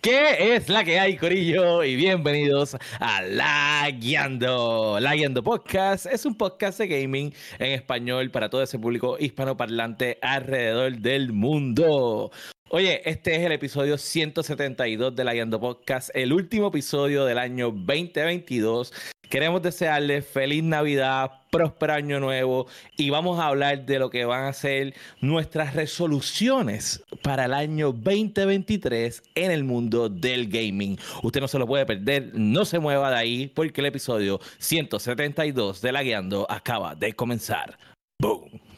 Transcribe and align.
¿Qué 0.00 0.54
es 0.54 0.70
la 0.70 0.82
que 0.82 0.98
hay, 0.98 1.18
Corillo? 1.18 1.84
Y 1.84 1.94
bienvenidos 1.94 2.74
a 3.00 3.20
La 3.20 3.86
Guiando. 3.90 4.98
La 4.98 5.14
Guiando 5.14 5.42
Podcast 5.42 6.06
es 6.06 6.24
un 6.24 6.34
podcast 6.36 6.78
de 6.78 6.88
gaming 6.88 7.34
en 7.58 7.72
español 7.72 8.30
para 8.30 8.48
todo 8.48 8.62
ese 8.62 8.78
público 8.78 9.18
hispanoparlante 9.20 10.18
alrededor 10.22 10.96
del 11.00 11.34
mundo. 11.34 12.30
Oye, 12.72 13.02
este 13.04 13.34
es 13.34 13.42
el 13.42 13.50
episodio 13.50 13.98
172 13.98 15.16
de 15.16 15.24
La 15.24 15.34
Guiando 15.34 15.58
Podcast, 15.58 16.10
el 16.14 16.32
último 16.32 16.68
episodio 16.68 17.24
del 17.24 17.38
año 17.38 17.72
2022. 17.72 18.92
Queremos 19.28 19.60
desearles 19.60 20.24
feliz 20.24 20.62
Navidad, 20.62 21.32
próspero 21.50 21.94
año 21.94 22.20
nuevo 22.20 22.68
y 22.96 23.10
vamos 23.10 23.40
a 23.40 23.48
hablar 23.48 23.86
de 23.86 23.98
lo 23.98 24.08
que 24.08 24.24
van 24.24 24.44
a 24.44 24.52
ser 24.52 24.94
nuestras 25.20 25.74
resoluciones 25.74 27.02
para 27.24 27.46
el 27.46 27.54
año 27.54 27.90
2023 27.90 29.20
en 29.34 29.50
el 29.50 29.64
mundo 29.64 30.08
del 30.08 30.48
gaming. 30.48 30.96
Usted 31.24 31.40
no 31.40 31.48
se 31.48 31.58
lo 31.58 31.66
puede 31.66 31.86
perder, 31.86 32.30
no 32.34 32.64
se 32.64 32.78
mueva 32.78 33.10
de 33.10 33.16
ahí 33.16 33.46
porque 33.48 33.80
el 33.80 33.88
episodio 33.88 34.38
172 34.58 35.80
de 35.80 35.90
La 35.90 36.04
Guiando 36.04 36.46
acaba 36.48 36.94
de 36.94 37.14
comenzar. 37.14 37.76
Boom. 38.20 38.69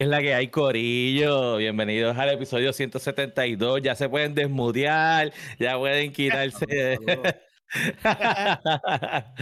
Es 0.00 0.08
la 0.08 0.22
que 0.22 0.34
hay, 0.34 0.48
Corillo. 0.48 1.58
Bienvenidos 1.58 2.16
al 2.16 2.30
episodio 2.30 2.72
172. 2.72 3.82
Ya 3.82 3.94
se 3.94 4.08
pueden 4.08 4.34
desmudear, 4.34 5.30
ya 5.58 5.78
pueden 5.78 6.10
quitarse. 6.10 6.98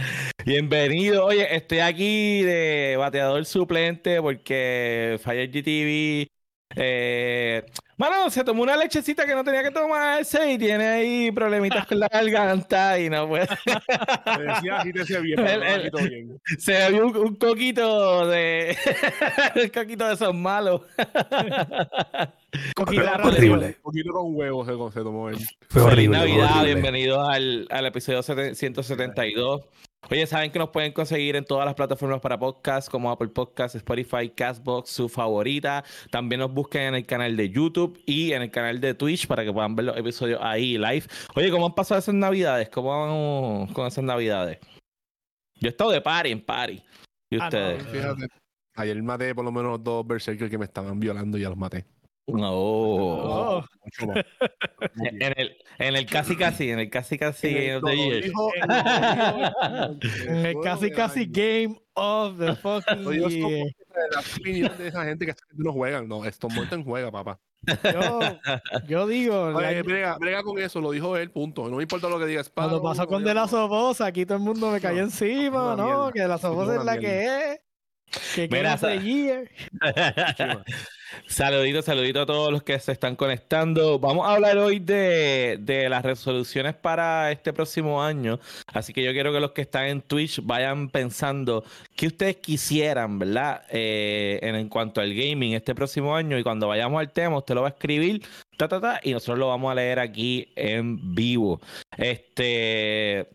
Bienvenido. 0.45 1.25
Oye, 1.25 1.55
estoy 1.55 1.79
aquí 1.79 2.43
de 2.43 2.95
bateador 2.97 3.45
suplente 3.45 4.21
porque 4.21 5.17
Fire 5.23 5.49
GTV 5.49 6.27
eh, 6.75 7.65
bueno, 7.97 8.29
se 8.29 8.43
tomó 8.43 8.63
una 8.63 8.77
lechecita 8.77 9.25
que 9.25 9.33
no 9.33 9.43
tenía 9.43 9.63
que 9.63 9.71
tomarse 9.71 10.53
y 10.53 10.57
tiene 10.57 10.87
ahí 10.87 11.31
problemitas 11.31 11.85
con 11.87 11.99
la 11.99 12.07
garganta 12.07 12.99
y 12.99 13.09
no 13.09 13.27
puede. 13.27 13.47
Se 14.35 14.41
decía, 14.41 14.81
te 14.83 14.91
decía 14.93 15.19
bien, 15.19 15.43
bien. 15.43 16.39
Se 16.59 16.91
vio 16.91 17.07
un, 17.07 17.35
coquito 17.35 18.27
de. 18.27 18.77
un 19.63 19.69
coquito 19.69 20.07
de 20.07 20.13
esos 20.13 20.33
malos. 20.33 20.81
coquito 22.75 23.03
horrible. 23.23 23.65
Un 23.65 23.81
coquito 23.81 24.11
con 24.13 24.35
huevos 24.35 24.93
se, 24.93 25.01
tomó 25.01 25.29
él. 25.29 25.37
Fue 25.69 25.81
horrible. 25.81 26.19
Navidad, 26.19 26.63
bienvenidos 26.63 27.27
al, 27.27 27.67
al 27.69 27.85
episodio 27.87 28.21
172. 28.21 29.63
Oye, 30.09 30.25
saben 30.25 30.51
que 30.51 30.57
nos 30.57 30.69
pueden 30.69 30.91
conseguir 30.91 31.35
en 31.35 31.45
todas 31.45 31.65
las 31.65 31.75
plataformas 31.75 32.19
para 32.21 32.39
podcast, 32.39 32.89
como 32.89 33.11
Apple 33.11 33.27
Podcasts, 33.27 33.75
Spotify, 33.75 34.29
Castbox, 34.29 34.89
su 34.89 35.09
favorita. 35.09 35.83
También 36.09 36.39
nos 36.39 36.51
busquen 36.51 36.83
en 36.83 36.95
el 36.95 37.05
canal 37.05 37.35
de 37.35 37.49
YouTube 37.49 38.01
y 38.05 38.31
en 38.31 38.41
el 38.41 38.49
canal 38.49 38.79
de 38.79 38.93
Twitch 38.93 39.27
para 39.27 39.43
que 39.43 39.51
puedan 39.51 39.75
ver 39.75 39.85
los 39.85 39.97
episodios 39.97 40.39
ahí 40.41 40.77
live. 40.77 41.03
Oye, 41.35 41.51
¿cómo 41.51 41.67
han 41.67 41.75
pasado 41.75 41.99
esas 41.99 42.15
navidades? 42.15 42.69
¿Cómo 42.69 42.89
vamos 42.89 43.71
con 43.73 43.85
esas 43.85 44.03
navidades? 44.03 44.57
Yo 45.55 45.67
he 45.67 45.71
estado 45.71 45.91
de 45.91 46.01
party 46.01 46.31
en 46.31 46.41
party. 46.41 46.81
¿Y 47.29 47.39
ah, 47.39 47.45
ustedes? 47.45 47.85
fíjate. 47.87 48.27
Ayer 48.75 49.03
maté 49.03 49.35
por 49.35 49.43
lo 49.43 49.51
menos 49.51 49.83
dos 49.83 50.07
berserkers 50.07 50.49
que 50.49 50.57
me 50.57 50.65
estaban 50.65 50.99
violando 50.99 51.37
y 51.37 51.41
ya 51.41 51.49
los 51.49 51.57
maté. 51.57 51.85
No. 52.33 52.51
Oh. 52.53 53.65
en, 54.01 55.33
el, 55.37 55.57
en 55.77 55.95
el 55.95 56.05
casi 56.05 56.35
casi, 56.35 56.69
en 56.69 56.79
el 56.79 56.89
casi 56.89 57.17
casi 57.17 57.53
Game 57.53 57.75
of 57.77 57.83
the 57.83 57.97
Year. 57.97 58.23
En 60.27 60.45
el 60.45 60.59
casi 60.63 60.91
casi 60.91 61.25
Game 61.25 61.79
of 61.93 62.37
the 62.37 62.55
fucking 62.55 63.03
Year. 63.29 63.65
La 64.11 64.19
opinión 64.19 64.77
de 64.77 64.87
esa 64.87 65.05
gente 65.05 65.25
que 65.25 65.33
no 65.53 65.73
juegan. 65.73 66.07
No, 66.07 66.25
esto 66.25 66.47
en 66.71 66.83
juega, 66.83 67.11
papá. 67.11 67.39
Yo, 67.93 68.19
yo 68.87 69.07
digo. 69.07 69.47
Oye, 69.47 69.81
brega, 69.81 70.17
brega, 70.17 70.43
con 70.43 70.59
eso, 70.59 70.79
lo 70.79 70.91
dijo 70.91 71.17
él, 71.17 71.31
punto. 71.31 71.67
No 71.69 71.77
me 71.77 71.83
importa 71.83 72.07
lo 72.07 72.19
que 72.19 72.25
diga 72.25 72.43
Cuando 72.53 72.81
pasó 72.81 73.05
con 73.07 73.23
De 73.23 73.33
la 73.33 73.47
Sobosa, 73.47 74.05
aquí 74.05 74.25
todo 74.25 74.37
el 74.37 74.43
mundo 74.43 74.71
me 74.71 74.79
cayó 74.79 75.01
encima, 75.01 75.75
¿no? 75.75 76.11
Que 76.11 76.21
De 76.21 76.27
la 76.27 76.37
Sobosa 76.37 76.75
es 76.75 76.83
la 76.83 76.97
que 76.97 77.25
es. 77.25 77.59
Que 78.33 78.47
Mira, 78.47 78.75
year. 79.01 79.49
Saludito, 81.27 81.81
saludito 81.81 82.21
a 82.21 82.25
todos 82.25 82.51
los 82.51 82.63
que 82.63 82.77
se 82.79 82.91
están 82.91 83.15
conectando. 83.15 83.99
Vamos 83.99 84.27
a 84.27 84.33
hablar 84.33 84.57
hoy 84.57 84.79
de, 84.79 85.87
las 85.89 86.03
resoluciones 86.03 86.75
para 86.75 87.31
este 87.31 87.53
próximo 87.53 88.03
año. 88.03 88.39
Así 88.67 88.93
que 88.93 89.03
yo 89.03 89.11
quiero 89.11 89.31
que 89.31 89.39
los 89.39 89.51
que 89.51 89.61
están 89.61 89.85
en 89.85 90.01
Twitch 90.01 90.41
vayan 90.43 90.89
pensando 90.89 91.63
qué 91.95 92.07
ustedes 92.07 92.37
quisieran, 92.37 93.19
¿verdad? 93.19 93.63
Eh, 93.69 94.39
en, 94.41 94.69
cuanto 94.69 95.01
al 95.01 95.13
gaming 95.13 95.53
este 95.53 95.73
próximo 95.73 96.15
año. 96.15 96.37
Y 96.37 96.43
cuando 96.43 96.67
vayamos 96.67 96.99
al 96.99 97.11
tema, 97.11 97.37
usted 97.37 97.55
lo 97.55 97.61
va 97.61 97.69
a 97.69 97.71
escribir, 97.71 98.23
ta, 98.57 98.67
ta, 98.67 98.79
ta, 98.79 98.99
y 99.03 99.13
nosotros 99.13 99.39
lo 99.39 99.47
vamos 99.47 99.71
a 99.71 99.75
leer 99.75 99.99
aquí 99.99 100.51
en 100.55 101.15
vivo. 101.15 101.59
Este. 101.97 103.29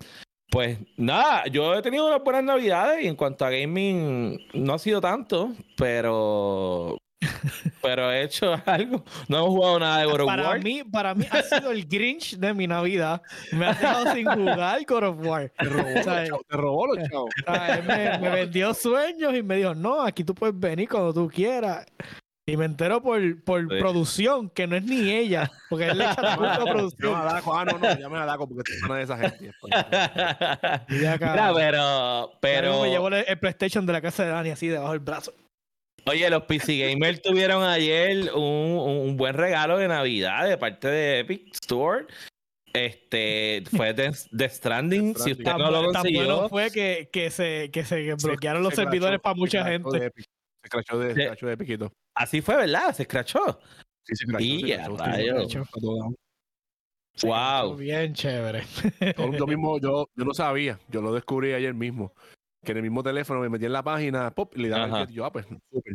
Pues 0.50 0.78
nada, 0.96 1.46
yo 1.46 1.74
he 1.74 1.82
tenido 1.82 2.06
unas 2.06 2.22
buenas 2.22 2.44
navidades 2.44 3.02
y 3.04 3.08
en 3.08 3.16
cuanto 3.16 3.44
a 3.44 3.50
gaming 3.50 4.38
no 4.52 4.74
ha 4.74 4.78
sido 4.78 5.00
tanto, 5.00 5.52
pero 5.76 6.96
pero 7.82 8.10
he 8.10 8.22
hecho 8.22 8.60
algo. 8.66 9.04
No 9.28 9.38
hemos 9.38 9.48
jugado 9.50 9.78
nada 9.78 9.98
de 9.98 10.06
God 10.06 10.20
of 10.20 10.26
para 10.26 10.58
Mí, 10.58 10.82
para 10.84 11.14
mí 11.14 11.26
ha 11.30 11.42
sido 11.42 11.70
el 11.70 11.86
Grinch 11.86 12.36
de 12.36 12.54
mi 12.54 12.66
Navidad. 12.66 13.22
Me 13.52 13.66
ha 13.66 13.68
dejado 13.74 14.14
sin 14.14 14.26
jugar 14.26 14.84
God 14.86 15.04
of 15.04 15.26
War. 15.26 15.52
Te 15.58 16.56
robó, 16.56 16.86
los 16.86 17.08
chavos. 17.08 17.30
Me, 17.86 18.18
me, 18.18 18.30
vendió 18.30 18.74
sueños 18.74 19.34
y 19.34 19.42
me 19.42 19.56
dijo, 19.56 19.74
no, 19.74 20.02
aquí 20.02 20.24
tú 20.24 20.34
puedes 20.34 20.58
venir 20.58 20.88
cuando 20.88 21.12
tú 21.12 21.28
quieras. 21.28 21.86
Y 22.46 22.58
me 22.58 22.66
entero 22.66 23.00
por, 23.02 23.42
por 23.42 23.66
producción, 23.68 24.50
que 24.50 24.66
no 24.66 24.76
es 24.76 24.84
ni 24.84 25.10
ella, 25.10 25.50
porque 25.70 25.88
él 25.88 25.96
le 25.96 26.04
echa 26.04 26.20
la 26.20 26.36
culpa 26.36 26.54
a 26.56 26.64
producción. 26.64 27.14
ah, 27.16 27.64
no, 27.64 27.78
no, 27.78 27.98
ya 27.98 28.08
me 28.10 28.18
la 28.18 28.26
daco 28.26 28.46
porque 28.46 28.70
es 28.70 28.82
una 28.82 28.96
de 28.96 29.02
esas 29.04 29.18
gente. 29.18 29.50
pero, 31.54 32.32
pero... 32.40 32.82
me 32.82 32.90
llevo 32.90 33.08
el, 33.08 33.24
el, 33.26 33.38
PlayStation 33.38 33.86
de 33.86 33.94
la 33.94 34.02
casa 34.02 34.24
de 34.24 34.30
Dani 34.30 34.50
así 34.50 34.68
debajo 34.68 34.92
del 34.92 35.00
brazo. 35.00 35.32
Oye, 36.06 36.28
los 36.28 36.44
PC 36.44 36.78
Gamers 36.78 37.22
tuvieron 37.22 37.62
ayer 37.62 38.30
un, 38.34 39.16
buen 39.16 39.34
regalo 39.34 39.78
de 39.78 39.88
Navidad 39.88 40.48
de 40.48 40.58
parte 40.58 40.88
de 40.88 41.20
Epic 41.20 41.54
Store. 41.54 42.06
Este 42.72 43.62
fue 43.74 43.94
The, 43.94 44.48
Stranding. 44.48 45.16
Si 45.16 45.32
usted 45.32 45.44
no 45.44 45.70
lo 45.70 45.92
consiguió. 45.92 46.20
Tan 46.20 46.28
bueno 46.28 46.48
fue 46.48 46.70
que, 46.70 47.08
que, 47.10 47.30
se, 47.30 47.70
que 47.70 47.84
se 47.84 48.14
bloquearon 48.14 48.62
los 48.62 48.74
servidores 48.74 49.20
para 49.20 49.34
mucha 49.34 49.64
gente. 49.64 49.98
se 49.98 50.24
escrachó 50.62 50.98
de, 50.98 51.14
de, 51.14 51.52
Epiquito. 51.52 51.92
Así 52.14 52.42
fue, 52.42 52.56
¿verdad? 52.56 52.94
Se 52.94 53.02
escrachó. 53.02 53.60
Sí, 54.02 54.14
se 54.16 54.24
escrachó. 54.24 55.64
Wow. 57.22 57.76
Bien 57.76 58.12
chévere. 58.12 58.64
Yo 59.16 59.46
mismo, 59.46 59.78
yo, 59.78 60.08
yo 60.14 60.24
no 60.24 60.34
sabía. 60.34 60.78
Yo 60.88 61.00
lo 61.00 61.14
descubrí 61.14 61.52
ayer 61.52 61.72
mismo 61.72 62.12
que 62.64 62.72
en 62.72 62.78
el 62.78 62.82
mismo 62.82 63.02
teléfono 63.02 63.40
me 63.40 63.48
metí 63.48 63.66
en 63.66 63.72
la 63.72 63.82
página, 63.82 64.30
pop, 64.34 64.52
y 64.56 64.62
le 64.62 64.68
daba 64.68 65.02
el 65.02 65.08
yo, 65.08 65.24
ah, 65.24 65.32
pues, 65.32 65.46
súper. 65.70 65.94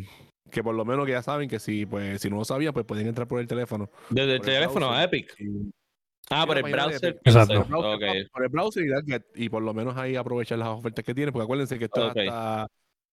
Que 0.50 0.64
por 0.64 0.74
lo 0.74 0.86
menos 0.86 1.06
que 1.06 1.12
ya 1.12 1.22
saben 1.22 1.50
que 1.50 1.60
si, 1.60 1.86
pues, 1.86 2.22
si 2.22 2.30
no 2.30 2.38
lo 2.38 2.46
sabían, 2.46 2.74
pues 2.74 2.86
pueden 2.86 3.08
entrar 3.08 3.28
por 3.28 3.40
el 3.40 3.48
teléfono. 3.48 3.90
Desde 4.10 4.36
el 4.36 4.42
teléfono 4.42 4.92
a 4.92 5.04
Epic. 5.04 5.36
ah, 6.30 6.46
por 6.46 6.58
el 6.58 6.64
browser. 6.64 7.20
Exacto. 7.24 7.66
Por 7.68 8.44
el 8.44 8.50
browser, 8.50 8.86
y, 9.36 9.46
y 9.46 9.50
por 9.50 9.62
lo 9.62 9.74
menos 9.74 9.98
ahí 9.98 10.16
aprovechar 10.16 10.58
las 10.58 10.70
ofertas 10.70 11.04
que 11.04 11.14
tiene, 11.14 11.32
porque 11.32 11.44
acuérdense 11.44 11.78
que 11.78 11.86
esto 11.86 12.06
hasta 12.06 12.68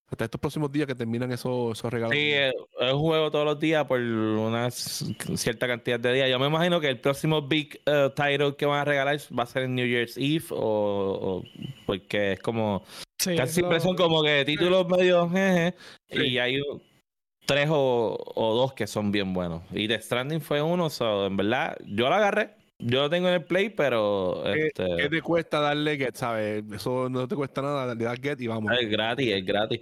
hasta 0.09 0.25
estos 0.25 0.41
próximos 0.41 0.71
días 0.71 0.87
que 0.87 0.95
terminan 0.95 1.33
esos, 1.33 1.77
esos 1.77 1.93
regalos. 1.93 2.15
Sí, 2.15 2.31
es, 2.33 2.53
un 2.93 2.99
juego 3.01 3.31
todos 3.31 3.45
los 3.45 3.59
días 3.59 3.85
por 3.87 4.01
una 4.01 4.71
cierta 4.71 5.67
cantidad 5.67 5.99
de 5.99 6.13
días. 6.13 6.31
Yo 6.31 6.39
me 6.39 6.47
imagino 6.47 6.81
que 6.81 6.89
el 6.89 7.01
próximo 7.01 7.43
big 7.43 7.81
uh, 7.87 8.11
title 8.11 8.55
que 8.57 8.67
van 8.67 8.81
a 8.81 8.85
regalar 8.85 9.19
va 9.37 9.43
a 9.43 9.47
ser 9.47 9.65
en 9.65 9.75
New 9.75 9.87
Year's 9.87 10.17
Eve 10.17 10.45
o, 10.51 11.43
porque 11.87 12.33
es 12.33 12.41
como 12.41 12.85
casi 13.17 13.55
siempre 13.55 13.81
son 13.81 13.97
como 13.97 14.23
que 14.23 14.45
títulos 14.45 14.87
medio 14.89 15.29
jeje, 15.29 15.75
y 16.11 16.39
hay 16.39 16.61
tres 17.47 17.69
o, 17.71 18.17
o, 18.35 18.55
dos 18.55 18.73
que 18.73 18.87
son 18.87 19.13
bien 19.13 19.33
buenos. 19.33 19.63
Y 19.73 19.89
The 19.89 20.01
Stranding 20.01 20.41
fue 20.41 20.63
uno, 20.63 20.91
so, 20.91 21.27
en 21.27 21.37
verdad 21.37 21.77
yo 21.87 22.09
lo 22.09 22.15
agarré 22.15 22.57
yo 22.79 23.03
lo 23.03 23.11
tengo 23.11 23.29
en 23.29 23.35
el 23.35 23.45
Play, 23.45 23.71
pero. 23.71 24.43
¿Qué, 24.45 24.67
este... 24.67 25.09
te 25.09 25.23
cuesta 25.23 25.61
darle 25.61 25.97
get, 25.97 26.15
sabes? 26.15 26.63
Eso 26.73 27.09
no 27.09 27.27
te 27.27 27.35
cuesta 27.35 27.63
nada, 27.63 27.95
le 27.95 28.05
das 28.05 28.21
get 28.21 28.41
y 28.41 28.47
vamos. 28.47 28.73
Es 28.79 28.89
gratis, 28.91 29.33
es 29.33 29.45
gratis. 29.45 29.81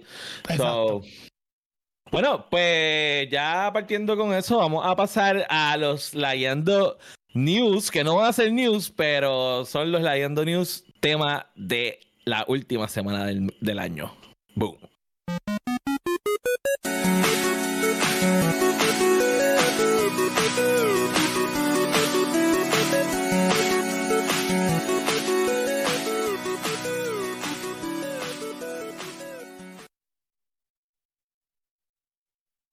bueno, 2.11 2.45
pues 2.49 3.29
ya 3.29 3.69
partiendo 3.73 4.15
con 4.15 4.33
eso, 4.33 4.59
vamos 4.59 4.85
a 4.85 4.95
pasar 4.95 5.45
a 5.49 5.75
los 5.75 6.13
Layando 6.13 6.97
News, 7.33 7.91
que 7.91 8.03
no 8.03 8.15
van 8.15 8.27
a 8.27 8.33
ser 8.33 8.53
news, 8.53 8.89
pero 8.95 9.65
son 9.65 9.91
los 9.91 10.01
Layando 10.01 10.45
News, 10.45 10.85
tema 11.01 11.51
de 11.55 11.99
la 12.25 12.43
última 12.47 12.87
semana 12.87 13.25
del, 13.25 13.55
del 13.61 13.79
año. 13.79 14.11
Boom. 14.55 14.77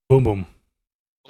Boom. 0.08 0.61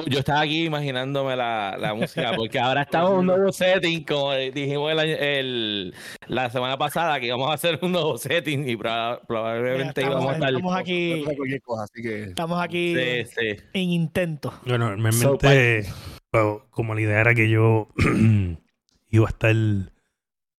Yo 0.06 0.18
estaba 0.18 0.40
aquí 0.40 0.64
imaginándome 0.66 1.36
la, 1.36 1.76
la 1.78 1.94
música, 1.94 2.32
porque 2.36 2.58
ahora 2.58 2.82
estamos 2.82 3.12
en 3.12 3.16
un 3.18 3.26
nuevo 3.26 3.52
setting, 3.52 4.04
como 4.04 4.34
dijimos 4.34 4.92
el, 5.02 5.94
la 6.28 6.50
semana 6.50 6.76
pasada, 6.78 7.18
que 7.20 7.26
íbamos 7.26 7.50
a 7.50 7.54
hacer 7.54 7.78
un 7.82 7.92
nuevo 7.92 8.16
setting 8.18 8.68
y 8.68 8.76
proba- 8.76 9.20
probablemente 9.26 10.00
Mira, 10.02 10.12
íbamos 10.12 10.30
a 10.30 10.34
estar... 10.34 10.48
estamos 10.54 10.76
aquí, 10.76 11.22
Cualquier 11.36 11.62
cosa, 11.62 11.84
así 11.84 12.02
que 12.02 12.22
estamos 12.24 12.60
aquí 12.62 12.94
Sí, 12.94 13.24
sí. 13.56 13.62
en 13.72 13.90
intento. 13.90 14.52
Bueno, 14.66 14.88
normalmente, 14.90 15.84
bueno, 16.32 16.66
como 16.70 16.94
la 16.94 17.00
idea 17.00 17.20
era 17.20 17.34
que 17.34 17.48
yo 17.48 17.88
iba 19.10 19.26
a 19.26 19.30
estar 19.30 19.54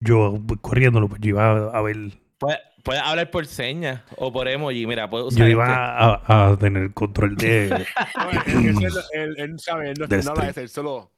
yo 0.01 0.41
corriéndolo, 0.61 1.09
pues 1.09 1.21
yo 1.21 1.29
iba 1.31 1.69
a 1.77 1.83
ver, 1.83 1.97
Puedes, 2.39 2.59
puedes 2.83 3.03
hablar 3.03 3.31
por 3.31 3.47
señas 3.47 4.03
o 4.17 4.33
por 4.33 4.49
emoji, 4.49 4.87
mira, 4.87 5.09
puedes 5.11 5.29
usar 5.29 5.39
yo 5.39 5.45
este. 5.45 5.53
iba 5.53 5.67
a, 6.17 6.51
a 6.53 6.57
tener 6.59 6.93
control 6.93 7.37
de, 7.37 7.87
No, 8.17 8.31
él, 8.31 8.77
él- 8.83 9.05
él- 9.13 9.35
él 9.39 9.59
sabe, 9.59 9.91
él 9.91 9.99
no, 9.99 10.07
no 10.23 10.31
habla 10.31 10.45
de 10.45 10.51
stream. 10.51 10.51
eso, 10.51 10.61
él 10.61 10.69
solo. 10.69 11.13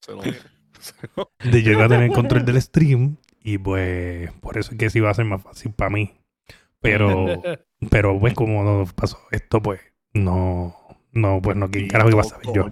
solo 0.00 0.22
de 1.42 1.62
yo 1.62 1.72
iba 1.72 1.84
a 1.84 1.88
tener 1.88 2.12
control 2.12 2.44
del 2.44 2.60
stream 2.62 3.16
y 3.42 3.58
pues 3.58 4.32
por 4.40 4.58
eso 4.58 4.72
es 4.72 4.78
que 4.78 4.90
sí 4.90 4.98
iba 4.98 5.10
a 5.10 5.14
ser 5.14 5.24
más 5.24 5.42
fácil 5.42 5.72
para 5.72 5.90
mí. 5.90 6.12
Pero, 6.80 7.42
pero 7.90 8.18
pues 8.20 8.34
como 8.34 8.62
no 8.64 8.84
pasó 8.94 9.18
esto, 9.32 9.62
pues 9.62 9.80
no, 10.14 10.76
no, 11.12 11.40
pues 11.42 11.56
no, 11.56 11.70
¿quién 11.70 11.88
carajo 11.88 12.10
iba 12.10 12.20
a 12.20 12.24
saber 12.24 12.46
yo? 12.52 12.70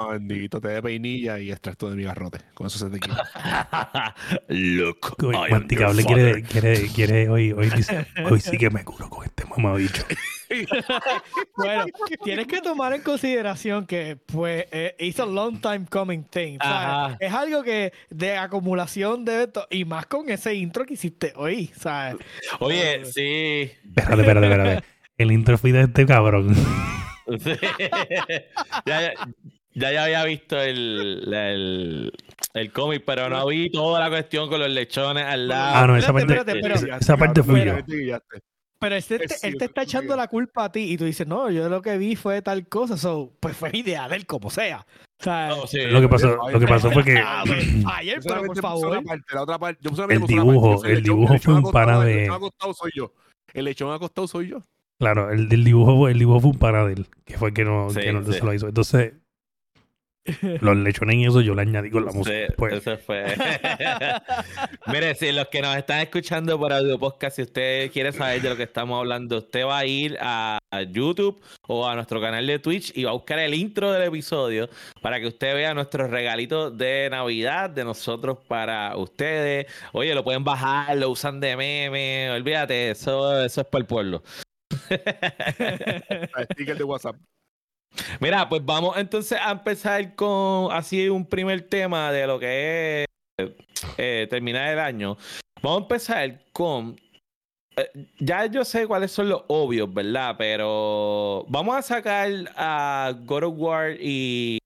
Coño, 0.00 0.12
Andito, 0.12 0.60
té 0.60 0.68
de 0.68 0.82
peinilla 0.82 1.38
y 1.38 1.50
extracto 1.50 1.90
de 1.90 1.96
mi 1.96 2.04
garrote. 2.04 2.38
Con 2.54 2.66
eso 2.66 2.78
se 2.78 2.88
te 2.90 2.98
quita. 3.00 4.14
Look, 4.48 5.16
Uy, 5.22 5.34
I 5.34 5.38
am 5.38 5.50
Masticable 5.50 6.02
your 6.02 6.06
quiere, 6.14 6.32
father. 6.32 6.48
quiere, 6.48 6.88
quiere 6.88 7.28
hoy, 7.28 7.52
hoy 7.52 7.70
dice, 7.70 8.06
hoy 8.24 8.40
sí 8.40 8.56
que 8.56 8.70
me 8.70 8.84
curo 8.84 9.08
con 9.10 9.24
este 9.24 9.44
mamabicho. 9.44 10.04
Bueno, 11.56 11.84
tienes 12.24 12.48
que 12.48 12.60
tomar 12.60 12.92
en 12.92 13.02
consideración 13.02 13.86
que, 13.86 14.16
pues, 14.26 14.64
eh, 14.72 14.96
it's 14.98 15.20
a 15.20 15.26
long 15.26 15.60
time 15.60 15.86
coming 15.88 16.24
thing. 16.24 16.58
¿sabes? 16.60 16.88
Ajá. 16.88 17.16
Es 17.20 17.32
algo 17.32 17.62
que 17.62 17.92
de 18.10 18.36
acumulación 18.36 19.24
de 19.24 19.44
esto, 19.44 19.68
y 19.70 19.84
más 19.84 20.06
con 20.06 20.28
ese 20.28 20.52
intro 20.54 20.84
que 20.84 20.94
hiciste 20.94 21.32
hoy, 21.36 21.70
¿sabes? 21.78 22.16
Oye, 22.58 23.04
sí. 23.04 23.70
Espérate, 23.84 24.22
espérate, 24.22 24.46
espérate. 24.46 24.86
El 25.18 25.30
intro 25.30 25.56
fue 25.56 25.70
de 25.70 25.82
este 25.82 26.04
cabrón. 26.04 26.52
Sí. 27.38 27.52
ya, 28.86 29.02
ya, 29.02 29.12
ya 29.74 29.92
yo 29.92 30.00
había 30.02 30.24
visto 30.24 30.60
el, 30.60 31.32
el, 31.32 32.12
el 32.54 32.72
cómic, 32.72 33.02
pero 33.06 33.28
no 33.28 33.46
vi 33.46 33.70
toda 33.70 34.00
la 34.00 34.08
cuestión 34.08 34.48
con 34.48 34.60
los 34.60 34.70
lechones 34.70 35.24
al 35.24 35.48
lado. 35.48 35.72
Ah, 35.76 35.86
no, 35.86 35.96
esa 35.96 36.12
parte, 36.12 36.32
espérate, 36.34 36.60
pero- 36.60 36.74
esa- 36.74 36.96
esa 36.96 37.16
parte 37.16 37.42
fui 37.42 37.64
yo. 37.64 37.74
Pero 38.82 38.94
este, 38.96 39.16
Es 39.16 39.18
te- 39.20 39.24
él 39.34 39.38
cierto, 39.40 39.58
te 39.58 39.64
está 39.66 39.82
es 39.82 39.88
echando 39.88 40.16
la 40.16 40.26
culpa 40.26 40.64
a 40.64 40.72
ti 40.72 40.80
y 40.92 40.96
tú 40.96 41.04
dices, 41.04 41.26
no, 41.26 41.50
yo 41.50 41.68
lo 41.68 41.82
que 41.82 41.98
vi 41.98 42.16
fue 42.16 42.40
tal 42.40 42.66
cosa, 42.66 42.96
so, 42.96 43.30
pues 43.38 43.54
fue 43.54 43.68
idea 43.74 44.08
de 44.08 44.16
él 44.16 44.24
como 44.24 44.48
sea. 44.48 44.86
O 45.20 45.22
sea, 45.22 45.48
No, 45.50 45.66
sí. 45.66 45.80
Lo 45.82 46.00
que 46.00 46.08
pasó, 46.08 46.38
lo 46.50 46.58
que 46.58 46.66
pasó 46.66 46.90
fue 46.90 47.04
que 47.04 47.12
ayer, 47.86 48.20
pero 48.26 48.42
por 48.44 48.58
favor. 48.58 48.88
una 48.88 49.02
parte, 49.02 49.34
la 49.34 49.42
otra 49.42 49.58
parte. 49.58 49.80
Yo 49.82 49.94
solamente 49.94 50.32
El 50.32 50.38
parte, 50.38 50.48
dibujo, 50.50 50.82
yo 50.82 50.88
el 50.88 51.02
dibujo 51.02 51.38
fue 51.38 51.54
un 51.56 51.70
pana 51.70 51.98
El 52.00 52.06
de- 52.06 52.14
lechón 52.22 52.34
acostado 52.36 52.72
soy 52.72 52.90
yo. 52.94 53.12
El 53.52 53.64
lechón 53.66 53.92
acostado 53.92 54.26
soy 54.26 54.48
yo. 54.48 54.62
Claro, 54.98 55.30
el 55.30 55.48
del 55.50 55.62
dibujo, 55.62 56.08
el 56.08 56.18
dibujo 56.18 56.40
fue 56.40 56.50
un 56.52 56.58
pana 56.58 56.86
de 56.86 56.92
él, 56.94 57.06
que 57.26 57.36
fue 57.36 57.48
el 57.48 57.54
que 57.54 57.64
no, 57.66 57.90
Sí, 57.90 58.00
que 58.00 58.12
no 58.14 58.24
sí. 58.24 58.32
se 58.32 58.44
lo 58.44 58.54
hizo. 58.54 58.66
Entonces, 58.68 59.12
los 60.60 60.76
lechones 60.76 61.16
y 61.16 61.24
eso 61.24 61.40
yo 61.40 61.54
le 61.54 61.62
añadí 61.62 61.90
con 61.90 62.04
la 62.04 62.12
música. 62.12 62.36
Sí, 62.36 62.42
después. 62.42 62.74
eso 62.74 62.98
fue. 62.98 63.24
Mire, 64.86 65.14
si 65.14 65.32
los 65.32 65.48
que 65.48 65.62
nos 65.62 65.76
están 65.76 66.00
escuchando 66.00 66.58
por 66.58 66.72
audio 66.72 66.98
podcast, 66.98 67.36
si 67.36 67.42
usted 67.42 67.90
quiere 67.90 68.12
saber 68.12 68.42
de 68.42 68.50
lo 68.50 68.56
que 68.56 68.64
estamos 68.64 68.98
hablando, 68.98 69.38
usted 69.38 69.64
va 69.64 69.78
a 69.78 69.86
ir 69.86 70.16
a 70.20 70.60
a 70.72 70.82
YouTube 70.82 71.40
o 71.66 71.86
a 71.86 71.94
nuestro 71.96 72.20
canal 72.20 72.46
de 72.46 72.58
Twitch 72.58 72.92
y 72.96 73.04
va 73.04 73.10
a 73.10 73.14
buscar 73.14 73.40
el 73.40 73.54
intro 73.54 73.90
del 73.90 74.04
episodio 74.04 74.68
para 75.02 75.18
que 75.18 75.26
usted 75.26 75.54
vea 75.54 75.74
nuestros 75.74 76.10
regalitos 76.10 76.76
de 76.78 77.08
Navidad 77.10 77.70
de 77.70 77.84
nosotros 77.84 78.38
para 78.46 78.96
ustedes. 78.96 79.66
Oye, 79.92 80.14
lo 80.14 80.22
pueden 80.22 80.44
bajar, 80.44 80.96
lo 80.96 81.10
usan 81.10 81.40
de 81.40 81.56
meme, 81.56 82.30
olvídate, 82.30 82.90
eso, 82.90 83.42
eso 83.42 83.60
es 83.60 83.66
para 83.66 83.80
el 83.80 83.86
pueblo. 83.86 84.22
El 84.90 86.44
sticker 86.52 86.78
de 86.78 86.84
WhatsApp. 86.84 87.16
Mira, 88.20 88.48
pues 88.48 88.64
vamos 88.64 88.96
entonces 88.96 89.38
a 89.40 89.50
empezar 89.52 90.14
con 90.14 90.72
así 90.72 91.08
un 91.08 91.26
primer 91.26 91.62
tema 91.68 92.12
de 92.12 92.26
lo 92.26 92.38
que 92.38 93.02
es 93.38 93.50
eh, 93.98 94.26
terminar 94.30 94.72
el 94.72 94.78
año. 94.78 95.16
Vamos 95.62 95.80
a 95.80 95.82
empezar 95.82 96.40
con. 96.52 96.96
eh, 97.76 97.90
ya 98.18 98.46
yo 98.46 98.64
sé 98.64 98.86
cuáles 98.86 99.12
son 99.12 99.28
los 99.28 99.42
obvios, 99.48 99.92
¿verdad? 99.92 100.36
Pero 100.38 101.44
vamos 101.48 101.76
a 101.76 101.82
sacar 101.82 102.30
a 102.56 103.12
God 103.24 103.44
of 103.44 103.54
War 103.56 103.96
y, 104.00 104.58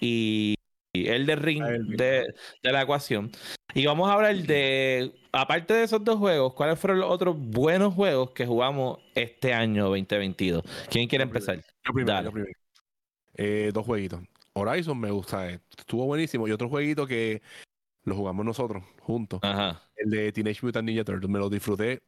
y, 0.00 0.54
Ring 0.94 1.64
de, 1.96 2.34
de 2.62 2.72
la 2.72 2.82
ecuación. 2.82 3.30
Y 3.74 3.86
vamos 3.86 4.08
a 4.10 4.14
hablar 4.14 4.36
de, 4.36 5.12
aparte 5.32 5.72
de 5.74 5.84
esos 5.84 6.04
dos 6.04 6.18
juegos, 6.18 6.52
cuáles 6.54 6.78
fueron 6.78 7.00
los 7.00 7.10
otros 7.10 7.36
buenos 7.38 7.94
juegos 7.94 8.32
que 8.32 8.46
jugamos 8.46 8.98
este 9.14 9.54
año 9.54 9.84
2022. 9.88 10.62
¿Quién 10.90 11.08
quiere 11.08 11.24
empezar? 11.24 11.56
Yo 11.84 11.92
primero, 11.94 12.12
Dale. 12.14 12.26
yo 12.26 12.32
primero. 12.32 12.61
Eh, 13.34 13.70
dos 13.72 13.86
jueguitos. 13.86 14.20
Horizon 14.54 14.98
me 14.98 15.10
gusta, 15.10 15.50
eh, 15.50 15.60
estuvo 15.76 16.06
buenísimo. 16.06 16.46
Y 16.46 16.52
otro 16.52 16.68
jueguito 16.68 17.06
que 17.06 17.42
lo 18.04 18.14
jugamos 18.14 18.44
nosotros 18.44 18.82
juntos. 19.00 19.40
Ajá. 19.42 19.82
El 19.96 20.10
de 20.10 20.32
Teenage 20.32 20.60
Mutant 20.62 20.86
Ninja 20.86 21.04
Turtles. 21.04 21.30
Me 21.30 21.38
lo 21.38 21.48
disfruté 21.48 22.02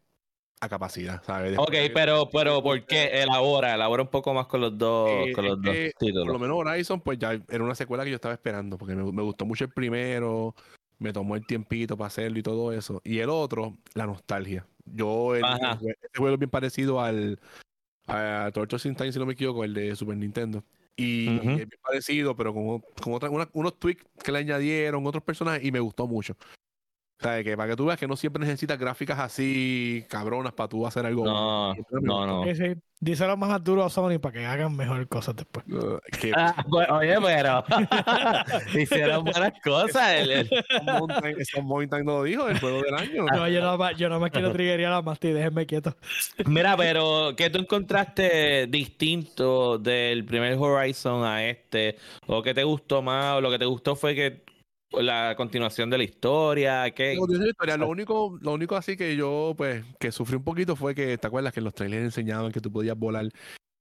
a 0.60 0.68
capacidad, 0.68 1.22
¿sabes? 1.24 1.58
Ok, 1.58 1.74
pero, 1.92 2.28
pero 2.30 2.62
¿por 2.62 2.84
qué? 2.86 3.22
Elabora, 3.22 3.74
elabora 3.74 4.02
un 4.02 4.08
poco 4.08 4.32
más 4.34 4.46
con 4.46 4.60
los 4.60 4.76
dos, 4.76 5.10
Eh, 5.10 5.32
con 5.32 5.44
los 5.46 5.60
dos 5.60 5.74
títulos. 5.98 6.24
Por 6.24 6.32
lo 6.32 6.38
menos 6.38 6.56
Horizon, 6.58 7.00
pues 7.00 7.18
ya 7.18 7.32
era 7.32 7.64
una 7.64 7.74
secuela 7.74 8.04
que 8.04 8.10
yo 8.10 8.16
estaba 8.16 8.34
esperando, 8.34 8.78
porque 8.78 8.94
me, 8.94 9.10
me 9.10 9.22
gustó 9.22 9.44
mucho 9.44 9.64
el 9.64 9.70
primero, 9.70 10.54
me 10.98 11.12
tomó 11.12 11.36
el 11.36 11.46
tiempito 11.46 11.96
para 11.96 12.08
hacerlo 12.08 12.38
y 12.38 12.42
todo 12.42 12.72
eso. 12.72 13.00
Y 13.04 13.18
el 13.18 13.30
otro, 13.30 13.76
la 13.94 14.06
nostalgia. 14.06 14.66
Yo, 14.84 15.34
el, 15.34 15.44
este 15.44 16.18
juego 16.18 16.34
es 16.34 16.38
bien 16.38 16.50
parecido 16.50 17.00
al 17.00 17.40
a 18.06 18.50
Torture 18.52 18.88
in 18.88 18.94
Time, 18.94 19.12
si 19.12 19.18
no 19.18 19.26
me 19.26 19.32
equivoco, 19.32 19.64
el 19.64 19.74
de 19.74 19.96
Super 19.96 20.16
Nintendo. 20.16 20.62
Y 20.96 21.26
es 21.38 21.56
bien 21.56 21.80
parecido, 21.82 22.36
pero 22.36 22.54
con, 22.54 22.80
con 23.02 23.12
otra- 23.14 23.30
una- 23.30 23.48
unos 23.52 23.78
tweaks 23.78 24.04
que 24.22 24.30
le 24.32 24.38
añadieron, 24.38 25.06
otros 25.06 25.24
personajes, 25.24 25.64
y 25.64 25.72
me 25.72 25.80
gustó 25.80 26.06
mucho. 26.06 26.36
O 27.20 27.22
sea, 27.22 27.42
que 27.44 27.56
para 27.56 27.70
que 27.70 27.76
tú 27.76 27.86
veas 27.86 27.98
que 27.98 28.08
no 28.08 28.16
siempre 28.16 28.44
necesitas 28.44 28.78
gráficas 28.78 29.18
así 29.18 30.04
cabronas 30.10 30.52
para 30.52 30.68
tú 30.68 30.86
hacer 30.86 31.06
algo. 31.06 31.24
No, 31.24 31.74
no, 32.02 32.26
no. 32.26 32.44
Sí, 32.44 32.54
sí. 32.56 32.74
Díselo 33.00 33.36
más 33.36 33.50
a 33.50 33.58
duro 33.58 33.84
a 33.84 33.90
Sony 33.90 34.18
para 34.18 34.32
que 34.32 34.46
hagan 34.46 34.74
mejor 34.76 35.06
cosas 35.08 35.36
después. 35.36 35.64
Uh, 35.68 35.98
Ah, 36.34 36.64
pues, 36.68 36.88
oye, 36.90 37.16
pero 37.20 37.64
hicieron 38.80 39.24
buenas 39.24 39.52
cosas. 39.62 40.14
el- 40.20 40.30
el- 40.30 40.50
Stone 41.40 41.66
Mountain, 41.66 42.04
no 42.04 42.18
lo 42.18 42.22
dijo, 42.24 42.48
el 42.48 42.58
juego 42.58 42.82
del 42.82 42.94
año. 42.94 43.26
No, 43.26 43.48
yo 43.48 43.60
no, 43.60 43.90
yo 43.92 44.08
no 44.08 44.20
me 44.20 44.30
quiero 44.30 44.52
triggerear 44.52 44.92
a 44.92 45.02
Masti, 45.02 45.32
déjenme 45.32 45.66
quieto. 45.66 45.96
Mira, 46.46 46.76
pero 46.76 47.34
¿qué 47.36 47.50
tú 47.50 47.58
encontraste 47.58 48.66
distinto 48.68 49.78
del 49.78 50.24
primer 50.24 50.54
Horizon 50.58 51.24
a 51.24 51.44
este? 51.46 51.96
¿O 52.26 52.42
qué 52.42 52.54
te 52.54 52.64
gustó 52.64 53.02
más? 53.02 53.36
¿O 53.36 53.40
lo 53.40 53.50
que 53.50 53.58
te 53.58 53.66
gustó 53.66 53.96
fue 53.96 54.14
que 54.14 54.43
la 55.00 55.34
continuación 55.36 55.90
de 55.90 55.98
la 55.98 56.04
historia? 56.04 56.86
Historia, 56.88 57.76
Lo 57.76 57.88
único, 57.88 58.38
lo 58.40 58.52
único 58.52 58.76
así 58.76 58.96
que 58.96 59.16
yo, 59.16 59.54
pues, 59.56 59.84
que 59.98 60.12
sufrí 60.12 60.36
un 60.36 60.44
poquito 60.44 60.76
fue 60.76 60.94
que, 60.94 61.18
¿te 61.18 61.26
acuerdas 61.26 61.52
que 61.52 61.60
en 61.60 61.64
los 61.64 61.74
trailers 61.74 62.04
enseñaban 62.04 62.52
que 62.52 62.60
tú 62.60 62.70
podías 62.70 62.96
volar? 62.96 63.28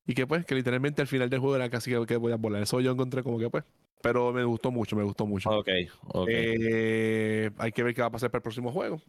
Y 0.05 0.13
que, 0.13 0.27
pues, 0.27 0.45
que 0.45 0.55
literalmente 0.55 1.01
al 1.01 1.07
final 1.07 1.29
del 1.29 1.39
juego 1.39 1.55
era 1.55 1.69
casi 1.69 1.91
que, 1.91 2.05
que 2.05 2.19
podías 2.19 2.39
volar. 2.39 2.63
Eso 2.63 2.81
yo 2.81 2.91
encontré 2.91 3.23
como 3.23 3.39
que, 3.39 3.49
pues, 3.49 3.63
pero 4.01 4.33
me 4.33 4.43
gustó 4.43 4.69
mucho, 4.69 4.95
me 4.97 5.03
gustó 5.03 5.25
mucho. 5.25 5.49
Ok, 5.49 5.69
ok. 6.09 6.27
Eh, 6.29 7.51
hay 7.57 7.71
que 7.71 7.83
ver 7.83 7.95
qué 7.95 8.01
va 8.01 8.07
a 8.07 8.11
pasar 8.11 8.29
para 8.29 8.39
el 8.39 8.43
próximo 8.43 8.71
juego. 8.71 9.01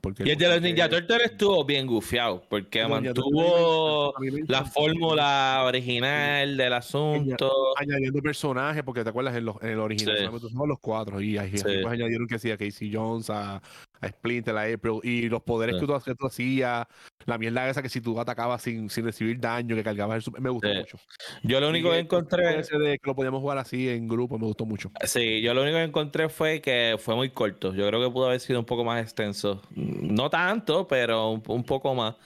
Porque, 0.00 0.24
y 0.26 0.30
el 0.30 0.38
de 0.38 0.48
los 0.48 0.62
Ninja 0.62 0.88
Turtles 0.88 1.22
estuvo 1.24 1.64
bien 1.64 1.86
gufiado, 1.86 2.42
porque 2.48 2.86
mantuvo 2.86 4.14
la 4.48 4.64
fórmula 4.64 5.62
original 5.66 6.56
del 6.56 6.72
asunto. 6.72 7.50
añadiendo 7.76 8.20
personajes, 8.22 8.82
porque 8.82 9.02
te 9.04 9.10
acuerdas 9.10 9.36
en, 9.36 9.44
los, 9.44 9.56
en 9.62 9.70
el 9.70 9.78
original 9.78 10.16
Sí. 10.18 10.46
usaban 10.46 10.68
los 10.68 10.78
cuatro 10.80 11.20
y 11.20 11.36
ahí 11.38 11.50
Sí. 11.56 11.64
después 11.64 11.86
añadieron 11.92 12.26
que 12.26 12.38
sí, 12.38 12.50
a 12.50 12.56
Casey 12.56 12.90
Jones, 12.92 13.28
a, 13.30 13.60
a 14.00 14.08
Splinter, 14.08 14.56
a 14.56 14.62
April 14.62 15.00
y 15.02 15.28
los 15.28 15.42
poderes 15.42 15.76
Sí. 15.76 15.80
que, 15.80 15.86
tú, 15.86 16.00
que 16.04 16.14
tú 16.14 16.26
hacías, 16.26 16.86
la 17.26 17.38
mierda 17.38 17.68
esa 17.68 17.82
que 17.82 17.88
si 17.88 18.00
tú 18.00 18.18
atacabas 18.18 18.62
sin, 18.62 18.88
sin 18.90 19.04
recibir 19.04 19.38
daño, 19.38 19.76
que 19.76 19.84
cargabas 19.84 20.16
el 20.16 20.22
super, 20.22 20.40
me 20.40 20.50
gustó 20.50 20.68
Sí. 20.72 20.78
mucho. 20.78 20.98
Yo 21.42 21.60
lo 21.60 21.68
único 21.68 21.88
Y 21.88 21.90
que 21.90 21.98
el- 21.98 22.04
encontré, 22.06 22.58
ese 22.60 22.78
de 22.78 22.98
que 22.98 23.06
lo 23.08 23.14
podíamos 23.14 23.40
jugar 23.40 23.58
así 23.58 23.88
en 23.88 24.08
grupo, 24.08 24.38
me 24.38 24.46
gustó 24.46 24.64
mucho. 24.64 24.90
sí, 25.04 25.42
yo 25.42 25.52
lo 25.54 25.62
único 25.62 25.76
que 25.76 25.84
encontré 25.84 26.28
fue 26.28 26.60
que 26.60 26.96
fue 26.98 27.14
muy 27.14 27.30
corto. 27.30 27.74
Yo 27.74 27.86
creo 27.88 28.02
que 28.02 28.10
pudo 28.10 28.26
haber 28.26 28.40
sido 28.40 28.58
un 28.60 28.66
poco 28.66 28.84
más 28.84 29.02
extenso. 29.02 29.62
No 29.74 30.30
tanto, 30.30 30.86
pero 30.86 31.30
un, 31.30 31.42
un 31.46 31.64
poco 31.64 31.94
más. 31.94 32.16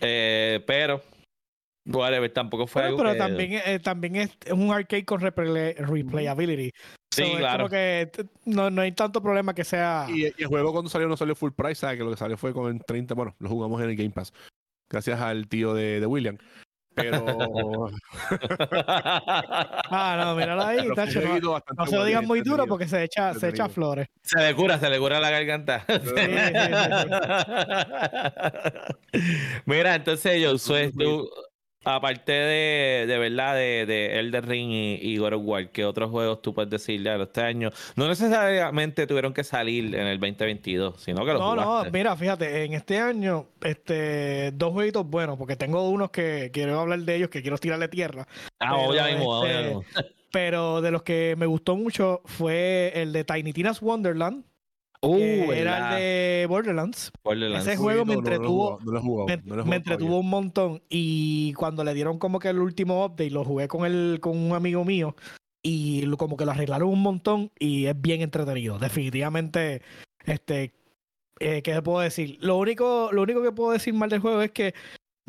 Eh, 0.00 0.62
pero, 0.66 1.02
whatever, 1.86 2.32
tampoco 2.32 2.66
fue 2.66 2.82
Pero, 2.82 2.88
algo 2.88 2.98
pero 2.98 3.12
que- 3.12 3.18
también, 3.18 3.52
eh, 3.66 3.78
también 3.78 4.16
es 4.16 4.30
un 4.52 4.72
arcade 4.72 5.04
con 5.04 5.20
replay- 5.20 5.76
replayability. 5.76 6.70
Sí, 7.12 7.24
So, 7.24 7.32
es 7.32 7.38
claro. 7.38 7.56
como 7.58 7.68
que 7.70 8.10
no, 8.44 8.70
no 8.70 8.82
hay 8.82 8.92
tanto 8.92 9.20
problema 9.20 9.52
que 9.54 9.64
sea. 9.64 10.06
Y, 10.08 10.26
y 10.26 10.32
el 10.38 10.46
juego 10.46 10.72
cuando 10.72 10.88
salió 10.88 11.08
no 11.08 11.16
salió 11.16 11.34
full 11.34 11.50
price, 11.50 11.74
¿sabes? 11.80 11.98
Que 11.98 12.04
lo 12.04 12.10
que 12.10 12.16
salió 12.16 12.36
fue 12.36 12.52
con 12.52 12.78
30, 12.78 13.14
bueno, 13.14 13.34
lo 13.40 13.48
jugamos 13.48 13.82
en 13.82 13.90
el 13.90 13.96
Game 13.96 14.10
Pass. 14.10 14.32
Gracias 14.88 15.20
al 15.20 15.48
tío 15.48 15.74
de, 15.74 15.98
de 16.00 16.06
William. 16.06 16.38
Pero, 16.94 17.24
Ah, 19.92 20.20
no, 20.24 20.34
míralo 20.34 20.62
ahí, 20.64 20.88
tacho, 20.94 21.20
no, 21.20 21.86
se 21.86 21.96
lo 21.96 22.04
digan 22.04 22.26
muy 22.26 22.40
duro 22.40 22.66
porque 22.66 22.88
se 22.88 23.04
echa, 23.04 23.32
se 23.34 23.48
echa 23.50 23.68
flores. 23.68 24.08
se 24.22 24.40
le 24.40 24.54
cura, 24.54 24.78
se 24.78 24.90
le 24.90 24.98
cura 24.98 25.20
la 25.20 25.30
garganta. 25.30 25.84
Mira, 29.66 29.94
entonces, 29.94 30.44
Josué, 30.44 30.92
tú, 30.96 31.28
aparte 31.84 32.32
de, 32.32 33.06
de 33.06 33.18
verdad, 33.18 33.54
de, 33.54 33.86
de 33.86 34.18
Elden 34.18 34.42
Ring 34.44 34.70
y, 34.70 34.94
y 35.02 35.16
God 35.18 35.34
of 35.34 35.42
War, 35.44 35.70
¿qué 35.70 35.84
otros 35.84 36.10
juegos 36.10 36.42
tú 36.42 36.52
puedes 36.54 36.70
decir 36.70 37.02
de 37.02 37.22
este 37.22 37.40
año? 37.40 37.70
No 37.96 38.08
necesariamente 38.08 39.06
tuvieron 39.06 39.32
que 39.32 39.44
salir 39.44 39.94
en 39.94 40.06
el 40.06 40.18
2022, 40.20 41.00
sino 41.00 41.24
que 41.24 41.32
los 41.32 41.40
No, 41.40 41.56
no, 41.56 41.62
jugaste. 41.64 41.90
mira, 41.90 42.16
fíjate, 42.16 42.64
en 42.64 42.74
este 42.74 42.98
año, 42.98 43.48
este, 43.62 44.52
dos 44.52 44.72
jueguitos 44.72 45.06
buenos, 45.06 45.36
porque 45.38 45.56
tengo 45.56 45.88
unos 45.88 46.10
que 46.10 46.50
quiero 46.52 46.80
hablar 46.80 47.00
de 47.00 47.16
ellos, 47.16 47.30
que 47.30 47.42
quiero 47.42 47.58
tirarle 47.58 47.88
tierra. 47.88 48.26
Ah, 48.58 48.76
mismo, 48.76 48.94
ya 48.94 49.08
este, 49.08 49.64
mismo. 49.64 49.84
Pero 50.32 50.80
de 50.80 50.90
los 50.92 51.02
que 51.02 51.34
me 51.36 51.46
gustó 51.46 51.76
mucho 51.76 52.22
fue 52.24 52.92
el 52.94 53.12
de 53.12 53.24
Tiny 53.24 53.52
Tina's 53.52 53.82
Wonderland, 53.82 54.44
Uh, 55.02 55.16
que 55.16 55.58
era 55.60 55.96
el 55.96 56.02
de 56.02 56.46
Borderlands. 56.46 57.10
Borderlands. 57.24 57.66
ese 57.66 57.76
juego 57.78 58.04
me 58.04 58.14
entretuvo- 58.14 58.76
jugado, 58.78 58.78
No 58.84 58.92
lo 58.92 58.98
he 58.98 59.02
jugado. 59.02 59.64
Me, 59.66 59.76
entretuvo 59.76 60.18
un 60.18 60.28
montón 60.28 60.82
y 60.90 61.54
cuando 61.54 61.84
le 61.84 61.94
dieron 61.94 62.18
como 62.18 62.38
que 62.38 62.48
el 62.48 62.58
último 62.58 63.04
update 63.06 63.30
lo 63.30 63.44
jugué 63.44 63.66
con 63.66 63.86
el 63.86 64.18
con 64.20 64.36
un 64.36 64.52
amigo 64.52 64.84
mío 64.84 65.16
y 65.62 66.02
lo- 66.02 66.16
como 66.18 66.36
que 66.36 66.44
lo 66.44 66.50
arreglaron 66.52 66.90
un 66.90 67.00
montón 67.00 67.50
y 67.58 67.86
es 67.86 67.98
bien 68.00 68.20
entretenido 68.20 68.78
definitivamente 68.78 69.80
este 70.26 70.72
eh, 71.38 71.62
qué 71.62 71.72
te 71.72 71.80
puedo 71.82 72.00
decir 72.00 72.36
lo 72.42 72.58
único 72.58 73.08
lo 73.12 73.22
único 73.22 73.42
que 73.42 73.52
puedo 73.52 73.72
decir 73.72 73.94
mal 73.94 74.10
del 74.10 74.20
juego 74.20 74.42
es 74.42 74.50
que 74.50 74.74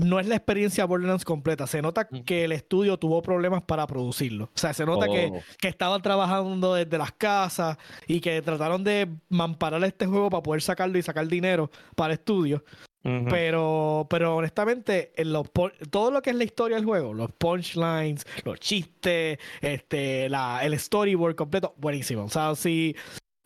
no 0.05 0.19
es 0.19 0.27
la 0.27 0.35
experiencia 0.35 0.85
Borderlands 0.85 1.25
completa. 1.25 1.67
Se 1.67 1.81
nota 1.81 2.07
que 2.07 2.45
el 2.45 2.51
estudio 2.51 2.97
tuvo 2.97 3.21
problemas 3.21 3.61
para 3.63 3.87
producirlo. 3.87 4.45
O 4.45 4.57
sea 4.57 4.73
se 4.73 4.85
nota 4.85 5.07
que 5.07 5.29
Oh. 5.31 5.39
que 5.59 5.67
estaban 5.67 6.01
trabajando 6.01 6.73
desde 6.73 6.97
las 6.97 7.11
casas 7.11 7.77
y 8.07 8.19
que 8.19 8.41
trataron 8.41 8.83
de 8.83 9.07
mamparar 9.29 9.83
este 9.83 10.05
juego 10.05 10.29
para 10.29 10.43
poder 10.43 10.61
sacarlo 10.61 10.97
y 10.97 11.01
sacar 11.03 11.27
dinero 11.27 11.69
para 11.95 12.13
el 12.13 12.19
estudio. 12.19 12.63
Pero, 13.03 14.05
pero 14.11 14.35
honestamente, 14.35 15.11
en 15.15 15.33
los 15.33 15.49
todo 15.89 16.11
lo 16.11 16.21
que 16.21 16.29
es 16.29 16.35
la 16.35 16.43
historia 16.43 16.77
del 16.77 16.85
juego, 16.85 17.15
los 17.15 17.31
punchlines, 17.31 18.25
los 18.43 18.59
chistes, 18.59 19.39
este, 19.59 20.29
la, 20.29 20.63
el 20.63 20.77
storyboard 20.77 21.35
completo, 21.35 21.73
buenísimo. 21.77 22.25
O 22.25 22.29
sea, 22.29 22.53
si, 22.53 22.95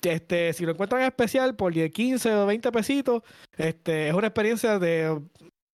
este, 0.01 0.51
si 0.51 0.65
lo 0.65 0.71
encuentran 0.73 1.01
en 1.01 1.07
especial 1.07 1.55
por 1.55 1.73
10, 1.73 1.89
15 1.89 2.33
o 2.35 2.45
20 2.45 2.69
pesitos, 2.73 3.23
este, 3.57 4.09
es 4.09 4.13
una 4.13 4.27
experiencia 4.27 4.77
de, 4.77 5.21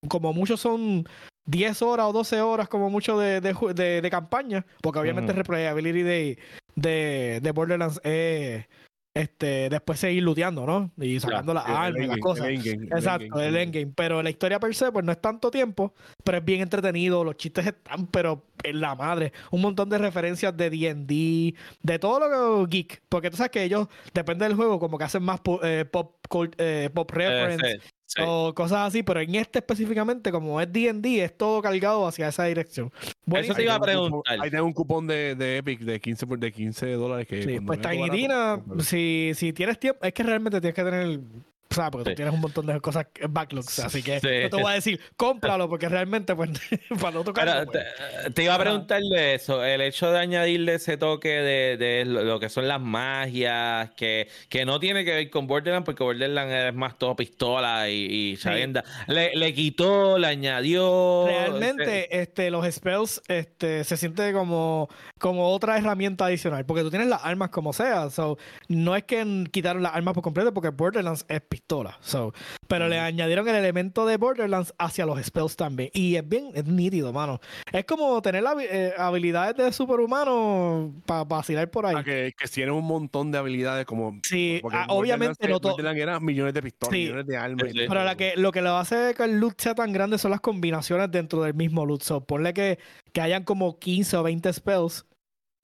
como 0.07 0.33
muchos 0.33 0.59
son 0.59 1.05
10 1.45 1.81
horas 1.81 2.07
o 2.07 2.13
12 2.13 2.41
horas 2.41 2.67
como 2.69 2.89
mucho 2.89 3.17
de, 3.19 3.41
de, 3.41 3.53
de- 3.73 4.01
de 4.01 4.09
campaña, 4.09 4.65
porque 4.81 4.99
obviamente 4.99 5.31
el 5.31 5.37
replayability 5.37 6.01
de, 6.03 6.37
de, 6.75 7.39
de 7.41 7.51
Borderlands 7.51 7.99
es 8.03 8.65
este, 9.13 9.69
después 9.69 9.99
seguir 9.99 10.23
looteando, 10.23 10.65
¿no? 10.65 10.89
Y 11.03 11.19
sacando 11.19 11.53
las 11.53 11.65
armas 11.65 12.01
y 12.01 12.07
las 12.07 12.17
cosas. 12.19 12.47
el 12.47 12.55
endgame, 12.55 12.85
el 12.85 12.93
Exacto, 12.93 13.23
endgame. 13.25 13.47
el 13.47 13.55
endgame. 13.57 13.93
Pero 13.93 14.23
la 14.23 14.29
historia 14.29 14.57
per 14.59 14.73
se, 14.73 14.89
pues 14.91 15.03
no 15.03 15.11
es 15.11 15.19
tanto 15.19 15.51
tiempo, 15.51 15.93
pero 16.23 16.37
es 16.37 16.45
bien 16.45 16.61
entretenido. 16.61 17.23
Los 17.25 17.35
chistes 17.35 17.67
están, 17.67 18.07
pero 18.07 18.45
en 18.63 18.79
la 18.79 18.95
madre. 18.95 19.33
Un 19.51 19.61
montón 19.61 19.89
de 19.89 19.97
referencias 19.97 20.55
de 20.55 20.69
DD, 20.69 21.53
de 21.83 21.99
todo 21.99 22.19
lo 22.21 22.65
que 22.69 22.77
geek. 22.77 23.01
Porque 23.09 23.29
tú 23.29 23.35
sabes 23.35 23.51
que 23.51 23.63
ellos, 23.63 23.87
depende 24.13 24.45
del 24.47 24.55
juego, 24.55 24.79
como 24.79 24.97
que 24.97 25.03
hacen 25.03 25.23
más 25.23 25.41
po- 25.41 25.59
eh, 25.61 25.83
pop, 25.83 26.15
eh, 26.57 26.89
pop 26.93 27.11
Eh, 27.11 27.15
reference 27.15 27.79
sí, 27.81 27.89
sí. 28.15 28.21
o 28.25 28.53
cosas 28.53 28.87
así. 28.87 29.03
Pero 29.03 29.19
en 29.21 29.35
este 29.35 29.59
específicamente, 29.59 30.31
como 30.31 30.59
es 30.61 30.71
DD, 30.71 31.05
es 31.23 31.37
todo 31.37 31.61
cargado 31.61 32.07
hacia 32.07 32.27
esa 32.29 32.45
dirección. 32.45 32.91
Eso 33.33 33.53
te 33.53 33.63
iba 33.63 33.75
a 33.75 33.79
tengo 33.79 34.05
un 34.05 34.11
cupón- 34.11 34.23
preguntar. 34.23 34.39
Ahí 34.41 34.51
tengo 34.51 34.65
un 34.65 34.73
cupón 34.73 35.07
de, 35.07 35.35
de 35.35 35.57
Epic 35.57 35.79
de 35.81 35.99
15, 35.99 36.27
por- 36.27 36.39
de 36.39 36.51
15 36.51 36.91
dólares 36.93 37.27
que 37.27 37.41
Sí, 37.43 37.59
pues 37.59 37.79
cómpralo. 37.79 38.79
si, 38.83 39.31
si 39.35 39.53
tienes 39.53 39.79
tiempo, 39.79 40.03
es 40.05 40.13
que 40.13 40.23
realmente 40.23 40.59
tienes 40.61 40.75
que 40.75 40.83
tener, 40.83 41.19
¿sabes? 41.71 41.91
Porque 41.91 42.09
Sí. 42.09 42.11
tú 42.11 42.15
tienes 42.15 42.33
un 42.33 42.41
montón 42.41 42.65
de 42.65 42.79
cosas, 42.81 43.07
backlogs, 43.29 43.79
así 43.79 44.03
que 44.03 44.19
Sí. 44.19 44.27
no 44.43 44.49
te 44.49 44.61
voy 44.61 44.71
a 44.71 44.75
decir, 44.75 44.99
cómpralo, 45.17 45.67
porque 45.69 45.87
realmente, 45.89 46.35
pues, 46.35 46.49
para 47.01 47.11
no 47.11 47.23
Pero 47.23 47.65
pues. 47.65 47.85
te, 48.25 48.31
te 48.31 48.43
iba 48.43 48.55
a 48.55 48.59
preguntar 48.59 49.01
de 49.01 49.35
eso, 49.35 49.63
el 49.63 49.81
hecho 49.81 50.11
de 50.11 50.19
añadirle 50.19 50.75
ese 50.75 50.97
toque 50.97 51.29
de, 51.29 51.77
de 51.77 52.05
lo 52.05 52.39
que 52.39 52.49
son 52.49 52.67
las 52.67 52.79
magias, 52.81 53.91
que, 53.91 54.27
que 54.49 54.65
no 54.65 54.79
tiene 54.79 55.05
que 55.05 55.13
ver 55.13 55.29
con 55.29 55.47
Borderlands, 55.47 55.85
porque 55.85 56.03
Borderlands 56.03 56.53
es 56.53 56.73
más 56.73 56.97
todo 56.97 57.15
pistola 57.15 57.89
y, 57.89 58.31
y 58.33 58.37
chavienda. 58.37 58.83
Le, 59.07 59.35
le 59.35 59.53
quitó, 59.53 60.17
le 60.17 60.27
añadió. 60.27 61.25
Realmente, 61.27 62.21
este, 62.21 62.51
los 62.51 62.65
spells 62.71 63.21
este, 63.27 63.83
se 63.83 63.97
siente 63.97 64.33
como, 64.33 64.89
como 65.19 65.49
otra 65.51 65.77
herramienta 65.77 66.25
adicional, 66.25 66.65
porque 66.65 66.83
tú 66.83 66.89
tienes 66.89 67.07
las 67.07 67.23
armas 67.23 67.49
como 67.49 67.73
sea. 67.73 68.09
So, 68.09 68.37
no 68.67 68.95
es 68.95 69.03
que 69.03 69.45
quitaron 69.51 69.83
las 69.83 69.93
armas 69.95 70.13
por 70.13 70.23
completo, 70.23 70.53
porque 70.53 70.69
Borderlands 70.69 71.25
es 71.27 71.41
pistola. 71.41 71.60
So, 72.01 72.33
pero 72.67 72.87
le 72.89 72.99
añadieron 72.99 73.47
el 73.47 73.55
elemento 73.55 74.05
de 74.05 74.17
Borderlands 74.17 74.73
hacia 74.77 75.05
los 75.05 75.21
spells 75.23 75.55
también. 75.55 75.89
Y 75.93 76.15
es 76.17 76.27
bien 76.27 76.51
es 76.53 76.65
nítido, 76.65 77.13
mano. 77.13 77.39
Es 77.71 77.85
como 77.85 78.21
tener 78.21 78.43
la 78.43 78.53
habi- 78.55 78.67
eh, 78.69 78.93
habilidades 78.97 79.55
de 79.55 79.71
superhumano 79.71 80.93
para 81.05 81.23
vacilar 81.23 81.69
por 81.69 81.85
ahí. 81.85 81.95
Ah, 81.97 82.03
que, 82.03 82.33
que 82.37 82.47
tienen 82.47 82.73
un 82.73 82.85
montón 82.85 83.31
de 83.31 83.37
habilidades 83.37 83.85
como... 83.85 84.19
Sí, 84.23 84.61
ah, 84.71 84.87
obviamente 84.89 85.47
no 85.47 85.59
todo. 85.59 85.77
Millones 86.21 86.53
de 86.53 86.61
pistolas, 86.61 86.93
Sí. 86.93 86.99
millones 87.03 87.27
de 87.27 87.37
armas. 87.37 87.67
Sí, 87.71 87.79
sí. 87.79 87.85
Pero 87.87 88.03
la 88.03 88.15
que, 88.15 88.33
lo 88.35 88.51
que 88.51 88.61
lo 88.61 88.75
hace 88.77 89.13
que 89.15 89.23
el 89.23 89.39
loot 89.39 89.59
sea 89.59 89.75
tan 89.75 89.91
grande 89.93 90.17
son 90.17 90.31
las 90.31 90.41
combinaciones 90.41 91.09
dentro 91.11 91.41
del 91.43 91.53
mismo 91.53 91.85
loot. 91.85 92.03
So, 92.03 92.21
ponle 92.25 92.53
que, 92.53 92.79
que 93.13 93.21
hayan 93.21 93.43
como 93.43 93.79
15 93.79 94.17
o 94.17 94.23
20 94.23 94.51
spells 94.53 95.05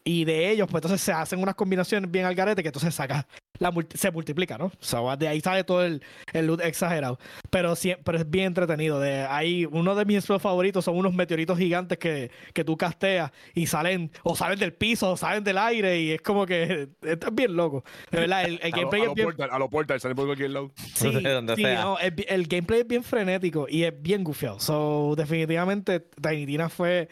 y 0.08 0.24
de 0.24 0.50
ellos, 0.52 0.68
pues 0.72 0.82
entonces 0.84 1.02
se 1.02 1.12
hacen 1.12 1.42
unas 1.42 1.56
combinaciones 1.56 2.10
bien 2.10 2.24
al 2.26 2.34
garete 2.34 2.62
que 2.64 2.70
entonces 2.70 2.96
saca, 2.96 3.28
la 3.60 3.72
multi- 3.72 3.98
se 3.98 4.10
multiplica, 4.12 4.58
¿no? 4.58 4.72
So, 4.80 5.14
de 5.18 5.28
ahí 5.28 5.42
sale 5.42 5.64
todo 5.66 5.84
el, 5.84 6.02
el 6.32 6.48
loot 6.48 6.62
exagerado. 6.62 7.20
Pero, 7.50 7.76
sí- 7.76 7.96
pero 8.06 8.18
es 8.18 8.30
bien 8.30 8.46
entretenido. 8.46 9.00
De, 9.02 9.22
hay, 9.24 9.66
uno 9.66 9.96
de 9.96 10.06
mis 10.06 10.24
spells 10.24 10.42
favoritos 10.42 10.86
son 10.86 10.96
unos 10.96 11.14
meteoritos 11.14 11.58
gigantes 11.58 11.98
que, 11.98 12.32
que 12.54 12.64
tú 12.64 12.78
casteas 12.78 13.32
y 13.54 13.68
salen, 13.68 14.10
o 14.24 14.36
salen 14.36 14.58
del 14.60 14.74
piso, 14.74 15.12
o 15.12 15.18
salen 15.18 15.44
del 15.44 15.58
aire 15.58 16.00
y 16.00 16.12
es 16.12 16.22
como 16.22 16.46
que 16.46 16.88
esto 17.02 17.28
es 17.28 17.36
bien 17.36 17.56
loco. 17.56 17.84
De 18.10 18.22
verdad, 18.22 18.46
el, 18.46 18.60
el 18.64 18.74
A 18.74 18.78
lo- 18.78 18.90
gameplay 18.90 19.02
a 19.02 19.04
es 19.04 19.08
lo 19.10 19.16
bien 19.16 19.28
portal, 19.28 19.50
a 19.52 19.60
lo 19.60 19.70
portal, 19.70 20.00
sale 20.00 20.16
por 20.16 20.26
cualquier 20.26 20.52
lado. 20.52 20.72
Sí, 20.96 21.12
sí, 21.56 21.62
sea. 21.62 21.82
no, 21.82 22.00
es 22.00 22.16
bi- 22.16 22.26
el 22.30 22.48
gameplay 22.48 22.80
es 22.82 22.88
bien 22.88 23.04
frenético 23.04 23.68
y 23.70 23.84
es 23.84 23.94
bien 24.02 24.24
gufiado. 24.24 24.60
So, 24.62 25.16
definitivamente, 25.18 26.00
Tiny 26.22 26.46
Tina 26.46 26.70
fue 26.70 27.10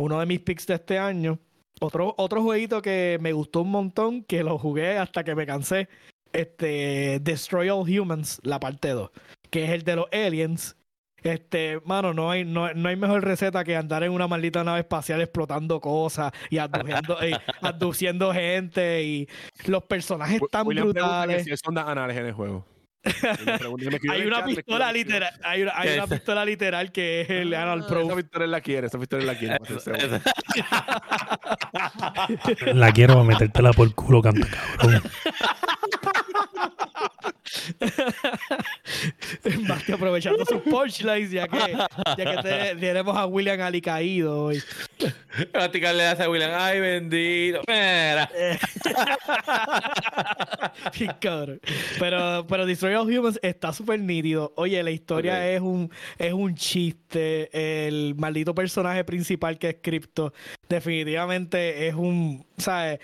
uno 0.00 0.18
de 0.20 0.26
mis 0.26 0.40
picks 0.40 0.66
de 0.66 0.74
este 0.76 0.98
año. 0.98 1.38
Otro, 1.80 2.14
otro 2.16 2.42
jueguito 2.42 2.82
que 2.82 3.18
me 3.20 3.32
gustó 3.32 3.62
un 3.62 3.70
montón, 3.70 4.22
que 4.24 4.42
lo 4.42 4.58
jugué 4.58 4.98
hasta 4.98 5.24
que 5.24 5.34
me 5.34 5.46
cansé, 5.46 5.88
este, 6.32 7.20
Destroy 7.20 7.68
All 7.68 7.88
Humans, 7.88 8.40
la 8.42 8.60
parte 8.60 8.90
2, 8.90 9.10
que 9.50 9.64
es 9.64 9.70
el 9.70 9.82
de 9.82 9.96
los 9.96 10.06
aliens. 10.12 10.76
Este, 11.22 11.80
mano, 11.84 12.14
no 12.14 12.30
hay, 12.30 12.44
no, 12.44 12.72
no 12.74 12.88
hay 12.88 12.96
mejor 12.96 13.24
receta 13.24 13.64
que 13.64 13.76
andar 13.76 14.04
en 14.04 14.12
una 14.12 14.28
maldita 14.28 14.62
nave 14.62 14.80
espacial 14.80 15.20
explotando 15.20 15.80
cosas 15.80 16.32
y 16.48 16.58
abduciendo, 16.58 17.18
y 17.26 17.32
abduciendo 17.60 18.32
gente 18.32 19.02
y 19.02 19.28
los 19.66 19.82
personajes 19.82 20.40
tan 20.50 20.66
William 20.66 20.92
brutales. 20.92 21.44
si 21.44 21.56
son 21.56 21.76
anales 21.76 22.16
en 22.16 22.26
el 22.26 22.32
juego. 22.32 22.64
Hay 24.10 24.20
el 24.20 24.26
una 24.26 24.44
pistola 24.44 24.92
literal, 24.92 25.32
hay 25.42 25.62
una, 25.62 26.06
pistola 26.06 26.44
literal 26.44 26.92
que 26.92 27.20
es 27.22 27.30
el 27.30 27.54
Anal 27.54 27.82
Ah, 27.84 27.88
Pro. 27.88 28.02
Esa 28.02 28.16
pistola 28.16 28.46
la 28.46 28.60
quiere, 28.60 28.86
esa 28.88 28.98
pistola 28.98 29.24
la 29.24 29.38
quiere. 29.38 29.58
La 32.74 32.92
quiero 32.92 33.14
para 33.14 33.24
metértela 33.24 33.72
por 33.72 33.94
culo, 33.94 34.20
canta 34.22 34.46
cabrón. 34.78 35.02
Basti 39.68 39.92
aprovechando 39.92 40.44
sus 40.44 40.60
punchlines, 40.62 41.30
ya 41.30 41.46
que, 41.48 41.58
ya 42.16 42.16
que 42.16 42.42
te- 42.42 42.74
tenemos 42.76 43.16
a 43.16 43.26
William 43.26 43.60
Ali 43.60 43.80
caído 43.80 44.44
hoy. 44.44 44.62
Practicar 45.52 45.94
le 45.94 46.06
hace 46.06 46.24
a 46.24 46.30
William, 46.30 46.50
ay 46.54 46.80
bendito. 46.80 47.60
Mira. 47.66 48.30
Pero, 51.98 52.46
pero 52.48 52.66
Destroy 52.66 52.94
All 52.94 53.06
Humans 53.08 53.38
está 53.42 53.72
súper 53.72 54.00
nítido. 54.00 54.52
Oye, 54.56 54.82
la 54.82 54.90
historia 54.90 55.48
es 55.50 55.60
un 55.60 55.90
es 56.18 56.32
un 56.32 56.54
chiste. 56.54 57.48
El 57.86 58.14
maldito 58.16 58.54
personaje 58.54 59.04
principal 59.04 59.58
que 59.58 59.68
es 59.70 59.76
Crypto, 59.82 60.32
definitivamente 60.68 61.88
es 61.88 61.94
un, 61.94 62.44
¿sabes? 62.58 62.98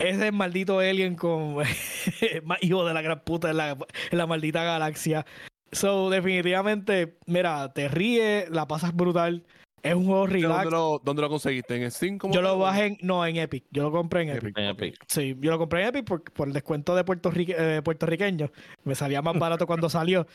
Es 0.00 0.20
el 0.20 0.32
maldito 0.32 0.78
alien 0.80 1.14
con 1.14 1.56
más 2.44 2.58
hijo 2.62 2.84
de 2.86 2.94
la 2.94 3.02
gran 3.02 3.20
puta 3.20 3.50
en 3.50 3.56
la, 3.58 3.70
en 4.10 4.18
la 4.18 4.26
maldita 4.26 4.64
galaxia. 4.64 5.26
So, 5.72 6.10
definitivamente, 6.10 7.16
mira, 7.26 7.72
te 7.72 7.88
ríes, 7.88 8.48
la 8.50 8.66
pasas 8.66 8.94
brutal. 8.94 9.44
Es 9.82 9.94
un 9.94 10.04
juego 10.06 10.26
relax. 10.26 10.64
¿Dónde 10.64 10.70
lo, 10.70 11.00
¿Dónde 11.02 11.22
lo 11.22 11.28
conseguiste? 11.28 11.76
¿En 11.82 11.90
Steam? 11.90 12.18
como 12.18 12.34
Yo 12.34 12.42
lo 12.42 12.58
bajé 12.58 12.86
en, 12.86 12.98
no, 13.02 13.24
en 13.24 13.36
Epic. 13.36 13.64
Yo 13.70 13.84
lo 13.84 13.92
compré 13.92 14.22
en 14.22 14.28
Epic. 14.30 14.42
Epic. 14.42 14.58
En 14.58 14.64
Epic. 14.64 14.94
Sí, 15.06 15.36
yo 15.40 15.50
lo 15.50 15.58
compré 15.58 15.82
en 15.82 15.88
Epic 15.88 16.04
por, 16.04 16.22
por 16.24 16.48
el 16.48 16.54
descuento 16.54 16.94
de 16.94 17.04
puertorrique- 17.04 17.54
eh, 17.56 17.80
puertorriqueño. 17.82 18.50
Me 18.84 18.94
salía 18.94 19.22
más 19.22 19.38
barato 19.38 19.66
cuando 19.66 19.88
salió. 19.88 20.26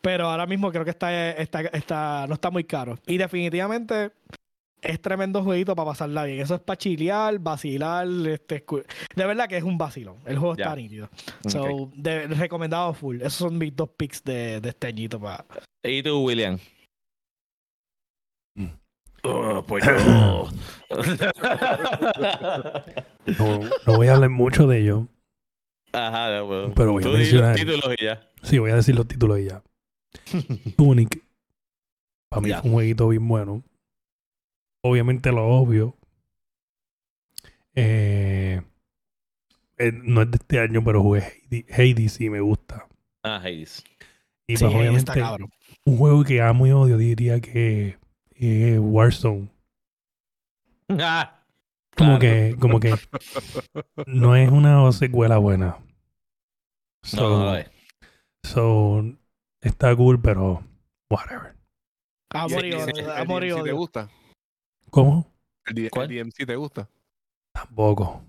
Pero 0.00 0.28
ahora 0.28 0.46
mismo 0.46 0.70
creo 0.70 0.84
que 0.84 0.90
está, 0.90 1.30
está, 1.32 1.60
está, 1.62 2.26
no 2.28 2.34
está 2.34 2.50
muy 2.50 2.64
caro. 2.64 2.98
Y 3.06 3.16
definitivamente 3.16 4.10
es 4.84 5.00
tremendo 5.00 5.42
jueguito 5.42 5.74
para 5.74 5.90
pasarla 5.90 6.24
bien. 6.24 6.40
Eso 6.40 6.54
es 6.54 6.60
para 6.60 6.76
chilear, 6.76 7.38
vacilar. 7.38 8.06
Este, 8.26 8.64
de 9.16 9.26
verdad 9.26 9.48
que 9.48 9.56
es 9.56 9.64
un 9.64 9.76
vacilón. 9.78 10.18
El 10.26 10.38
juego 10.38 10.54
está 10.54 10.76
nítido. 10.76 11.08
So, 11.48 11.90
de- 11.94 12.26
recomendado 12.28 12.92
full. 12.94 13.16
Esos 13.16 13.34
son 13.34 13.58
mis 13.58 13.74
dos 13.74 13.88
picks 13.96 14.22
de, 14.24 14.60
de 14.60 14.68
este 14.68 14.86
añito 14.86 15.18
para. 15.20 15.44
¿Y 15.82 16.02
tú, 16.02 16.20
William? 16.24 16.58
Mm. 18.56 18.66
Oh, 19.24 19.64
pues 19.66 19.84
yo. 19.86 20.48
No, 23.38 23.60
no 23.86 23.96
voy 23.96 24.06
a 24.08 24.14
hablar 24.14 24.30
mucho 24.30 24.66
de 24.66 24.80
ello. 24.80 25.08
Ajá, 25.92 26.40
bueno. 26.42 26.72
Pero 26.74 26.92
voy 26.92 27.04
a 27.04 27.06
di 27.06 27.12
los 27.12 27.18
mencionar- 27.20 27.54
títulos 27.56 27.94
y 27.98 28.04
ya. 28.04 28.30
Sí, 28.42 28.58
voy 28.58 28.70
a 28.70 28.76
decir 28.76 28.94
los 28.94 29.06
títulos 29.06 29.38
y 29.40 29.44
ya. 29.46 29.62
Tunic. 30.76 31.22
Para 32.28 32.42
mí 32.42 32.48
Ya. 32.48 32.60
fue 32.60 32.68
un 32.70 32.74
jueguito 32.74 33.08
bien 33.08 33.26
bueno. 33.28 33.62
Obviamente 34.84 35.32
lo 35.32 35.46
obvio. 35.46 35.96
Eh, 37.74 38.60
eh, 39.78 39.92
no 40.04 40.22
es 40.22 40.30
de 40.30 40.36
este 40.36 40.60
año, 40.60 40.82
pero 40.84 41.02
jugué 41.02 41.42
Hades, 41.70 42.20
y 42.20 42.28
me 42.30 42.40
gusta. 42.40 42.86
Ah, 43.22 43.36
Hades. 43.36 43.82
Y 44.46 44.56
Sí, 44.58 44.64
pues, 44.64 44.72
está 44.74 44.78
obviamente 44.78 45.12
cabrón. 45.14 45.50
un 45.86 45.96
juego 45.96 46.22
que 46.22 46.42
amo 46.42 46.66
y 46.66 46.72
odio 46.72 46.98
diría 46.98 47.40
que 47.40 47.98
eh, 48.36 48.78
Warzone. 48.78 49.48
Ah, 50.90 51.40
Como 51.96 52.18
claro. 52.18 52.20
que, 52.20 52.56
como 52.60 52.80
que 52.80 52.94
no 54.06 54.36
es 54.36 54.50
una 54.50 54.90
secuela 54.92 55.38
buena. 55.38 55.78
So, 57.04 57.20
No, 57.30 57.54
no 57.54 57.62
so, 58.42 59.04
está 59.62 59.94
cool, 59.96 60.20
pero 60.20 60.62
whatever. 61.08 61.54
Amor 62.30 62.64
y 62.66 62.72
¿El- 62.72 62.74
odio. 62.74 63.12
Amor 63.14 63.44
y 63.44 63.48
DMC 63.48 63.54
¿Te 63.56 63.62
odio. 63.62 63.76
gusta? 63.76 64.10
¿Cómo? 64.94 65.26
¿El, 65.66 65.74
D- 65.74 65.84
el 65.86 65.90
¿Cuál? 65.90 66.08
DMC 66.08 66.46
te 66.46 66.54
gusta? 66.54 66.88
Tampoco. 67.52 68.22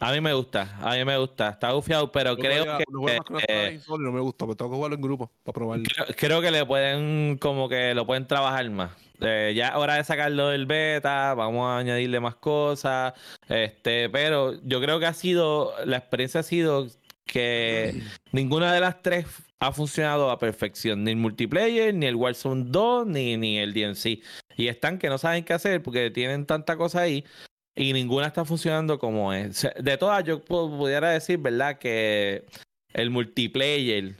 A 0.00 0.12
mí 0.12 0.20
me 0.22 0.32
gusta, 0.32 0.78
a 0.80 0.94
mí 0.94 1.04
me 1.04 1.18
gusta. 1.18 1.50
Está 1.50 1.72
bufiado, 1.72 2.10
pero 2.10 2.36
creo 2.36 2.78
que, 2.78 2.84
la 2.90 3.14
eh, 3.48 3.80
no 3.86 4.12
me 4.12 4.20
gustó, 4.20 4.46
pero 4.46 4.56
tengo 4.56 4.70
que 4.70 4.76
jugarlo 4.76 4.96
en 4.96 5.02
grupo 5.02 5.30
para 5.42 5.54
probarlo. 5.54 5.84
creo, 5.84 6.06
creo 6.16 6.40
que 6.40 6.50
le 6.50 6.64
pueden, 6.64 7.36
como 7.38 7.68
que 7.68 7.94
lo 7.94 8.06
pueden 8.06 8.26
trabajar 8.26 8.68
más. 8.70 8.92
Eh, 9.20 9.52
ya 9.54 9.78
hora 9.78 9.94
de 9.96 10.04
sacarlo 10.04 10.48
del 10.48 10.64
beta, 10.64 11.34
vamos 11.34 11.66
a 11.68 11.78
añadirle 11.78 12.18
más 12.18 12.34
cosas. 12.36 13.12
Este, 13.46 14.08
pero 14.08 14.54
yo 14.62 14.80
creo 14.80 14.98
que 14.98 15.06
ha 15.06 15.14
sido, 15.14 15.74
la 15.84 15.98
experiencia 15.98 16.40
ha 16.40 16.44
sido 16.44 16.88
que 17.26 18.02
ninguna 18.32 18.72
de 18.72 18.80
las 18.80 19.02
tres 19.02 19.26
ha 19.66 19.72
funcionado 19.72 20.30
a 20.30 20.38
perfección. 20.38 21.04
Ni 21.04 21.12
el 21.12 21.16
multiplayer, 21.16 21.94
ni 21.94 22.06
el 22.06 22.16
Warzone 22.16 22.64
2, 22.68 23.06
ni, 23.06 23.36
ni 23.36 23.58
el 23.58 23.72
DNC. 23.72 24.20
Y 24.56 24.68
están 24.68 24.98
que 24.98 25.08
no 25.08 25.18
saben 25.18 25.44
qué 25.44 25.52
hacer 25.52 25.82
porque 25.82 26.10
tienen 26.10 26.46
tanta 26.46 26.76
cosa 26.76 27.00
ahí. 27.02 27.24
Y 27.76 27.92
ninguna 27.92 28.28
está 28.28 28.44
funcionando 28.44 28.98
como 28.98 29.32
es. 29.32 29.66
De 29.80 29.96
todas, 29.96 30.22
yo 30.24 30.44
pu- 30.44 30.76
pudiera 30.78 31.10
decir, 31.10 31.38
¿verdad? 31.38 31.78
Que 31.78 32.44
el 32.92 33.10
multiplayer 33.10 34.14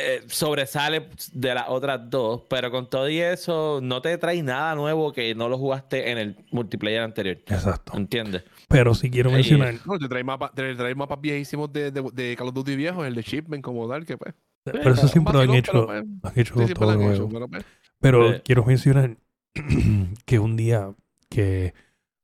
eh, 0.00 0.22
sobresale 0.28 1.08
de 1.32 1.54
las 1.54 1.64
otras 1.68 2.08
dos, 2.10 2.42
pero 2.48 2.70
con 2.70 2.88
todo 2.88 3.08
y 3.08 3.18
eso 3.18 3.80
no 3.82 4.00
te 4.02 4.16
trae 4.18 4.42
nada 4.42 4.74
nuevo 4.74 5.12
que 5.12 5.34
no 5.34 5.48
lo 5.48 5.58
jugaste 5.58 6.10
en 6.10 6.18
el 6.18 6.36
multiplayer 6.50 7.02
anterior. 7.02 7.36
Exacto. 7.46 7.92
¿Entiendes? 7.96 8.44
Pero 8.68 8.94
si 8.94 9.10
quiero 9.10 9.30
Ahí- 9.30 9.36
mencionar, 9.36 9.74
No, 9.86 9.98
te 9.98 10.08
trae 10.08 10.24
mapas, 10.24 10.52
te 10.54 10.74
trae 10.74 10.94
mapas 10.94 11.20
viejísimos 11.20 11.72
de, 11.72 11.90
de, 11.90 12.02
de 12.12 12.36
Call 12.36 12.48
of 12.48 12.54
Duty 12.54 12.76
viejos, 12.76 13.06
el 13.06 13.14
de 13.14 13.22
Shipment 13.22 13.62
como 13.64 13.88
tal, 13.88 14.04
que 14.06 14.16
pues. 14.16 14.34
pero 14.64 14.92
eso 14.92 15.08
siempre 15.08 15.32
lo 15.34 15.40
han 15.40 15.54
hecho, 15.54 15.72
pero, 15.72 15.86
pues, 15.86 16.04
lo 16.22 16.28
han 16.28 16.38
hecho 16.38 16.66
sí, 16.66 16.74
todo 16.74 16.90
han 16.90 17.02
hecho, 17.02 17.28
pero, 17.28 17.48
pues, 17.48 17.64
Pero 18.00 18.30
Eh. 18.32 18.42
quiero 18.44 18.64
mencionar 18.64 19.16
que 20.24 20.38
un 20.38 20.56
día 20.56 20.92
que 21.28 21.74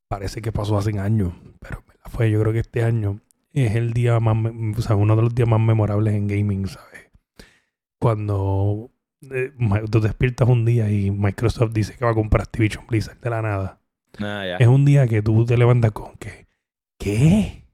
parece 0.08 0.40
que 0.42 0.52
pasó 0.52 0.78
hace 0.78 0.98
años, 0.98 1.32
pero 1.60 1.82
fue 2.06 2.30
yo 2.30 2.40
creo 2.40 2.52
que 2.52 2.60
este 2.60 2.82
año 2.84 3.20
es 3.52 3.74
el 3.74 3.92
día 3.92 4.20
más, 4.20 4.36
o 4.76 4.82
sea, 4.82 4.96
uno 4.96 5.16
de 5.16 5.22
los 5.22 5.34
días 5.34 5.48
más 5.48 5.60
memorables 5.60 6.14
en 6.14 6.28
gaming, 6.28 6.66
¿sabes? 6.68 7.05
Cuando 7.98 8.90
eh, 9.30 9.52
tú 9.90 10.00
despiertas 10.00 10.48
un 10.48 10.64
día 10.64 10.90
y 10.90 11.10
Microsoft 11.10 11.72
dice 11.72 11.96
que 11.96 12.04
va 12.04 12.10
a 12.10 12.14
comprar 12.14 12.42
Activision 12.42 12.86
Blizzard 12.86 13.20
de 13.20 13.30
la 13.30 13.42
nada. 13.42 13.80
Ah. 14.18 14.56
Es 14.58 14.66
un 14.66 14.84
día 14.84 15.06
que 15.06 15.22
tú 15.22 15.44
te 15.44 15.56
levantas 15.56 15.92
con 15.92 16.16
que, 16.16 16.46
¿qué? 16.98 17.64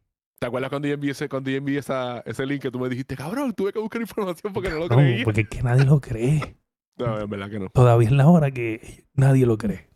¿Te 0.41 0.47
acuerdas 0.47 0.71
cuando 0.71 0.89
yo 0.89 0.95
envié, 0.95 1.13
ese, 1.13 1.29
cuando 1.29 1.51
yo 1.51 1.59
envié 1.59 1.79
esa, 1.79 2.21
ese 2.27 2.45
link 2.47 2.63
que 2.63 2.71
tú 2.71 2.81
me 2.81 2.89
dijiste, 2.89 3.15
cabrón, 3.15 3.53
tuve 3.53 3.73
que 3.73 3.79
buscar 3.79 4.01
información 4.01 4.53
porque 4.53 4.71
no 4.71 4.79
lo 4.79 4.89
creía? 4.89 5.25
porque 5.25 5.43
es 5.43 5.49
que 5.49 5.63
nadie 5.63 5.85
lo 5.85 6.01
cree. 6.01 6.57
No, 6.99 7.21
en 7.21 7.31
verdad 7.31 7.49
que 7.49 7.59
no. 7.61 7.69
Todavía 7.69 8.09
es 8.09 8.13
la 8.13 8.27
hora 8.27 8.51
que 8.51 9.07
nadie 9.15 9.47
lo 9.47 9.57
cree. 9.57 9.92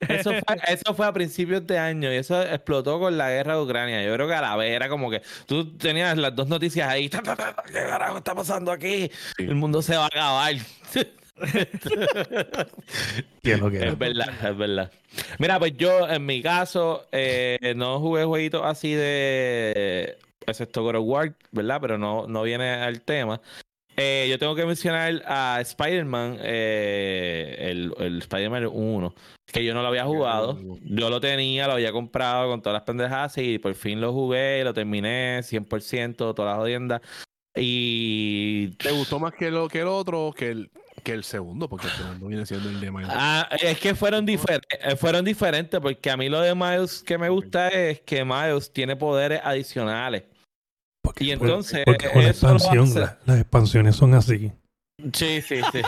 Eso 0.00 0.30
fue, 0.30 0.40
eso 0.68 0.94
fue 0.94 1.06
a 1.06 1.12
principios 1.12 1.66
de 1.66 1.78
año 1.78 2.12
y 2.12 2.16
eso 2.16 2.40
explotó 2.42 2.98
con 3.00 3.18
la 3.18 3.30
guerra 3.30 3.54
de 3.56 3.62
Ucrania. 3.62 4.04
Yo 4.04 4.14
creo 4.14 4.28
que 4.28 4.34
a 4.34 4.40
la 4.40 4.56
vez 4.56 4.72
era 4.72 4.88
como 4.88 5.10
que 5.10 5.22
tú 5.46 5.76
tenías 5.76 6.16
las 6.16 6.34
dos 6.34 6.48
noticias 6.48 6.88
ahí. 6.88 7.08
¿Qué 7.08 7.20
carajo 7.72 8.18
está 8.18 8.34
pasando 8.34 8.70
aquí? 8.70 9.10
Sí. 9.36 9.44
El 9.44 9.56
mundo 9.56 9.82
se 9.82 9.96
va 9.96 10.04
a 10.04 10.06
acabar. 10.06 10.54
Es 13.42 13.98
verdad, 13.98 14.50
es 14.50 14.56
verdad. 14.56 14.92
Mira, 15.38 15.58
pues 15.58 15.76
yo 15.76 16.08
en 16.08 16.26
mi 16.26 16.42
caso 16.42 17.06
eh, 17.12 17.74
no 17.76 18.00
jugué 18.00 18.24
jueguitos 18.24 18.62
así 18.64 18.92
de 18.92 20.18
excepto 20.46 20.82
God 20.82 20.96
of 20.96 21.04
War, 21.06 21.34
¿verdad? 21.52 21.78
Pero 21.80 21.98
no, 21.98 22.26
no 22.26 22.42
viene 22.42 22.70
al 22.70 23.00
tema. 23.02 23.40
Eh, 24.00 24.28
yo 24.30 24.38
tengo 24.38 24.54
que 24.54 24.64
mencionar 24.64 25.22
a 25.26 25.58
Spider-Man, 25.60 26.38
eh, 26.40 27.56
el, 27.58 27.92
el 27.98 28.18
Spider-Man 28.18 28.68
1, 28.72 29.14
que 29.52 29.64
yo 29.64 29.74
no 29.74 29.82
lo 29.82 29.88
había 29.88 30.04
jugado. 30.04 30.56
Yo 30.84 31.10
lo 31.10 31.20
tenía, 31.20 31.66
lo 31.66 31.72
había 31.72 31.90
comprado 31.90 32.48
con 32.48 32.62
todas 32.62 32.74
las 32.74 32.82
pendejadas 32.84 33.36
y 33.38 33.58
por 33.58 33.74
fin 33.74 34.00
lo 34.00 34.12
jugué, 34.12 34.62
lo 34.62 34.72
terminé 34.72 35.40
100%, 35.42 36.14
todas 36.16 36.50
las 36.52 36.56
jodiendas. 36.58 37.00
Y 37.56 38.68
¿Te 38.76 38.92
gustó 38.92 39.18
más 39.18 39.32
que, 39.34 39.50
lo, 39.50 39.68
que 39.68 39.80
el 39.80 39.88
otro 39.88 40.32
que 40.36 40.50
el, 40.50 40.70
que 41.02 41.12
el 41.12 41.24
segundo? 41.24 41.68
Porque 41.68 41.86
el 41.88 41.92
segundo 41.94 42.26
viene 42.28 42.46
siendo 42.46 42.68
el 42.68 42.80
de 42.80 42.90
Miles. 42.92 43.10
Ah, 43.12 43.48
es 43.60 43.80
que 43.80 43.96
fueron, 43.96 44.24
difer- 44.26 44.62
eh, 44.80 44.94
fueron 44.94 45.24
diferentes, 45.24 45.80
porque 45.80 46.08
a 46.10 46.16
mí 46.16 46.28
lo 46.28 46.40
de 46.40 46.54
Miles 46.54 47.02
que 47.04 47.18
me 47.18 47.28
gusta 47.28 47.68
es 47.68 48.00
que 48.02 48.24
Miles 48.24 48.72
tiene 48.72 48.94
poderes 48.94 49.40
adicionales. 49.42 50.22
Porque, 51.08 51.24
Y 51.24 51.30
entonces, 51.32 51.82
porque 51.86 52.10
con 52.10 52.22
la 52.22 52.28
expansión, 52.30 52.94
la- 52.94 53.18
las 53.26 53.38
expansiones 53.40 53.96
son 53.96 54.14
así. 54.14 54.52
Sí, 55.12 55.40
sí, 55.42 55.60
sí. 55.72 55.80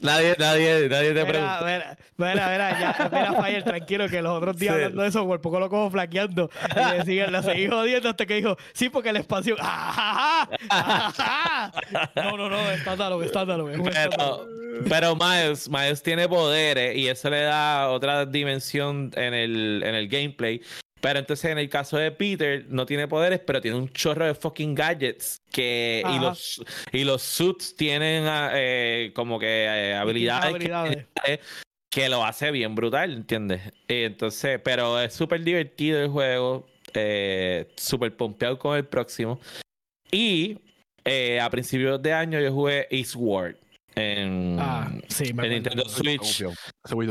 nadie, 0.00 0.36
nadie, 0.38 0.88
nadie 0.88 1.12
te 1.14 1.24
pregunta. 1.24 1.60
mira, 1.64 1.96
mira, 2.16 2.48
mira, 2.48 2.80
ya, 2.80 3.08
mira, 3.12 3.32
Fire, 3.42 3.62
tranquilo, 3.64 4.08
que 4.08 4.22
los 4.22 4.32
otros 4.36 4.56
días 4.56 4.74
Sí. 4.76 4.82
hablando 4.82 5.02
de 5.02 5.08
eso, 5.08 5.26
por 5.26 5.40
poco 5.40 5.58
lo 5.58 5.68
cojo 5.68 5.90
flaqueando. 5.90 6.48
Y 6.76 6.96
le 6.98 7.04
siguen, 7.04 7.32
la 7.32 7.42
seguí 7.42 7.66
jodiendo 7.66 8.08
hasta 8.08 8.24
que 8.26 8.36
dijo, 8.36 8.56
sí, 8.72 8.88
porque 8.88 9.12
la 9.12 9.18
expansión. 9.18 9.58
¡Ah, 9.60 10.46
ah, 10.48 10.48
ah, 10.70 11.12
ah! 11.18 11.72
No, 12.14 12.36
no, 12.36 12.48
no, 12.48 12.70
estándalo, 12.70 13.20
estándalo. 13.22 13.68
es. 13.70 13.80
Pero, 13.82 14.48
pero 14.88 15.16
Miles, 15.16 15.68
Miles 15.68 16.02
tiene 16.02 16.28
poderes 16.28 16.96
y 16.96 17.08
eso 17.08 17.30
le 17.30 17.40
da 17.42 17.88
otra 17.88 18.26
dimensión 18.26 19.10
en 19.16 19.34
el, 19.34 19.82
en 19.84 19.94
el 19.96 20.08
gameplay. 20.08 20.60
Pero 21.04 21.18
entonces 21.18 21.50
en 21.50 21.58
el 21.58 21.68
caso 21.68 21.98
de 21.98 22.10
Peter 22.12 22.64
no 22.70 22.86
tiene 22.86 23.06
poderes, 23.06 23.38
pero 23.40 23.60
tiene 23.60 23.76
un 23.76 23.90
chorro 23.90 24.24
de 24.24 24.34
fucking 24.34 24.74
gadgets 24.74 25.42
que 25.52 26.02
y 26.02 26.18
los 26.18 26.64
y 26.92 27.04
los 27.04 27.20
suits 27.20 27.76
tienen 27.76 28.24
ah, 28.26 28.52
eh, 28.54 29.12
como 29.14 29.38
que 29.38 29.66
eh, 29.66 29.94
habilidades, 29.94 30.56
que- 30.56 30.72
habilidades. 30.72 31.40
que 31.90 32.08
lo 32.08 32.24
hace 32.24 32.50
bien 32.50 32.74
brutal, 32.74 33.12
¿entiendes? 33.12 33.60
Entonces, 33.86 34.58
pero 34.64 34.98
es 34.98 35.12
súper 35.12 35.42
divertido 35.44 36.00
el 36.00 36.08
juego, 36.08 36.66
eh, 36.94 37.68
súper 37.76 38.16
pompeado 38.16 38.58
con 38.58 38.74
el 38.74 38.86
próximo. 38.86 39.38
Y 40.10 40.56
eh, 41.04 41.38
a 41.38 41.50
principios 41.50 42.00
de 42.00 42.14
año 42.14 42.40
yo 42.40 42.50
jugué 42.50 42.88
Eastward 42.90 43.56
en, 43.96 44.58
Ah, 44.60 44.90
sí, 45.08 45.32
me 45.34 45.46
en 45.46 45.52
acuerdo. 45.52 45.54
Nintendo 45.54 45.88
Switch. 45.88 46.44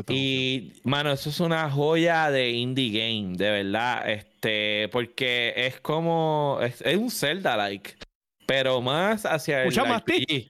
Y, 0.10 0.74
mano, 0.84 1.12
eso 1.12 1.30
es 1.30 1.40
una 1.40 1.70
joya 1.70 2.30
de 2.32 2.50
indie 2.52 2.92
game, 3.00 3.36
de 3.38 3.52
verdad. 3.64 4.10
Este, 4.10 4.90
porque 4.90 5.54
es 5.56 5.80
como. 5.80 6.60
Es, 6.62 6.82
es 6.82 6.98
un 6.98 7.10
Zelda-like. 7.12 7.96
Pero 8.46 8.82
más 8.82 9.26
hacia 9.26 9.60
el 9.62 9.66
Mucha 9.66 9.86
más 9.86 10.02
RPG. 10.02 10.50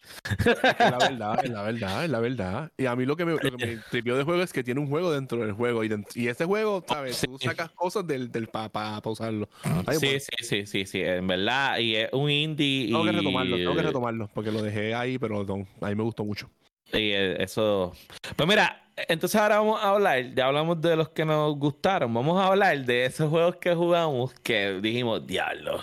Es 0.79 0.79
la 0.91 0.97
verdad, 0.99 1.39
es 1.43 1.49
la 1.49 1.61
verdad, 1.63 2.03
es 2.05 2.09
la 2.09 2.19
verdad. 2.19 2.71
Y 2.77 2.85
a 2.85 2.95
mí 2.95 3.05
lo 3.05 3.15
que 3.15 3.25
me, 3.25 3.31
lo 3.33 3.39
que 3.39 3.51
me 3.51 3.77
tripió 3.91 4.15
de 4.17 4.23
juego 4.23 4.41
es 4.41 4.51
que 4.53 4.63
tiene 4.63 4.79
un 4.79 4.87
juego 4.87 5.11
dentro 5.11 5.39
del 5.39 5.51
juego. 5.53 5.83
Y, 5.83 5.89
dent- 5.89 6.15
y 6.15 6.27
ese 6.27 6.45
juego, 6.45 6.83
¿sabes? 6.87 7.21
Tú 7.21 7.37
Sí. 7.39 7.45
sacas 7.47 7.69
cosas 7.71 8.05
del, 8.07 8.31
del 8.31 8.47
para 8.47 8.69
pa, 8.69 9.01
pa 9.01 9.09
usarlo. 9.09 9.47
Ay, 9.63 9.97
Sí, 9.97 10.05
bueno, 10.05 10.19
sí, 10.19 10.45
sí, 10.45 10.65
sí, 10.65 10.85
sí, 10.85 11.01
en 11.01 11.27
verdad. 11.27 11.77
Y 11.79 11.95
es 11.95 12.09
un 12.13 12.29
indie. 12.29 12.87
Tengo 12.87 13.03
que 13.05 13.11
retomarlo, 13.11 13.55
tengo 13.57 13.75
que 13.75 13.81
retomarlo. 13.81 14.29
Porque 14.33 14.51
lo 14.51 14.61
dejé 14.61 14.93
ahí, 14.95 15.17
pero 15.19 15.43
no, 15.43 15.67
a 15.81 15.89
mí 15.89 15.95
me 15.95 16.03
gustó 16.03 16.23
mucho. 16.23 16.49
Y 16.91 17.11
eh, 17.11 17.41
eso. 17.43 17.93
Pues 18.35 18.47
mira, 18.47 18.83
entonces 19.07 19.39
ahora 19.41 19.57
vamos 19.57 19.81
a 19.81 19.89
hablar, 19.89 20.33
ya 20.35 20.45
hablamos 20.47 20.79
de 20.81 20.95
los 20.95 21.09
que 21.09 21.25
nos 21.25 21.55
gustaron, 21.57 22.13
vamos 22.13 22.39
a 22.39 22.47
hablar 22.47 22.85
de 22.85 23.05
esos 23.05 23.29
juegos 23.29 23.55
que 23.55 23.73
jugamos 23.73 24.33
que 24.35 24.79
dijimos, 24.81 25.25
diablo, 25.25 25.79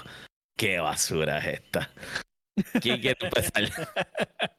qué 0.60 0.78
basura 0.78 1.38
es 1.38 1.60
esta. 1.60 1.90
¿Quién 2.82 3.00
quiere 3.00 3.16
empezar? 3.20 3.64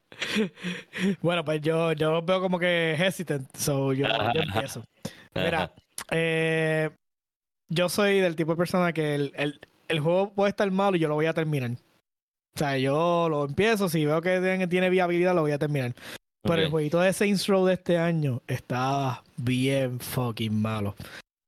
Bueno, 1.22 1.44
pues 1.44 1.62
yo, 1.62 1.94
yo 1.94 2.22
veo 2.22 2.42
como 2.42 2.60
que 2.60 2.94
hesitant, 2.94 3.56
so 3.56 3.92
yo, 3.92 4.08
yo 4.36 4.42
empiezo. 4.42 4.84
Mira, 5.34 5.74
eh, 6.12 6.92
yo 7.70 7.90
soy 7.90 8.20
del 8.20 8.36
tipo 8.36 8.52
de 8.52 8.58
persona 8.58 8.94
que 8.94 9.16
el, 9.16 9.34
el, 9.36 9.60
el 9.88 10.00
juego 10.00 10.32
puede 10.32 10.52
estar 10.52 10.70
malo 10.70 10.96
y 10.96 11.00
yo 11.00 11.08
lo 11.08 11.16
voy 11.16 11.26
a 11.26 11.34
terminar. 11.34 11.72
O 11.72 12.60
sea, 12.60 12.78
yo 12.78 13.30
lo 13.30 13.46
empiezo, 13.46 13.90
si 13.90 14.06
veo 14.06 14.22
que 14.22 14.40
tiene, 14.40 14.68
tiene 14.68 14.92
viabilidad, 14.92 15.34
lo 15.34 15.42
voy 15.42 15.54
a 15.54 15.60
terminar. 15.60 15.96
Pero 16.44 16.62
el 16.62 16.70
jueguito 16.70 17.00
de 17.00 17.14
Saints 17.14 17.48
Row 17.48 17.66
de 17.66 17.74
este 17.74 17.98
año 17.98 18.44
estaba 18.46 19.24
bien 19.38 20.00
fucking 20.00 20.62
malo. 20.62 20.96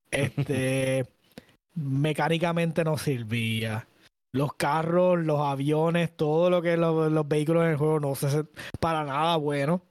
Este, 0.10 1.06
mecánicamente 1.76 2.84
no 2.84 2.98
servía. 2.98 3.86
Los 4.34 4.54
carros, 4.56 5.20
los 5.20 5.40
aviones, 5.40 6.16
todo 6.16 6.50
lo 6.50 6.62
que 6.62 6.76
los, 6.76 7.12
los 7.12 7.28
vehículos 7.28 7.64
en 7.64 7.72
el 7.72 7.78
juego 7.78 8.00
no 8.00 8.16
se 8.16 8.46
para 8.80 9.04
nada 9.04 9.38
bueno. 9.38 9.84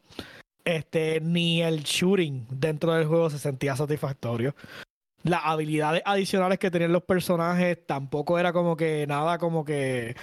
Este, 0.64 1.20
ni 1.20 1.62
el 1.62 1.82
shooting 1.82 2.46
dentro 2.50 2.92
del 2.92 3.06
juego 3.06 3.30
se 3.30 3.38
sentía 3.38 3.76
satisfactorio. 3.76 4.54
Las 5.22 5.42
habilidades 5.44 6.02
adicionales 6.04 6.58
que 6.58 6.70
tenían 6.70 6.92
los 6.92 7.04
personajes 7.04 7.78
tampoco 7.86 8.38
era 8.38 8.52
como 8.52 8.76
que 8.76 9.06
nada 9.06 9.38
como 9.38 9.64
que 9.64 10.16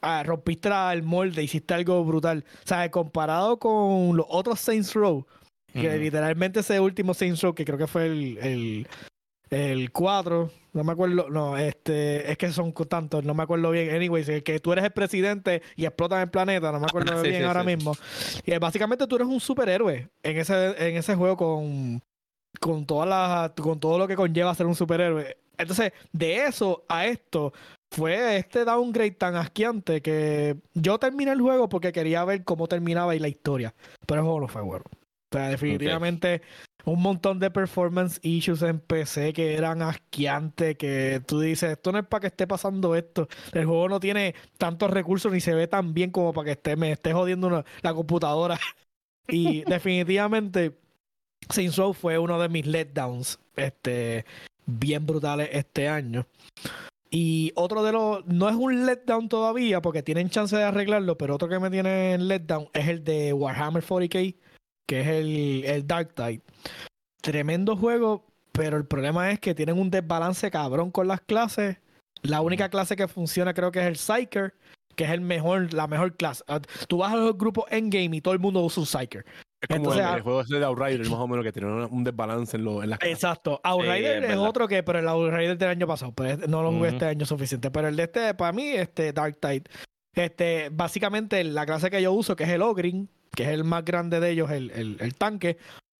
ah, 0.00 0.22
rompiste 0.24 0.68
el 0.92 1.02
molde, 1.02 1.42
hiciste 1.42 1.74
algo 1.74 2.04
brutal. 2.04 2.44
O 2.64 2.68
sea, 2.68 2.90
comparado 2.90 3.58
con 3.58 4.16
los 4.16 4.26
otros 4.28 4.60
Saints 4.60 4.94
Row, 4.94 5.26
que 5.72 5.98
literalmente 5.98 6.60
ese 6.60 6.80
último 6.80 7.14
Saints 7.14 7.42
Row, 7.42 7.54
que 7.54 7.64
creo 7.64 7.78
que 7.78 7.86
fue 7.86 8.06
el, 8.06 8.38
el, 8.38 8.88
el 9.50 9.90
4, 9.90 10.50
no 10.72 10.84
me 10.84 10.92
acuerdo, 10.92 11.28
no, 11.28 11.56
este, 11.58 12.30
es 12.30 12.38
que 12.38 12.52
son 12.52 12.72
tantos, 12.72 13.24
no 13.24 13.34
me 13.34 13.42
acuerdo 13.42 13.70
bien. 13.72 13.94
Anyways, 13.94 14.28
el 14.28 14.42
que 14.44 14.60
tú 14.60 14.72
eres 14.72 14.84
el 14.84 14.92
presidente 14.92 15.62
y 15.76 15.84
explotan 15.84 16.20
el 16.20 16.30
planeta, 16.30 16.70
no 16.70 16.78
me 16.78 16.86
acuerdo 16.86 17.12
Sí, 17.22 17.28
bien 17.28 17.42
sí, 17.42 17.46
ahora 17.46 17.62
sí. 17.62 17.66
mismo. 17.66 17.94
Y 18.46 18.52
eh, 18.52 18.58
básicamente 18.58 19.06
tú 19.06 19.16
eres 19.16 19.28
un 19.28 19.40
superhéroe 19.40 20.08
en 20.22 20.36
ese, 20.36 20.88
en 20.88 20.96
ese 20.96 21.16
juego 21.16 21.36
con, 21.36 22.00
con, 22.60 22.86
todas 22.86 23.08
las, 23.08 23.50
con 23.50 23.80
todo 23.80 23.98
lo 23.98 24.06
que 24.06 24.16
conlleva 24.16 24.54
ser 24.54 24.66
un 24.66 24.76
superhéroe. 24.76 25.36
Entonces, 25.58 25.92
de 26.12 26.46
eso 26.46 26.84
a 26.88 27.06
esto, 27.06 27.52
fue 27.90 28.36
este 28.36 28.64
downgrade 28.64 29.10
tan 29.10 29.34
asqueante 29.34 30.00
que 30.00 30.56
yo 30.74 30.98
terminé 30.98 31.32
el 31.32 31.40
juego 31.40 31.68
porque 31.68 31.92
quería 31.92 32.24
ver 32.24 32.44
cómo 32.44 32.68
terminaba 32.68 33.16
y 33.16 33.18
la 33.18 33.28
historia. 33.28 33.74
Pero 34.06 34.20
el 34.20 34.24
juego 34.24 34.40
no 34.40 34.48
fue 34.48 34.62
bueno. 34.62 34.84
O 34.88 35.36
sea, 35.36 35.48
definitivamente 35.48 36.40
un 36.84 37.00
montón 37.02 37.38
de 37.38 37.50
performance 37.50 38.18
issues 38.22 38.62
en 38.62 38.80
PC 38.80 39.32
que 39.32 39.54
eran 39.54 39.82
asqueantes, 39.82 40.76
que 40.76 41.22
tú 41.26 41.40
dices, 41.40 41.72
esto 41.72 41.92
no 41.92 41.98
es 41.98 42.06
para 42.06 42.22
que 42.22 42.26
esté 42.28 42.46
pasando 42.46 42.94
esto. 42.94 43.28
El 43.52 43.66
juego 43.66 43.88
no 43.88 44.00
tiene 44.00 44.34
tantos 44.58 44.90
recursos 44.90 45.32
ni 45.32 45.40
se 45.40 45.54
ve 45.54 45.66
tan 45.66 45.94
bien 45.94 46.10
como 46.10 46.32
para 46.32 46.54
que 46.56 46.76
me 46.76 46.92
esté 46.92 47.12
jodiendo 47.12 47.46
una- 47.48 47.64
la 47.82 47.94
computadora. 47.94 48.58
Y 49.28 49.62
definitivamente 49.62 50.76
Saints 51.50 51.76
Row 51.76 51.92
fue 51.92 52.18
uno 52.18 52.40
de 52.40 52.48
mis 52.48 52.66
letdowns 52.66 53.38
este, 53.54 54.24
bien 54.66 55.06
brutales 55.06 55.48
este 55.52 55.88
año. 55.88 56.26
Y 57.12 57.52
otro 57.56 57.82
de 57.82 57.92
los, 57.92 58.24
no 58.26 58.48
es 58.48 58.54
un 58.56 58.86
letdown 58.86 59.28
todavía 59.28 59.80
porque 59.82 60.02
tienen 60.02 60.30
chance 60.30 60.56
de 60.56 60.62
arreglarlo, 60.62 61.16
pero 61.18 61.34
otro 61.34 61.48
que 61.48 61.58
me 61.58 61.70
tiene 61.70 62.14
en 62.14 62.28
letdown 62.28 62.68
es 62.72 62.88
el 62.88 63.02
de 63.04 63.32
Warhammer 63.32 63.82
40k, 63.84 64.36
que 64.90 65.02
es 65.02 65.06
el, 65.06 65.62
el 65.66 65.86
Dark 65.86 66.14
Tide. 66.16 66.42
Tremendo 67.22 67.76
juego, 67.76 68.26
pero 68.50 68.76
el 68.76 68.84
problema 68.86 69.30
es 69.30 69.38
que 69.38 69.54
tienen 69.54 69.78
un 69.78 69.88
desbalance 69.88 70.50
cabrón 70.50 70.90
con 70.90 71.06
las 71.06 71.20
clases. 71.20 71.76
La 72.22 72.40
única 72.40 72.68
clase 72.70 72.96
que 72.96 73.06
funciona 73.06 73.54
creo 73.54 73.70
que 73.70 73.78
es 73.78 73.86
el 73.86 73.94
Psyker, 73.94 74.52
que 74.96 75.04
es 75.04 75.10
el 75.10 75.20
mejor, 75.20 75.72
la 75.74 75.86
mejor 75.86 76.16
clase. 76.16 76.42
Ah, 76.48 76.60
Tú 76.88 76.98
vas 76.98 77.12
a 77.12 77.16
los 77.16 77.38
grupos 77.38 77.66
endgame 77.70 78.16
y 78.16 78.20
todo 78.20 78.34
el 78.34 78.40
mundo 78.40 78.62
usa 78.62 78.80
un 78.80 78.86
Psyker. 78.88 79.24
Es 79.60 79.68
como 79.68 79.76
Entonces, 79.76 80.00
el, 80.02 80.08
ah- 80.08 80.16
el 80.16 80.22
juego 80.22 80.40
ese 80.40 80.58
de 80.58 80.64
Outrider, 80.64 81.08
más 81.08 81.20
o 81.20 81.28
menos, 81.28 81.44
que 81.44 81.52
tiene 81.52 81.68
un 81.68 81.88
un 81.88 82.02
desbalance 82.02 82.56
en, 82.56 82.64
lo, 82.64 82.82
en 82.82 82.90
las 82.90 82.98
clases. 82.98 83.14
Exacto. 83.14 83.60
Outrider 83.62 84.24
es 84.24 84.36
otro 84.38 84.66
que, 84.66 84.82
pero 84.82 84.98
el 84.98 85.06
Outrider 85.06 85.56
del 85.56 85.68
año 85.68 85.86
pasado, 85.86 86.10
pues 86.10 86.48
no 86.48 86.64
lo 86.64 86.72
jugué 86.72 86.88
este 86.88 87.04
año 87.04 87.26
suficiente. 87.26 87.70
Pero 87.70 87.86
el 87.86 87.94
de 87.94 88.02
este, 88.02 88.34
para 88.34 88.50
mí, 88.50 88.66
este 88.70 89.12
Dark 89.12 89.38
Tide, 89.38 89.62
este, 90.16 90.68
básicamente 90.72 91.44
la 91.44 91.64
clase 91.64 91.90
que 91.90 92.02
yo 92.02 92.12
uso, 92.12 92.34
que 92.34 92.42
es 92.42 92.50
el 92.50 92.62
Ogrin, 92.62 93.08
que 93.34 93.44
es 93.44 93.48
el 93.50 93.64
más 93.64 93.84
grande 93.84 94.20
de 94.20 94.30
ellos, 94.30 94.50
el, 94.50 94.70
el, 95.00 95.14
tanque, 95.14 95.58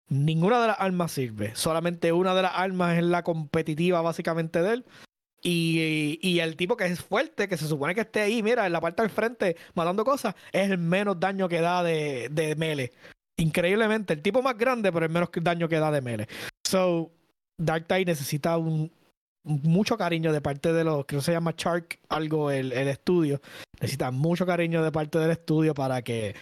ninguna 0.08 0.60
de 0.60 0.68
las 0.68 0.80
armas 0.80 1.12
sirve. 1.12 1.54
Solamente 1.54 2.12
una 2.12 2.34
de 2.34 2.42
las 2.42 2.52
armas 2.54 2.98
es 2.98 3.04
la 3.04 3.22
competitiva, 3.22 4.02
básicamente, 4.02 4.62
de 4.62 4.72
él. 4.74 4.84
Y, 5.42 6.18
y 6.22 6.40
el 6.40 6.56
tipo 6.56 6.76
que 6.76 6.84
es 6.84 7.00
fuerte, 7.00 7.48
que 7.48 7.56
se 7.56 7.66
supone 7.66 7.94
que 7.94 8.02
esté 8.02 8.20
ahí, 8.20 8.42
mira, 8.42 8.66
en 8.66 8.72
la 8.72 8.80
parte 8.80 9.02
del 9.02 9.10
frente 9.10 9.56
matando 9.74 10.04
cosas, 10.04 10.34
es 10.52 10.70
el 10.70 10.76
menos 10.76 11.18
daño 11.18 11.48
que 11.48 11.60
da 11.60 11.82
de, 11.82 12.28
de 12.30 12.56
melee. 12.56 12.92
Increíblemente, 13.38 14.12
el 14.12 14.20
tipo 14.20 14.42
más 14.42 14.58
grande, 14.58 14.92
pero 14.92 15.06
el 15.06 15.12
menos 15.12 15.30
daño 15.32 15.68
que 15.68 15.78
da 15.78 15.90
de 15.90 16.02
melee. 16.02 16.28
So, 16.66 17.10
Dark 17.56 17.86
Tide 17.86 18.04
necesita 18.04 18.58
un, 18.58 18.92
mucho 19.44 19.96
cariño 19.96 20.32
de 20.32 20.40
parte 20.40 20.72
de 20.72 20.84
los, 20.84 21.06
creo 21.06 21.20
que 21.20 21.24
se 21.24 21.32
llama 21.32 21.54
Shark, 21.56 21.98
algo, 22.08 22.50
el, 22.50 22.72
el 22.72 22.88
estudio. 22.88 23.40
Necesita 23.80 24.10
mucho 24.10 24.46
cariño 24.46 24.82
de 24.82 24.92
parte 24.92 25.18
del 25.18 25.30
estudio 25.30 25.74
para 25.74 26.02
que. 26.02 26.34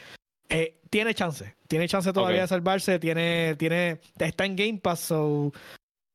Eh, 0.48 0.78
tiene 0.90 1.14
chance, 1.14 1.54
tiene 1.66 1.88
chance 1.88 2.12
todavía 2.12 2.42
de 2.42 2.48
salvarse, 2.48 2.98
tiene, 2.98 3.54
tiene, 3.56 4.00
está 4.18 4.44
en 4.46 4.56
Game 4.56 4.78
Pass, 4.78 5.00
so 5.00 5.52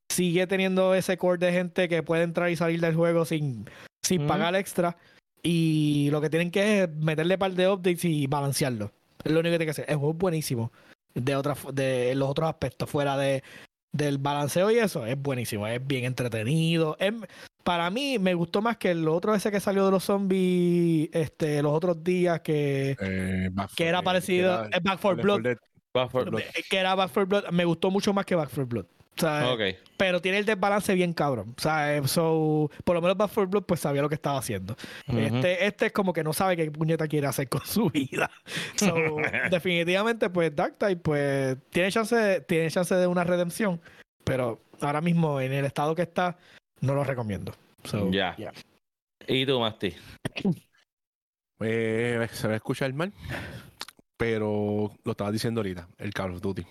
sigue 0.09 0.47
teniendo 0.47 0.93
ese 0.95 1.17
core 1.17 1.45
de 1.45 1.51
gente 1.51 1.89
que 1.89 2.03
puede 2.03 2.23
entrar 2.23 2.49
y 2.49 2.55
salir 2.55 2.79
del 2.81 2.95
juego 2.95 3.25
sin, 3.25 3.69
sin 4.01 4.27
pagar 4.27 4.55
extra. 4.55 4.97
Y 5.41 6.09
lo 6.11 6.21
que 6.21 6.29
tienen 6.29 6.51
que 6.51 6.83
es 6.83 6.89
meterle 6.89 7.37
par 7.37 7.51
de 7.51 7.67
updates 7.67 8.05
y 8.05 8.27
balancearlo. 8.27 8.91
Es 9.23 9.31
lo 9.31 9.39
único 9.39 9.53
que 9.53 9.57
tiene 9.57 9.65
que 9.65 9.71
hacer. 9.71 9.85
El 9.89 9.97
juego 9.97 10.13
es 10.13 10.17
buenísimo. 10.17 10.71
De, 11.13 11.35
otra, 11.35 11.55
de 11.71 12.15
los 12.15 12.29
otros 12.29 12.49
aspectos, 12.49 12.89
fuera 12.89 13.17
de, 13.17 13.43
del 13.93 14.17
balanceo 14.17 14.69
y 14.71 14.79
eso, 14.79 15.05
es 15.05 15.17
buenísimo. 15.21 15.65
Es 15.67 15.85
bien 15.85 16.03
entretenido. 16.03 16.97
Es- 16.99 17.13
para 17.63 17.89
mí, 17.89 18.19
me 18.19 18.33
gustó 18.33 18.61
más 18.61 18.75
que 18.75 18.91
el 18.91 19.07
otro 19.07 19.33
ese 19.33 19.49
que 19.49 19.61
salió 19.61 19.85
de 19.85 19.91
los 19.91 20.03
zombies 20.03 21.07
este, 21.13 21.61
los 21.61 21.71
otros 21.71 22.03
días, 22.03 22.41
que, 22.41 22.97
Eh, 22.99 23.49
que 23.77 23.87
era 23.87 23.99
eh, 23.99 24.03
parecido. 24.03 24.65
era 24.65 24.77
es 24.77 24.83
Back 24.83 24.99
4 25.01 25.15
Left 25.15 25.23
Blood. 25.23 25.41
4 25.41 25.49
Dead. 25.49 25.57
Back 25.93 26.11
4 26.11 26.31
Blood. 26.31 26.41
eh, 26.41 26.63
Que 26.69 26.77
era 26.77 26.95
Back 26.95 27.11
4 27.13 27.27
Blood. 27.27 27.51
Me 27.53 27.63
gustó 27.63 27.89
mucho 27.89 28.11
más 28.13 28.25
que 28.25 28.35
Back 28.35 28.49
4 28.49 28.65
Blood. 28.65 28.85
Pero 29.97 30.21
tiene 30.21 30.39
el 30.39 30.45
desbalance 30.45 30.93
bien 30.95 31.13
cabrón. 31.13 31.53
O 31.57 31.61
sea, 31.61 31.95
eh, 31.95 32.07
so, 32.07 32.69
por 32.83 32.95
lo 32.95 33.01
menos 33.01 33.15
Back 33.17 33.31
4 33.33 33.49
Blood 33.49 33.63
pues 33.63 33.79
sabía 33.79 34.01
lo 34.01 34.09
que 34.09 34.15
estaba 34.15 34.39
haciendo. 34.39 34.75
Este, 35.07 35.65
este 35.65 35.85
es 35.87 35.91
como 35.91 36.13
que 36.13 36.23
no 36.23 36.33
sabe 36.33 36.57
qué 36.57 36.69
puñeta 36.71 37.07
quiere 37.07 37.27
hacer 37.27 37.47
con 37.49 37.65
su 37.65 37.89
vida. 37.89 38.29
So, 38.75 38.95
definitivamente, 39.49 40.29
pues 40.29 40.55
Dark 40.55 40.77
pues 41.01 41.57
tiene 41.69 41.91
chance, 41.91 42.41
tiene 42.41 42.69
chance 42.69 42.93
de 42.95 43.07
una 43.07 43.23
redención, 43.23 43.79
pero 44.23 44.61
ahora 44.81 44.99
mismo 45.01 45.39
en 45.39 45.53
el 45.53 45.65
estado 45.65 45.95
que 45.95 46.01
está, 46.01 46.37
no 46.81 46.93
lo 46.93 47.03
recomiendo. 47.03 47.53
So, 47.83 48.09
Ya. 48.11 48.35
yeah. 48.35 48.53
¿Y 49.27 49.45
tú, 49.45 49.59
Masti? 49.59 49.93
Eh, 51.59 52.27
se 52.31 52.47
va 52.47 52.53
a 52.53 52.57
escuchar 52.57 52.91
mal, 52.93 53.13
pero 54.17 54.91
lo 55.03 55.11
estaba 55.11 55.31
diciendo 55.31 55.61
ahorita, 55.61 55.87
el 55.97 56.13
Call 56.13 56.31
of 56.33 56.41
Duty. 56.41 56.65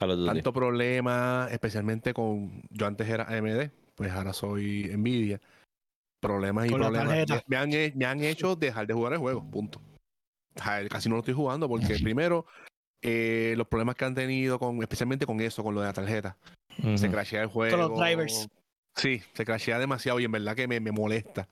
Call 0.00 0.12
of 0.12 0.18
Duty. 0.18 0.32
Tanto 0.32 0.52
problema, 0.52 1.48
especialmente 1.50 2.14
con. 2.14 2.62
Yo 2.70 2.86
antes 2.86 3.06
era 3.06 3.24
AMD, 3.24 3.70
pues 3.94 4.10
ahora 4.10 4.32
soy 4.32 4.90
Nvidia. 4.96 5.40
Problemas 6.20 6.66
y 6.66 6.70
Con 6.70 6.80
problemas. 6.80 7.26
Me, 7.46 7.56
han, 7.56 7.70
me 7.94 8.06
han 8.06 8.24
hecho 8.24 8.56
dejar 8.56 8.86
de 8.86 8.94
jugar 8.94 9.12
el 9.12 9.18
juego, 9.18 9.48
punto. 9.50 9.80
Casi 10.54 11.08
no 11.08 11.16
lo 11.16 11.20
estoy 11.20 11.34
jugando 11.34 11.68
porque, 11.68 11.98
primero, 12.02 12.46
eh, 13.02 13.54
los 13.56 13.66
problemas 13.68 13.94
que 13.94 14.06
han 14.06 14.14
tenido, 14.14 14.58
con 14.58 14.80
especialmente 14.82 15.26
con 15.26 15.40
eso, 15.40 15.62
con 15.62 15.74
lo 15.74 15.82
de 15.82 15.86
la 15.88 15.92
tarjeta. 15.92 16.36
Se 16.96 17.10
crashea 17.10 17.42
el 17.42 17.48
juego. 17.48 17.76
los 17.76 17.98
drivers. 17.98 18.48
Sí, 18.96 19.22
se 19.34 19.44
crashea 19.44 19.78
demasiado 19.78 20.18
y 20.18 20.24
en 20.24 20.32
verdad 20.32 20.56
que 20.56 20.66
me, 20.66 20.80
me 20.80 20.92
molesta. 20.92 21.48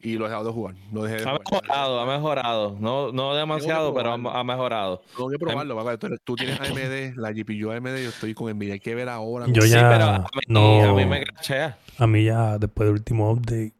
Y 0.00 0.16
lo 0.16 0.26
he 0.26 0.28
dejado 0.28 0.46
de 0.46 0.52
jugar. 0.52 0.74
Lo 0.92 1.02
dejé 1.02 1.16
de 1.16 1.22
Ha 1.22 1.32
jugar. 1.32 1.40
mejorado, 1.52 2.00
ha 2.00 2.06
mejorado. 2.06 2.76
No, 2.78 3.10
no 3.10 3.34
demasiado, 3.34 3.92
pero 3.92 4.12
ha, 4.12 4.44
mejorado. 4.44 5.02
Tengo 5.16 5.28
que 5.28 5.38
probarlo, 5.38 5.74
papá. 5.74 5.96
Tú, 5.98 6.08
tú 6.22 6.36
tienes 6.36 6.60
AMD, 6.60 7.16
la 7.16 7.32
GPU 7.32 7.72
AMD, 7.72 8.02
yo 8.04 8.10
estoy 8.10 8.32
con 8.32 8.48
Nvidia. 8.52 8.74
Hay 8.74 8.80
que 8.80 8.94
ver 8.94 9.08
ahora. 9.08 9.46
Yo 9.48 9.62
Sí, 9.62 9.70
ya 9.70 9.88
pero 9.90 10.04
a 10.04 10.18
mí, 10.20 10.40
no- 10.46 10.90
a 10.90 10.94
mí 10.94 11.04
me 11.04 11.24
crachea. 11.24 11.78
A 11.98 12.06
mí 12.06 12.24
ya, 12.24 12.58
después 12.58 12.86
del 12.86 12.94
último 12.94 13.32
update, 13.32 13.74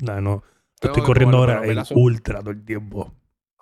nah, 0.00 0.20
no, 0.20 0.42
Yo 0.82 0.88
estoy 0.88 1.02
corriendo 1.04 1.38
ahora 1.38 1.64
el 1.64 1.80
ultra 1.94 2.40
todo 2.40 2.50
el 2.50 2.64
tiempo. 2.64 3.12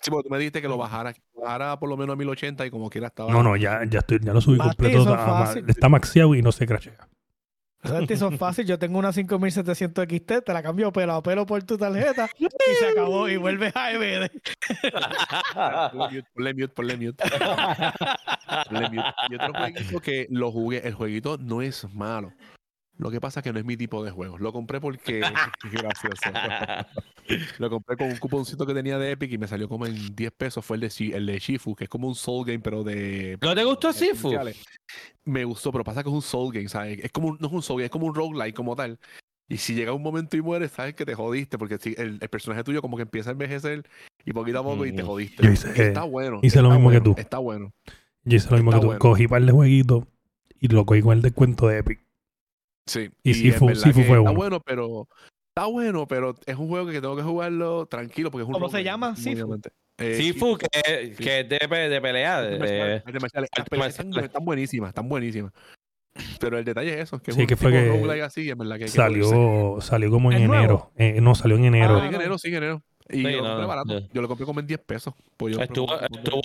Sí, 0.01 0.11
porque 0.11 0.29
tú 0.29 0.33
me 0.33 0.39
dijiste 0.39 0.63
que 0.63 0.69
lo 0.69 0.79
bajara, 0.79 1.13
que 1.13 1.21
bajara 1.35 1.79
por 1.79 1.89
lo 1.91 1.97
menos 1.97 2.15
a 2.15 2.17
1080 2.17 2.65
y 2.67 2.71
como 2.71 2.89
quiera 2.89 3.09
estaba. 3.09 3.31
No, 3.31 3.43
no, 3.43 3.57
ya, 3.57 3.81
ya, 3.89 3.99
estoy, 4.01 4.19
ya 4.23 4.33
lo 4.33 4.41
subí 4.41 4.59
completo. 4.59 5.15
está 5.67 5.89
maxeado 5.91 6.35
y 6.35 6.41
no 6.43 6.53
se 6.53 6.67
crashea. 6.67 7.09
O 7.85 8.17
son 8.17 8.39
fácil. 8.39 8.67
Yo 8.67 8.79
tengo 8.79 8.99
una 8.99 9.13
5700 9.13 10.05
XT, 10.05 10.45
te 10.45 10.53
la 10.53 10.63
cambio 10.63 10.93
pelo 10.93 11.15
a 11.15 11.23
pelo 11.23 11.45
por 11.47 11.63
tu 11.65 11.77
tarjeta 11.77 12.29
y 12.39 12.47
se 12.79 12.89
acabó 12.89 13.29
y 13.29 13.37
vuelves 13.37 13.75
a 13.77 13.93
EBD. 13.93 14.31
ponle 16.35 16.55
mute, 16.55 16.69
ponle 16.69 16.97
mute. 16.97 17.25
Ponle 18.71 18.91
mute. 18.91 19.09
Y 19.31 19.35
otro 19.35 19.53
jueguito 19.55 20.01
que 20.01 20.27
lo 20.31 20.51
jugué, 20.51 20.87
el 20.87 20.95
jueguito 20.95 21.37
no 21.39 21.63
es 21.63 21.87
malo. 21.93 22.33
Lo 22.97 23.11
que 23.11 23.21
pasa 23.21 23.41
es 23.41 23.45
que 23.45 23.53
no 23.53 23.59
es 23.59 23.65
mi 23.65 23.77
tipo 23.77 24.05
de 24.05 24.11
juego. 24.11 24.39
Lo 24.39 24.53
compré 24.53 24.81
porque. 24.81 25.21
gracioso. 25.73 26.31
lo 27.59 27.71
compré 27.71 27.97
con 27.97 28.09
un 28.09 28.17
cuponcito 28.17 28.67
que 28.67 28.75
tenía 28.75 28.99
de 28.99 29.13
Epic 29.13 29.33
y 29.33 29.39
me 29.39 29.49
salió 29.49 29.69
como 29.69 29.87
en 29.87 30.15
10 30.15 30.33
pesos. 30.33 30.65
Fue 30.65 30.77
el 30.77 30.83
de, 30.83 31.13
el 31.13 31.27
de 31.27 31.39
Shifu, 31.39 31.75
que 31.75 31.85
es 31.85 31.91
como 31.91 32.09
un 32.09 32.15
Soul 32.15 32.47
Game, 32.47 32.61
pero 32.61 32.85
de. 32.85 33.39
¿No 33.41 33.55
te 33.55 33.65
gustó 33.65 33.93
Shifu? 33.93 34.33
Me 35.25 35.45
gustó, 35.45 35.73
pero 35.73 35.85
pasa 35.85 36.03
que 36.03 36.09
es 36.09 36.15
un 36.15 36.23
Soul 36.23 36.53
Game, 36.53 36.69
¿sabes? 36.69 37.01
Es 37.03 37.11
como 37.11 37.37
no 37.41 37.47
es 37.47 37.53
un 37.53 37.63
Soul 37.63 37.79
Game, 37.79 37.87
es 37.87 37.91
como 37.91 38.07
un 38.07 38.15
roguelike 38.15 38.55
como 38.55 38.77
tal. 38.77 38.99
Y 39.49 39.59
si 39.59 39.75
llega 39.75 39.93
un 39.93 40.03
momento 40.03 40.37
y 40.37 40.43
mueres, 40.43 40.73
sabes 40.73 40.95
que 40.95 41.05
te 41.05 41.15
jodiste, 41.15 41.59
porque 41.59 41.79
el, 41.97 42.19
el, 42.21 42.29
personaje 42.31 42.65
tuyo 42.65 42.81
como 42.81 42.97
que 42.97 43.03
empieza 43.03 43.31
a 43.31 43.33
envejecer 43.33 43.87
y 44.25 44.33
poquito 44.33 44.61
a 44.61 44.63
poco 44.63 44.87
y 44.87 44.93
te 44.93 45.03
jodiste. 45.03 45.53
está 45.53 46.05
bueno. 46.05 46.41
Hice 46.43 46.63
lo 46.63 46.71
mismo 46.71 46.91
que 46.91 47.01
tú. 47.01 47.15
Está 47.19 47.39
bueno. 47.39 47.73
Yo 48.25 48.37
hice 48.37 48.49
lo 48.51 48.57
mismo 48.57 48.73
que 48.73 48.81
tú. 48.81 48.99
Cogí 48.99 49.29
par 49.29 49.43
de 49.43 49.53
jueguitos 49.53 50.05
y 50.61 50.69
lo 50.69 50.87
cogí 50.87 51.03
con 51.03 51.13
el 51.13 51.23
descuento 51.23 51.69
de 51.69 51.79
Epic. 51.79 52.04
Sí. 52.87 53.11
Y, 53.23 53.35
sí, 53.35 53.53
fue, 53.53 53.75
fue 53.75 54.19
Está 54.19 54.31
bueno, 54.31 54.61
pero. 54.61 55.09
Está 55.57 55.67
bueno, 55.67 56.07
pero 56.09 56.35
es 56.47 56.57
un 56.57 56.69
juego 56.69 56.87
que 56.89 57.01
tengo 57.01 57.15
que 57.17 57.23
jugarlo 57.23 57.87
tranquilo 57.87 58.31
porque 58.31 58.43
es 58.43 58.49
un 58.49 58.55
¿Cómo 58.55 58.69
se 58.69 58.83
llama? 58.83 59.15
Sifu. 59.15 59.57
Eh, 59.99 60.17
Sifu, 60.17 60.59
que, 60.59 61.15
que 61.17 61.41
es 61.41 61.49
de, 61.49 61.59
de 61.89 62.01
pelea. 62.01 62.43
De, 62.43 63.03
están 64.25 64.45
buenísimas, 64.45 64.89
están 64.89 65.09
buenísimas. 65.09 65.53
Pero 66.41 66.59
el 66.59 66.65
detalle 66.65 66.95
es 66.95 67.01
eso, 67.01 67.21
que, 67.21 67.33
sí, 67.33 67.47
que 67.47 67.57
fue 67.57 67.73
que, 67.73 68.23
así, 68.23 68.49
en 68.49 68.59
verdad 68.59 68.79
que 68.79 68.89
salió, 68.89 69.79
salió 69.81 70.11
como 70.11 70.31
en 70.33 70.43
enero. 70.43 70.93
Eh, 70.97 71.21
no, 71.21 71.35
salió 71.35 71.57
en 71.57 71.65
enero. 71.67 71.99
Ah, 72.01 72.07
en 72.07 72.15
enero, 72.15 72.39
sí, 72.39 72.49
en 72.49 72.55
enero. 72.55 72.83
Y 73.11 73.23
yo, 73.23 73.31
lo 73.31 73.45
compré 73.45 73.67
barato. 73.67 74.09
yo 74.13 74.23
lo 74.23 74.29
compré 74.29 74.47
como 74.47 74.61
en 74.61 74.67
10 74.67 74.81
pesos. 74.81 75.15
Pues 75.37 75.59
estuvo, 75.59 76.01
estuvo 76.01 76.41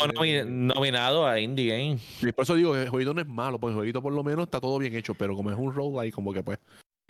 nominado 0.46 1.26
a 1.26 1.40
Indie 1.40 1.70
Game. 1.70 2.00
Y 2.22 2.32
por 2.34 2.44
eso 2.44 2.56
digo 2.56 2.74
que 2.74 2.84
el 2.84 2.90
jueguito 2.90 3.14
no 3.14 3.22
es 3.22 3.28
malo, 3.28 3.60
porque 3.60 3.72
el 3.72 3.78
jueguito 3.78 4.02
por 4.02 4.12
lo 4.12 4.24
menos 4.24 4.46
está 4.46 4.60
todo 4.60 4.78
bien 4.78 4.96
hecho, 4.96 5.14
pero 5.14 5.36
como 5.36 5.52
es 5.52 5.58
un 5.58 5.74
roguelike, 5.74 6.14
como 6.14 6.34
que 6.34 6.44
pues. 6.44 6.60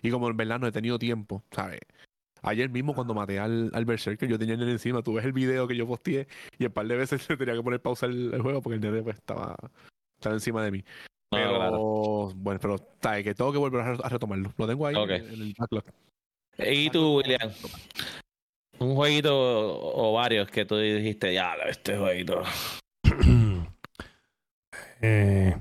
Y 0.01 0.11
como 0.11 0.29
en 0.29 0.37
verdad 0.37 0.59
no 0.59 0.67
he 0.67 0.71
tenido 0.71 0.99
tiempo, 0.99 1.43
¿sabes? 1.51 1.79
Ayer 2.41 2.69
mismo 2.69 2.93
cuando 2.93 3.13
maté 3.13 3.39
al, 3.39 3.69
al 3.73 3.85
Berserker, 3.85 4.29
yo 4.29 4.39
tenía 4.39 4.53
el 4.53 4.61
nene 4.61 4.73
encima, 4.73 5.01
tú 5.01 5.13
ves 5.13 5.25
el 5.25 5.33
video 5.33 5.67
que 5.67 5.75
yo 5.75 5.85
posteé 5.85 6.27
y 6.57 6.65
un 6.65 6.71
par 6.71 6.87
de 6.87 6.95
veces 6.95 7.27
tenía 7.37 7.53
que 7.53 7.63
poner 7.63 7.81
pausa 7.81 8.05
el, 8.05 8.33
el, 8.33 8.41
juego 8.41 8.61
porque 8.61 8.75
el 8.75 8.81
nene 8.81 9.01
pues 9.01 9.17
estaba, 9.17 9.55
estaba 10.17 10.35
encima 10.35 10.63
de 10.63 10.71
mí. 10.71 10.83
Pero, 11.31 12.31
bueno, 12.35 12.59
pero 12.61 12.77
¿sabes? 13.01 13.23
que 13.23 13.35
tengo 13.35 13.51
que 13.51 13.57
volver 13.57 13.81
a 13.81 14.09
retomarlo. 14.09 14.53
Lo 14.57 14.67
tengo 14.67 14.87
ahí 14.87 14.95
en, 14.95 15.11
en 15.11 15.41
el 15.41 15.53
backlog. 15.57 15.83
¿Y 16.57 16.89
tú, 16.89 17.17
William? 17.17 17.51
Un 18.79 18.95
jueguito 18.95 19.33
o 19.33 20.13
varios 20.13 20.49
que 20.49 20.65
tú 20.65 20.77
dijiste, 20.77 21.33
ya, 21.33 21.53
este 21.67 21.97
jueguito. 21.97 22.41
eh, 25.01 25.57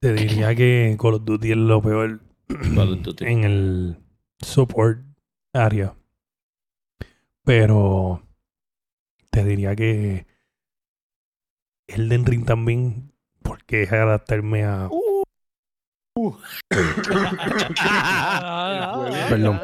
te 0.00 0.12
diría 0.12 0.54
que 0.54 0.96
Call 1.00 1.14
of 1.14 1.24
Duty 1.24 1.52
es 1.52 1.56
lo 1.56 1.80
peor 1.80 2.20
en 3.20 3.44
el 3.44 3.96
support 4.40 5.00
área. 5.54 5.94
Pero 7.44 8.22
te 9.30 9.42
diría 9.44 9.74
que 9.74 10.26
Elden 11.86 12.26
Ring 12.26 12.44
también, 12.44 13.12
porque 13.42 13.84
es 13.84 13.92
adaptarme 13.92 14.64
a. 14.64 14.88
Uh. 14.90 15.22
Perdón. 19.30 19.60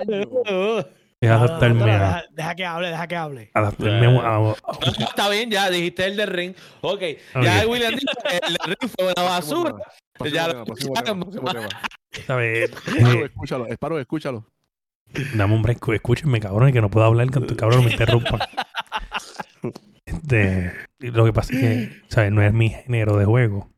Es 1.22 1.30
adaptarme 1.30 1.88
a. 1.88 2.24
Deja, 2.32 2.54
que 2.56 2.66
hable, 2.66 2.88
deja 2.88 3.06
que 3.06 3.14
hable. 3.14 3.50
Adaptarme 3.54 4.18
a, 4.18 4.54
Está 4.98 5.28
bien, 5.28 5.52
ya 5.52 5.70
dijiste 5.70 6.04
el 6.04 6.16
de 6.16 6.26
ring. 6.26 6.54
Ok, 6.80 7.00
ya 7.40 7.64
William 7.68 7.94
dijo 7.94 8.12
que 8.28 8.40
el 8.44 8.54
de 8.54 8.64
ring 8.66 8.90
fue 8.90 9.12
una 9.12 9.22
basura. 9.22 9.74
ya 10.32 10.48
lo 10.48 10.64
escúchalo, 13.24 13.68
Esparo, 13.68 14.00
escúchalo. 14.00 14.44
Dame 15.34 15.54
un 15.54 15.62
break, 15.62 15.88
escúchenme, 15.90 16.40
cabrón, 16.40 16.72
que 16.72 16.80
no 16.80 16.90
puedo 16.90 17.06
hablar, 17.06 17.30
que 17.30 17.38
tu 17.38 17.54
cabrón 17.54 17.84
me 17.84 17.92
interrumpa. 17.92 18.48
Este, 20.04 20.72
lo 20.98 21.24
que 21.24 21.32
pasa 21.32 21.54
es 21.54 21.60
que, 21.60 22.02
¿sabes? 22.08 22.32
No 22.32 22.42
es 22.42 22.52
mi 22.52 22.70
género 22.70 23.16
de 23.16 23.24
juego. 23.24 23.70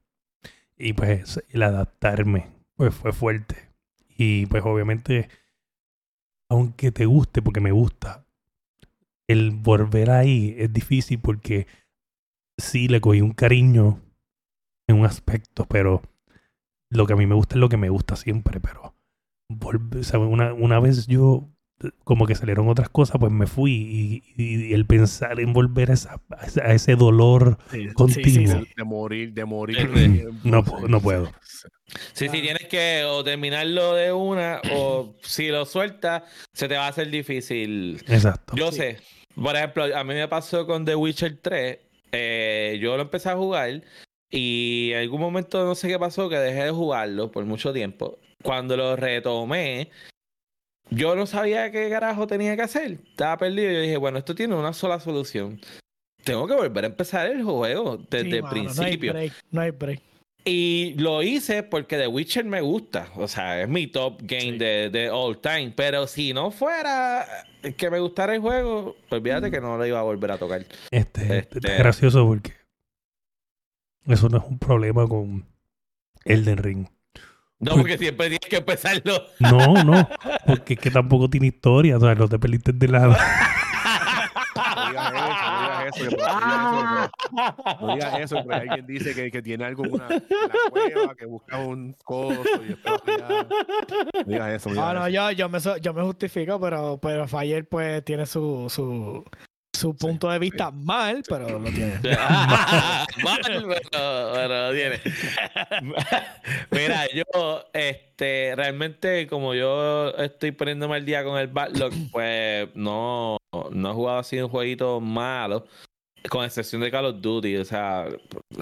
Y 0.78 0.94
pues 0.94 1.44
el 1.50 1.62
adaptarme 1.62 2.48
pues, 2.76 2.94
fue 2.94 3.12
fuerte. 3.12 3.68
Y 4.16 4.46
pues 4.46 4.64
obviamente 4.64 5.28
aunque 6.54 6.92
te 6.92 7.06
guste, 7.06 7.42
porque 7.42 7.60
me 7.60 7.72
gusta, 7.72 8.26
el 9.28 9.52
volver 9.52 10.10
ahí 10.10 10.54
es 10.58 10.72
difícil 10.72 11.18
porque 11.20 11.66
sí 12.58 12.88
le 12.88 13.00
cogí 13.00 13.20
un 13.20 13.32
cariño 13.32 14.00
en 14.86 14.98
un 14.98 15.06
aspecto, 15.06 15.66
pero 15.66 16.02
lo 16.90 17.06
que 17.06 17.14
a 17.14 17.16
mí 17.16 17.26
me 17.26 17.34
gusta 17.34 17.54
es 17.54 17.60
lo 17.60 17.68
que 17.68 17.76
me 17.76 17.88
gusta 17.88 18.16
siempre, 18.16 18.60
pero 18.60 18.94
una, 19.48 20.52
una 20.52 20.80
vez 20.80 21.06
yo 21.06 21.48
como 22.04 22.26
que 22.26 22.34
salieron 22.34 22.68
otras 22.68 22.88
cosas, 22.88 23.18
pues 23.18 23.32
me 23.32 23.46
fui 23.46 24.22
y, 24.36 24.72
el 24.72 24.86
pensar 24.86 25.40
en 25.40 25.52
volver 25.52 25.90
a, 25.90 25.94
esa, 25.94 26.20
a 26.62 26.72
ese 26.72 26.96
dolor 26.96 27.58
continuo. 27.94 28.64
de 28.76 28.84
morir, 28.84 29.32
de 29.32 29.44
morir. 29.44 30.30
no, 30.44 30.64
no 30.88 31.00
puedo. 31.00 31.30
Sí, 32.12 32.28
si 32.28 32.40
tienes 32.40 32.66
que 32.68 33.04
o 33.04 33.22
terminarlo 33.22 33.94
de 33.94 34.12
una 34.12 34.60
o 34.72 35.14
si 35.22 35.48
lo 35.48 35.66
sueltas, 35.66 36.22
se 36.52 36.68
te 36.68 36.76
va 36.76 36.86
a 36.86 36.88
hacer 36.88 37.10
difícil. 37.10 38.02
Exacto. 38.08 38.54
Yo 38.56 38.72
sé. 38.72 38.98
Por 39.34 39.56
ejemplo, 39.56 39.84
a 39.84 40.04
mí 40.04 40.14
me 40.14 40.28
pasó 40.28 40.66
con 40.66 40.84
The 40.84 40.94
Witcher 40.94 41.38
3. 41.40 41.78
Eh, 42.12 42.78
yo 42.80 42.96
lo 42.96 43.02
empecé 43.02 43.30
a 43.30 43.36
jugar 43.36 43.82
y 44.30 44.90
en 44.92 44.98
algún 44.98 45.20
momento 45.20 45.64
no 45.64 45.74
sé 45.74 45.88
qué 45.88 45.98
pasó 45.98 46.28
que 46.28 46.38
dejé 46.38 46.64
de 46.64 46.70
jugarlo 46.70 47.30
por 47.30 47.44
mucho 47.44 47.72
tiempo. 47.72 48.18
Cuando 48.42 48.76
lo 48.76 48.94
retomé, 48.94 49.90
yo 50.90 51.16
no 51.16 51.26
sabía 51.26 51.70
qué 51.72 51.88
carajo 51.90 52.26
tenía 52.26 52.56
que 52.56 52.62
hacer. 52.62 52.98
Estaba 53.10 53.38
perdido 53.38 53.70
y 53.70 53.74
yo 53.74 53.80
dije, 53.80 53.96
bueno, 53.96 54.18
esto 54.18 54.34
tiene 54.34 54.54
una 54.54 54.72
sola 54.72 55.00
solución. 55.00 55.60
Tengo 56.22 56.46
que 56.46 56.54
volver 56.54 56.84
a 56.84 56.88
empezar 56.88 57.26
el 57.26 57.42
juego 57.42 57.98
desde 58.10 58.38
el 58.38 58.44
principio. 58.44 59.14
No 59.50 59.60
hay 59.60 59.70
break. 59.70 60.02
Y 60.44 60.94
lo 60.98 61.22
hice 61.22 61.62
porque 61.62 61.96
The 61.96 62.06
Witcher 62.06 62.44
me 62.44 62.60
gusta. 62.60 63.08
O 63.16 63.26
sea, 63.26 63.62
es 63.62 63.68
mi 63.68 63.86
top 63.86 64.20
game 64.22 64.58
de, 64.58 65.10
all 65.10 65.38
time. 65.38 65.72
Pero 65.74 66.06
si 66.06 66.34
no 66.34 66.50
fuera 66.50 67.26
que 67.76 67.90
me 67.90 67.98
gustara 67.98 68.34
el 68.34 68.40
juego, 68.40 68.94
pues 69.08 69.20
olvídate 69.20 69.50
que 69.50 69.60
no 69.60 69.78
lo 69.78 69.86
iba 69.86 69.98
a 69.98 70.02
volver 70.02 70.32
a 70.32 70.38
tocar. 70.38 70.66
Este, 70.90 71.38
este... 71.38 71.58
es 71.58 71.78
gracioso 71.78 72.26
porque 72.26 72.52
eso 74.06 74.28
no 74.28 74.36
es 74.38 74.44
un 74.44 74.58
problema 74.58 75.08
con 75.08 75.46
Elden 76.26 76.58
Ring. 76.58 76.86
No, 77.60 77.76
porque 77.76 77.96
siempre 77.96 78.28
tienes 78.28 78.48
que 78.50 78.56
empezarlo. 78.56 79.22
No, 79.38 79.82
no, 79.82 80.08
porque 80.46 80.74
es 80.74 80.80
que 80.80 80.90
tampoco 80.90 81.30
tiene 81.30 81.46
historia, 81.46 81.96
o 81.96 82.00
sea, 82.00 82.14
no 82.14 82.28
te 82.28 82.38
peliste 82.38 82.72
de 82.72 82.88
lado. 82.88 83.16
Eso, 85.88 86.04
no 86.04 86.10
digas 86.10 87.10
eso, 87.40 87.80
no 87.80 87.94
digas 87.94 88.20
eso, 88.20 88.36
porque 88.36 88.54
alguien 88.54 88.86
dice 88.86 89.14
que, 89.14 89.30
que 89.30 89.42
tiene 89.42 89.64
algo 89.64 89.84
en 89.84 89.92
la 89.98 90.22
cueva, 90.70 91.14
que 91.14 91.26
busca 91.26 91.58
un 91.58 91.94
coso 92.04 92.62
y 92.62 92.68
después 92.68 93.00
No 94.14 94.24
digas 94.24 94.52
eso. 94.52 94.70
No, 94.70 94.94
no, 94.94 95.08
yo, 95.08 95.30
yo, 95.32 95.48
me, 95.48 95.58
yo 95.80 95.94
me 95.94 96.02
justifico, 96.02 96.60
pero, 96.60 96.98
pero 97.00 97.28
Fayer 97.28 97.66
pues 97.68 98.04
tiene 98.04 98.26
su, 98.26 98.66
su, 98.68 99.24
su 99.74 99.94
punto 99.94 100.30
de 100.30 100.38
vista 100.38 100.70
mal, 100.70 101.22
pero 101.28 101.58
lo 101.58 101.70
tiene. 101.70 101.98
mal, 103.22 103.40
pero, 103.44 104.70
lo 104.70 104.72
tiene. 104.72 105.00
Mira, 106.70 107.06
yo, 107.12 107.64
este, 107.72 108.54
realmente, 108.56 109.26
como 109.26 109.54
yo 109.54 110.10
estoy 110.16 110.52
poniéndome 110.52 110.96
al 110.96 111.04
día 111.04 111.24
con 111.24 111.38
el 111.38 111.48
backlog, 111.48 111.92
pues 112.12 112.68
no, 112.74 113.36
no 113.70 113.90
he 113.90 113.94
jugado 113.94 114.18
así 114.18 114.38
un 114.38 114.48
jueguito 114.48 115.00
malo, 115.00 115.66
con 116.28 116.44
excepción 116.44 116.80
de 116.80 116.90
Call 116.90 117.06
of 117.06 117.20
Duty. 117.20 117.56
O 117.56 117.64
sea, 117.64 118.08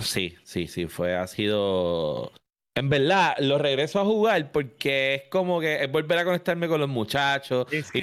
sí, 0.01 0.35
sí, 0.45 0.67
sí, 0.67 0.87
fue, 0.87 1.15
ha 1.15 1.27
sido 1.27 2.33
en 2.75 2.89
verdad, 2.89 3.37
lo 3.39 3.59
regreso 3.59 4.01
a 4.01 4.05
jugar 4.05 4.51
porque 4.51 5.15
es 5.15 5.23
como 5.29 5.61
que 5.61 5.85
es 5.85 5.93
volver 5.93 6.19
a 6.19 6.25
conectarme 6.25 6.69
con 6.69 6.81
los 6.81 6.89
muchachos 6.89 7.67
y, 7.71 7.79
y, 7.79 8.03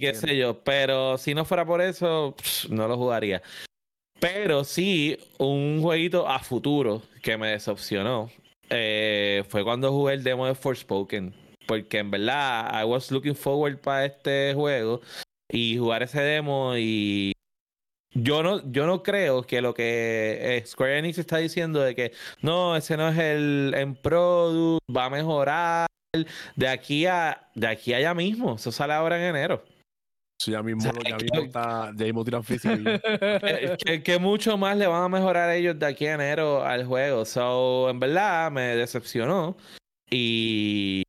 qué 0.00 0.14
sé 0.14 0.36
yo. 0.36 0.62
Pero 0.62 1.16
si 1.16 1.34
no 1.34 1.46
fuera 1.46 1.64
por 1.64 1.80
eso, 1.80 2.34
no 2.68 2.88
lo 2.88 2.96
jugaría. 2.96 3.42
Pero 4.20 4.64
sí, 4.64 5.16
un 5.38 5.80
jueguito 5.80 6.28
a 6.28 6.40
futuro 6.40 7.02
que 7.22 7.38
me 7.38 7.48
decepcionó 7.48 8.30
eh, 8.68 9.44
fue 9.48 9.64
cuando 9.64 9.90
jugué 9.90 10.14
el 10.14 10.24
demo 10.24 10.46
de 10.46 10.54
Forspoken. 10.54 11.34
porque 11.66 11.98
en 11.98 12.10
verdad 12.10 12.70
I 12.80 12.84
was 12.84 13.10
looking 13.10 13.34
forward 13.34 13.78
para 13.78 14.06
este 14.06 14.52
juego 14.54 15.00
y 15.50 15.78
jugar 15.78 16.02
ese 16.02 16.20
demo 16.20 16.76
y 16.76 17.32
yo 18.12 18.42
no, 18.42 18.70
yo 18.70 18.86
no 18.86 19.02
creo 19.02 19.42
que 19.42 19.60
lo 19.60 19.74
que 19.74 20.38
eh, 20.40 20.66
Square 20.66 20.98
Enix 20.98 21.18
está 21.18 21.38
diciendo 21.38 21.80
de 21.80 21.94
que 21.94 22.12
no, 22.42 22.76
ese 22.76 22.96
no 22.96 23.08
es 23.08 23.18
el 23.18 23.74
en 23.76 23.94
product, 23.94 24.82
va 24.94 25.06
a 25.06 25.10
mejorar 25.10 25.86
de 26.56 26.68
aquí 26.68 27.06
a 27.06 27.48
de 27.54 27.66
aquí 27.66 27.92
a 27.92 27.98
allá 27.98 28.14
mismo. 28.14 28.56
Eso 28.56 28.72
sale 28.72 28.94
ahora 28.94 29.18
en 29.18 29.36
enero. 29.36 29.64
Sí, 30.40 30.52
ya 30.52 30.62
mismo, 30.62 30.82
ya 31.04 31.16
mismo 31.16 31.40
está, 31.40 31.92
ya 31.96 32.04
mismo 32.04 32.24
tiran 32.24 32.42
que, 33.84 34.02
que, 34.04 34.18
mucho 34.20 34.56
más 34.56 34.76
le 34.76 34.86
van 34.86 35.02
a 35.02 35.08
mejorar 35.08 35.50
ellos 35.50 35.76
de 35.76 35.86
aquí 35.86 36.06
a 36.06 36.14
enero 36.14 36.64
al 36.64 36.86
juego. 36.86 37.24
So, 37.24 37.90
en 37.90 37.98
verdad, 37.98 38.50
me 38.52 38.76
decepcionó. 38.76 39.56
Y 40.10 41.02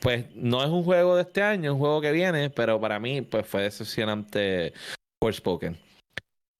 pues 0.00 0.24
no 0.34 0.62
es 0.62 0.70
un 0.70 0.84
juego 0.84 1.16
de 1.16 1.22
este 1.22 1.42
año, 1.42 1.70
es 1.70 1.74
un 1.74 1.80
juego 1.80 2.00
que 2.00 2.12
viene, 2.12 2.48
pero 2.48 2.80
para 2.80 3.00
mí, 3.00 3.22
pues 3.22 3.44
fue 3.46 3.62
decepcionante 3.62 4.72
Forspoken. 5.20 5.89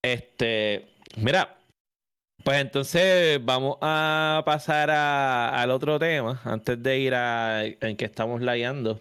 Este, 0.02 0.88
mira, 1.16 1.58
pues 2.42 2.58
entonces 2.60 3.38
vamos 3.44 3.76
a 3.82 4.42
pasar 4.46 4.90
al 4.90 5.70
otro 5.70 5.98
tema 5.98 6.40
antes 6.44 6.82
de 6.82 6.98
ir 6.98 7.14
a 7.14 7.64
en 7.64 7.96
que 7.96 8.06
estamos 8.06 8.40
layando. 8.40 9.00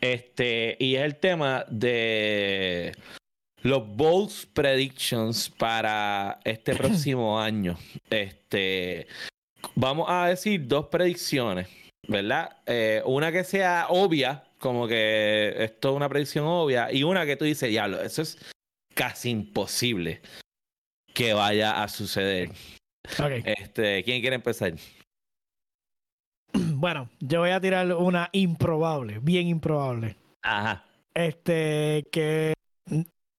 Este, 0.00 0.76
y 0.78 0.96
es 0.96 1.02
el 1.02 1.16
tema 1.16 1.64
de 1.68 2.92
los 3.62 3.88
Bulls 3.88 4.46
Predictions 4.52 5.48
para 5.48 6.38
este 6.44 6.74
próximo 6.74 7.40
año. 7.40 7.78
Este, 8.10 9.06
vamos 9.74 10.06
a 10.10 10.28
decir 10.28 10.66
dos 10.66 10.86
predicciones, 10.88 11.68
¿verdad? 12.06 12.58
Eh, 12.66 13.02
una 13.06 13.32
que 13.32 13.42
sea 13.42 13.86
obvia, 13.88 14.44
como 14.58 14.86
que 14.86 15.54
esto 15.64 15.90
es 15.90 15.96
una 15.96 16.10
predicción 16.10 16.44
obvia, 16.46 16.92
y 16.92 17.04
una 17.04 17.24
que 17.24 17.36
tú 17.36 17.46
dices, 17.46 17.70
diablo, 17.70 18.02
eso 18.02 18.20
es 18.20 18.38
casi 18.96 19.30
imposible 19.30 20.20
que 21.14 21.34
vaya 21.34 21.82
a 21.82 21.88
suceder. 21.88 22.50
Este, 23.44 24.02
¿Quién 24.02 24.20
quiere 24.20 24.36
empezar? 24.36 24.74
Bueno, 26.78 27.10
yo 27.20 27.40
voy 27.40 27.50
a 27.50 27.60
tirar 27.60 27.92
una 27.92 28.30
improbable, 28.32 29.18
bien 29.20 29.46
improbable. 29.46 30.16
Ajá. 30.42 30.84
Este, 31.12 32.04
que, 32.10 32.54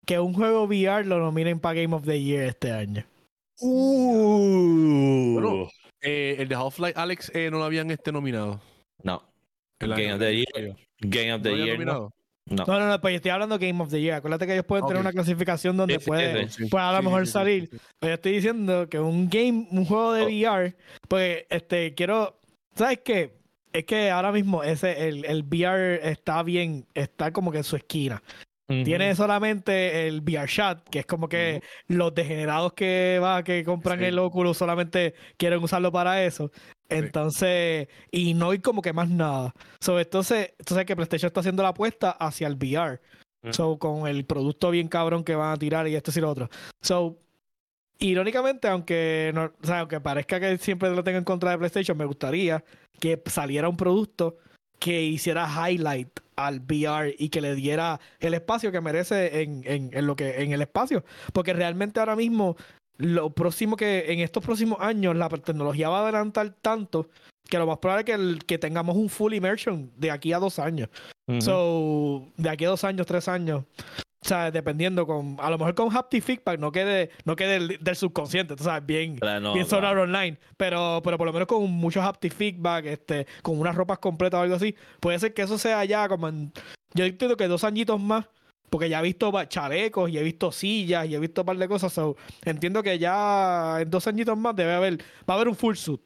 que 0.06 0.20
un 0.20 0.34
juego 0.34 0.66
VR 0.66 1.06
lo 1.06 1.20
nominen 1.20 1.60
para 1.60 1.82
Game 1.82 1.96
of 1.96 2.06
the 2.06 2.22
Year 2.22 2.44
este 2.44 2.72
año. 2.72 3.04
Uh. 3.60 5.68
Eh, 6.02 6.36
el 6.40 6.48
de 6.48 6.56
Half-Life 6.56 6.94
Alex 6.96 7.32
eh, 7.34 7.50
no 7.50 7.58
lo 7.58 7.64
habían 7.64 7.90
este 7.90 8.12
nominado. 8.12 8.62
No. 9.02 9.24
Game 9.80 10.14
of 10.14 10.20
the 10.20 10.36
Year. 10.36 10.76
Game 11.00 11.34
of 11.34 11.42
the 11.42 11.56
Year. 11.56 11.86
No. 11.86 12.12
No. 12.50 12.66
no, 12.66 12.88
no, 12.88 13.02
pues 13.02 13.16
estoy 13.16 13.32
hablando 13.32 13.58
de 13.58 13.68
Game 13.68 13.84
of 13.84 13.90
the 13.90 14.00
Year. 14.00 14.16
Acuérdate 14.16 14.46
que 14.46 14.54
ellos 14.54 14.66
pueden 14.66 14.86
tener 14.86 15.02
una 15.02 15.12
clasificación 15.12 15.76
donde 15.76 16.00
puede, 16.00 16.48
a 16.72 16.92
lo 16.94 17.04
mejor 17.04 17.28
salir. 17.28 17.70
Pero 18.00 18.12
yo 18.12 18.14
estoy 18.16 18.32
diciendo 18.34 18.88
que 18.90 19.00
un 19.00 19.30
game, 19.30 19.68
un 19.72 19.86
juego 19.86 20.14
de 20.14 20.24
oh. 20.24 20.28
VR, 20.28 20.76
pues 21.08 21.46
este, 21.50 21.94
quiero. 21.94 22.40
¿Sabes 22.76 23.00
qué? 23.04 23.38
Es 23.74 23.86
que 23.86 24.10
ahora 24.10 24.32
mismo 24.32 24.64
ese, 24.64 25.08
el, 25.08 25.26
el 25.26 25.44
VR 25.44 26.10
está 26.10 26.42
bien, 26.44 26.86
está 26.94 27.32
como 27.32 27.52
que 27.52 27.60
en 27.60 27.64
su 27.64 27.76
esquina. 27.76 28.24
Tiene 28.68 29.16
solamente 29.16 30.08
el 30.08 30.20
VR 30.20 30.46
Chat, 30.46 30.90
que 30.90 31.00
es 31.00 31.06
como 31.06 31.30
que 31.30 31.62
los 31.88 32.14
degenerados 32.14 32.74
que 32.74 33.18
va, 33.24 33.42
que 33.42 33.64
compran 33.64 34.04
el 34.04 34.20
Oculus 34.20 34.58
solamente 34.58 35.14
quieren 35.38 35.64
usarlo 35.64 35.90
para 35.90 36.26
eso. 36.26 36.52
Entonces, 36.90 37.88
y 38.12 38.34
no 38.34 38.52
hay 38.52 38.60
como 38.60 38.82
que 38.82 38.94
más 38.94 39.10
nada. 39.10 39.54
So, 39.80 40.00
entonces, 40.00 40.54
entonces 40.58 40.86
que 40.86 40.96
PlayStation 40.96 41.28
está 41.28 41.42
haciendo 41.42 41.64
la 41.64 41.70
apuesta 41.70 42.12
hacia 42.12 42.48
el 42.48 42.56
VR. 42.56 43.00
So, 43.52 43.78
con 43.78 44.08
el 44.08 44.26
producto 44.26 44.72
bien 44.72 44.90
cabrón 44.90 45.24
que 45.24 45.36
van 45.36 45.54
a 45.54 45.58
tirar 45.58 45.88
y 45.88 45.96
esto 45.96 46.12
y 46.16 46.20
lo 46.20 46.30
otro. 46.30 46.50
So, 46.82 47.18
irónicamente, 48.00 48.68
aunque 48.68 49.32
no, 49.34 49.52
o 49.62 49.66
sea, 49.66 49.80
aunque 49.80 50.02
parezca 50.02 50.40
que 50.40 50.58
siempre 50.58 50.90
lo 50.90 51.04
tengo 51.04 51.18
en 51.18 51.24
contra 51.24 51.52
de 51.52 51.58
PlayStation, 51.58 51.98
me 51.98 52.06
gustaría 52.06 52.64
que 53.00 53.22
saliera 53.28 53.70
un 53.70 53.78
producto 53.78 54.38
que 54.80 55.04
hiciera 55.04 55.48
highlight 55.48 56.20
al 56.36 56.60
VR 56.60 57.16
y 57.18 57.30
que 57.30 57.42
le 57.42 57.56
diera 57.56 58.00
el 58.20 58.34
espacio 58.34 58.72
que 58.72 58.82
merece 58.82 59.42
en, 59.42 59.64
en, 59.66 59.90
en, 59.92 60.06
lo 60.06 60.16
que 60.16 60.44
en 60.44 60.52
el 60.52 60.62
espacio 60.62 61.04
porque 61.34 61.54
realmente 61.54 62.00
ahora 62.00 62.16
mismo 62.16 62.56
lo 62.98 63.30
próximo 63.30 63.76
que 63.76 64.12
en 64.12 64.20
estos 64.20 64.44
próximos 64.44 64.80
años 64.82 65.16
la 65.16 65.30
tecnología 65.30 65.90
va 65.90 66.00
a 66.00 66.04
adelantar 66.04 66.56
tanto 66.62 67.10
que 67.48 67.58
lo 67.58 67.68
más 67.68 67.78
probable 67.78 68.02
es 68.02 68.06
que, 68.06 68.14
el, 68.14 68.46
que 68.46 68.58
tengamos 68.58 68.96
un 68.96 69.10
full 69.10 69.34
immersion 69.34 69.92
de 69.96 70.12
aquí 70.12 70.34
a 70.34 70.40
dos 70.40 70.60
años. 70.60 70.90
So, 71.40 72.28
de 72.38 72.50
aquí 72.50 72.66
a 72.66 72.70
dos 72.70 72.84
años, 72.84 73.06
tres 73.06 73.28
años. 73.28 73.64
O 74.24 74.28
sea, 74.28 74.52
dependiendo 74.52 75.06
con, 75.06 75.38
a 75.40 75.50
lo 75.50 75.58
mejor 75.58 75.76
con 75.76 75.96
haptic 75.96 76.24
feedback 76.24 76.60
no 76.60 76.72
quede, 76.72 77.12
no 77.24 77.36
quede 77.36 77.78
del, 77.80 77.96
subconsciente, 77.96 78.56
tú 78.56 78.64
sabes, 78.64 78.86
bien, 78.86 79.18
bien 79.54 79.66
sonar 79.66 79.98
online, 79.98 80.38
pero, 80.58 81.02
pero 81.04 81.18
por 81.18 81.28
lo 81.28 81.34
menos 81.34 81.48
con 81.48 81.70
muchos 81.72 82.04
haptic 82.04 82.34
feedback, 82.34 82.86
este, 82.86 83.28
con 83.42 83.60
unas 83.60 83.76
ropas 83.76 84.00
completas 84.00 84.40
o 84.40 84.44
algo 84.44 84.56
así, 84.56 84.76
puede 85.00 85.20
ser 85.20 85.34
que 85.34 85.44
eso 85.44 85.58
sea 85.58 85.86
ya 85.86 86.10
como 86.10 86.28
en, 86.28 86.52
yo 86.94 87.06
entiendo 87.06 87.38
que 87.38 87.48
dos 87.48 87.64
añitos 87.64 88.02
más 88.02 88.26
porque 88.70 88.90
ya 88.90 89.00
he 89.00 89.04
visto 89.04 89.32
chalecos 89.46 90.10
y 90.10 90.18
he 90.18 90.24
visto 90.24 90.52
sillas 90.52 91.08
y 91.08 91.16
he 91.16 91.20
visto 91.20 91.42
un 91.42 91.46
par 91.46 91.58
de 91.58 91.68
cosas. 91.68 91.94
So, 91.94 92.18
entiendo 92.44 92.84
que 92.84 93.00
ya 93.00 93.78
en 93.82 93.90
dos 93.90 94.08
añitos 94.08 94.38
más 94.38 94.56
debe 94.56 94.74
haber, 94.74 94.98
va 95.30 95.34
a 95.34 95.36
haber 95.36 95.48
un 95.48 95.56
full 95.56 95.76
suit. 95.76 96.02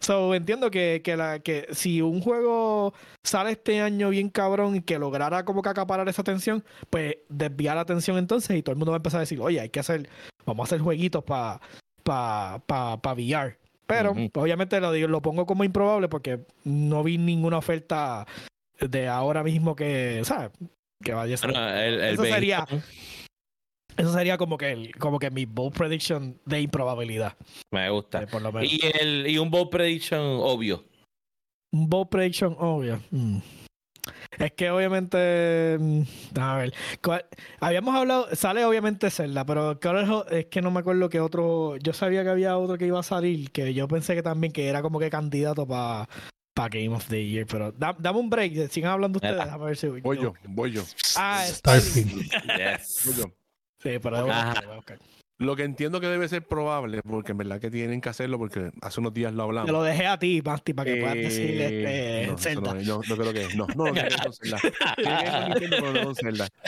So, 0.00 0.34
entiendo 0.34 0.70
que, 0.70 1.02
que, 1.04 1.16
la, 1.16 1.40
que 1.40 1.68
si 1.72 2.00
un 2.00 2.20
juego 2.20 2.94
sale 3.22 3.52
este 3.52 3.80
año 3.80 4.10
bien 4.10 4.30
cabrón 4.30 4.76
y 4.76 4.80
que 4.80 4.98
lograra 4.98 5.44
como 5.44 5.62
que 5.62 5.68
acaparar 5.68 6.08
esa 6.08 6.22
atención, 6.22 6.64
pues 6.90 7.16
desviar 7.28 7.76
la 7.76 7.82
atención 7.82 8.16
entonces 8.18 8.56
y 8.56 8.62
todo 8.62 8.72
el 8.72 8.78
mundo 8.78 8.92
va 8.92 8.96
a 8.96 8.98
empezar 8.98 9.18
a 9.18 9.20
decir, 9.20 9.40
oye, 9.40 9.60
hay 9.60 9.68
que 9.68 9.80
hacer, 9.80 10.08
vamos 10.46 10.64
a 10.64 10.66
hacer 10.68 10.80
jueguitos 10.80 11.22
para 11.24 11.60
pa, 12.02 12.62
pa, 12.66 13.00
pa 13.00 13.12
VR. 13.12 13.58
Pero 13.86 14.16
obviamente 14.34 14.80
lo, 14.80 14.92
lo 14.92 15.22
pongo 15.22 15.46
como 15.46 15.62
improbable 15.62 16.08
porque 16.08 16.40
no 16.64 17.04
vi 17.04 17.18
ninguna 17.18 17.58
oferta 17.58 18.26
de 18.80 19.08
ahora 19.08 19.44
mismo 19.44 19.76
que, 19.76 20.22
¿sabes? 20.24 20.50
Que 21.02 21.12
vaya 21.12 21.34
a 21.34 21.38
ser. 21.38 21.50
eso 21.50 22.24
sería. 22.24 22.66
Eso 23.96 24.12
sería 24.12 24.36
como 24.36 24.58
que, 24.58 24.90
como 24.98 25.18
que 25.18 25.30
mi 25.30 25.46
bold 25.46 25.74
prediction 25.74 26.38
de 26.44 26.60
improbabilidad. 26.60 27.34
Me 27.72 27.88
gusta. 27.88 28.22
Eh, 28.22 28.28
¿Y, 28.62 28.80
el, 29.00 29.26
y 29.26 29.38
un 29.38 29.50
bold 29.50 29.70
prediction 29.70 30.20
obvio. 30.20 30.84
Un 31.72 31.88
bold 31.88 32.08
prediction 32.10 32.54
obvio. 32.58 33.00
Mm. 33.10 33.38
Es 34.38 34.52
que 34.52 34.70
obviamente. 34.70 35.78
Mm, 35.80 36.02
a 36.38 36.56
ver. 36.56 36.74
Habíamos 37.60 37.94
hablado. 37.94 38.28
Sale 38.34 38.66
obviamente 38.66 39.10
Zelda, 39.10 39.46
pero 39.46 39.78
es 40.30 40.46
que 40.46 40.60
no 40.60 40.70
me 40.70 40.80
acuerdo 40.80 41.08
que 41.08 41.20
otro. 41.20 41.76
Yo 41.78 41.94
sabía 41.94 42.22
que 42.22 42.30
había 42.30 42.58
otro 42.58 42.76
que 42.76 42.86
iba 42.86 43.00
a 43.00 43.04
salir, 43.04 43.50
que 43.50 43.72
yo 43.72 43.88
pensé 43.88 44.14
que 44.14 44.22
también 44.22 44.52
que 44.52 44.68
era 44.68 44.82
como 44.82 44.98
que 44.98 45.08
candidato 45.08 45.66
para 45.66 46.06
para 46.56 46.70
Game 46.70 46.96
of 46.96 47.06
the 47.08 47.22
Year, 47.22 47.46
pero 47.46 47.70
dame 47.70 48.18
un 48.18 48.30
break, 48.30 48.70
sigan 48.70 48.92
hablando 48.92 49.18
ustedes, 49.18 49.36
déjame 49.36 49.64
ver 49.66 49.76
si 49.76 49.88
voy 49.88 50.18
yo, 50.18 50.32
voy 50.48 50.72
yo. 50.72 50.82
Ah, 51.14 51.44
Starfield. 51.46 52.22
yes. 52.56 53.02
Voy 53.04 53.14
yo. 53.14 53.24
Sí, 53.82 53.98
pero 54.02 54.22
voy 54.22 54.30
a 54.30 54.74
buscar. 54.74 54.98
Lo 55.38 55.54
que 55.54 55.64
entiendo 55.64 56.00
que 56.00 56.06
debe 56.06 56.26
ser 56.28 56.48
probable, 56.48 57.02
porque 57.02 57.32
en 57.32 57.38
verdad 57.38 57.60
que 57.60 57.70
tienen 57.70 58.00
que 58.00 58.08
hacerlo, 58.08 58.38
porque 58.38 58.70
hace 58.80 59.00
unos 59.00 59.12
días 59.12 59.34
lo 59.34 59.42
hablamos. 59.42 59.66
Te 59.66 59.72
lo 59.72 59.82
dejé 59.82 60.06
a 60.06 60.18
ti, 60.18 60.40
Basti, 60.40 60.72
para 60.72 60.90
que 60.90 60.98
puedas 60.98 61.14
decirle 61.14 62.22
este, 62.22 62.32
no, 62.32 62.38
Zelda. 62.38 62.74
No, 62.74 62.82
no, 62.82 63.00
no, 63.06 63.16
creo 63.16 63.32
que 63.34 63.54
no. 63.54 63.66
No, 63.66 63.84
no, 63.84 63.92
no, 63.92 64.02
no 64.24 64.32
Zelda. 64.32 64.58
pero 65.60 65.92
no 65.92 66.04
con 66.04 66.14
Zelda. 66.14 66.48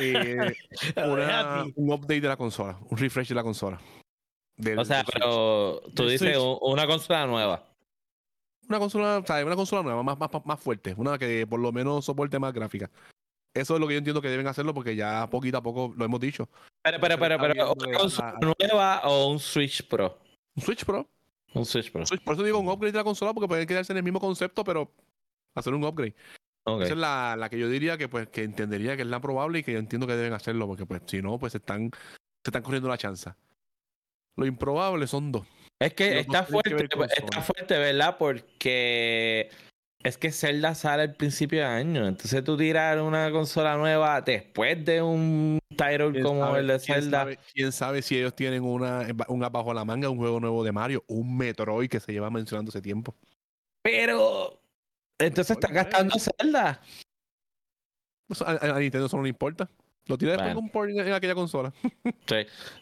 Eh, 0.00 0.54
una, 0.96 1.64
un 1.74 1.92
update 1.92 2.20
de 2.20 2.28
la 2.28 2.36
consola, 2.36 2.78
un 2.88 2.96
refresh 2.96 3.28
de 3.28 3.34
la 3.34 3.42
consola. 3.42 3.80
Del, 4.56 4.78
o 4.78 4.84
sea, 4.84 5.04
pero 5.12 5.82
tú 5.94 6.06
dices 6.06 6.38
una 6.60 6.86
consola 6.86 7.26
nueva 7.26 7.73
una 8.68 8.78
consola, 8.78 9.18
o 9.18 9.26
sea, 9.26 9.44
una 9.44 9.56
consola 9.56 9.82
nueva, 9.82 10.02
más, 10.02 10.18
más, 10.18 10.30
más 10.44 10.60
fuerte, 10.60 10.94
una 10.96 11.18
que 11.18 11.46
por 11.46 11.60
lo 11.60 11.72
menos 11.72 12.04
soporte 12.04 12.38
más 12.38 12.52
gráfica. 12.52 12.90
Eso 13.54 13.74
es 13.74 13.80
lo 13.80 13.86
que 13.86 13.94
yo 13.94 13.98
entiendo 13.98 14.20
que 14.20 14.28
deben 14.28 14.48
hacerlo 14.48 14.74
porque 14.74 14.96
ya 14.96 15.28
poquito 15.30 15.58
a 15.58 15.62
poco 15.62 15.94
lo 15.96 16.04
hemos 16.04 16.20
dicho. 16.20 16.48
Pero, 16.82 16.98
pero, 17.00 17.18
pero, 17.18 17.38
pero, 17.38 17.72
¿una 17.72 17.98
consola 17.98 18.38
nueva 18.40 19.00
o 19.04 19.28
un 19.28 19.38
Switch 19.38 19.86
Pro? 19.86 20.18
Un 20.56 20.62
Switch 20.62 20.84
Pro. 20.84 21.08
Un 21.54 21.64
Switch 21.64 21.92
Pro. 21.92 22.02
Por 22.24 22.34
eso 22.34 22.42
digo 22.42 22.58
un 22.58 22.68
upgrade 22.68 22.92
de 22.92 22.98
la 22.98 23.04
consola 23.04 23.32
porque 23.32 23.46
pueden 23.46 23.66
quedarse 23.66 23.92
en 23.92 23.98
el 23.98 24.02
mismo 24.02 24.18
concepto, 24.18 24.64
pero 24.64 24.92
hacer 25.54 25.72
un 25.72 25.84
upgrade. 25.84 26.14
Esa 26.66 26.94
es 26.94 26.96
la, 26.96 27.36
la, 27.38 27.50
que 27.50 27.58
yo 27.58 27.68
diría 27.68 27.98
que 27.98 28.08
pues 28.08 28.28
que 28.28 28.42
entendería 28.42 28.96
que 28.96 29.02
es 29.02 29.08
la 29.08 29.20
probable 29.20 29.58
y 29.58 29.62
que 29.62 29.72
yo 29.72 29.78
entiendo 29.78 30.06
que 30.06 30.16
deben 30.16 30.32
hacerlo 30.32 30.66
porque 30.66 30.86
pues 30.86 31.02
si 31.06 31.20
no 31.20 31.38
pues 31.38 31.54
están 31.54 31.90
se 31.92 32.50
están 32.50 32.62
corriendo 32.62 32.88
la 32.88 32.98
chanza. 32.98 33.36
Lo 34.36 34.46
improbable 34.46 35.06
son 35.06 35.30
dos. 35.30 35.46
Es 35.80 35.94
que 35.94 36.20
está 36.20 36.44
fuerte, 36.44 36.88
está 37.16 37.42
fuerte, 37.42 37.78
¿verdad? 37.78 38.16
Porque 38.18 39.50
es 40.04 40.18
que 40.18 40.30
Zelda 40.30 40.74
sale 40.74 41.02
al 41.02 41.14
principio 41.14 41.60
de 41.60 41.64
año. 41.64 42.06
Entonces 42.06 42.44
tú 42.44 42.56
tirar 42.56 43.00
una 43.00 43.30
consola 43.30 43.76
nueva 43.76 44.20
después 44.20 44.84
de 44.84 45.00
un 45.00 45.58
title 45.70 46.22
como 46.22 46.56
el 46.56 46.66
de 46.66 46.78
Zelda. 46.78 47.26
¿quién 47.52 47.72
sabe, 47.72 48.02
si 48.02 48.18
ellos 48.18 48.36
tienen 48.36 48.62
una, 48.62 49.06
una 49.28 49.48
bajo 49.48 49.72
la 49.72 49.84
manga, 49.84 50.10
un 50.10 50.18
juego 50.18 50.40
nuevo 50.40 50.62
de 50.62 50.72
Mario, 50.72 51.04
un 51.08 51.36
Metroid 51.36 51.88
que 51.88 52.00
se 52.00 52.12
lleva 52.12 52.30
mencionando 52.30 52.68
hace 52.68 52.82
tiempo. 52.82 53.14
Pero 53.82 54.60
Entonces 55.18 55.56
está 55.56 55.72
gastando 55.72 56.16
Zelda. 56.18 56.82
Pues, 58.26 58.42
a, 58.42 58.50
a 58.50 58.78
Nintendo 58.78 59.06
eso 59.06 59.16
no 59.16 59.22
le 59.22 59.30
importa. 59.30 59.70
Lo 60.06 60.18
tiene 60.18 60.32
después 60.32 60.52
Bueno. 60.54 60.60
un 60.66 60.70
port 60.70 60.90
en, 60.90 61.00
en 61.00 61.12
aquella 61.12 61.34
consola. 61.34 61.72
Sí. 62.26 62.36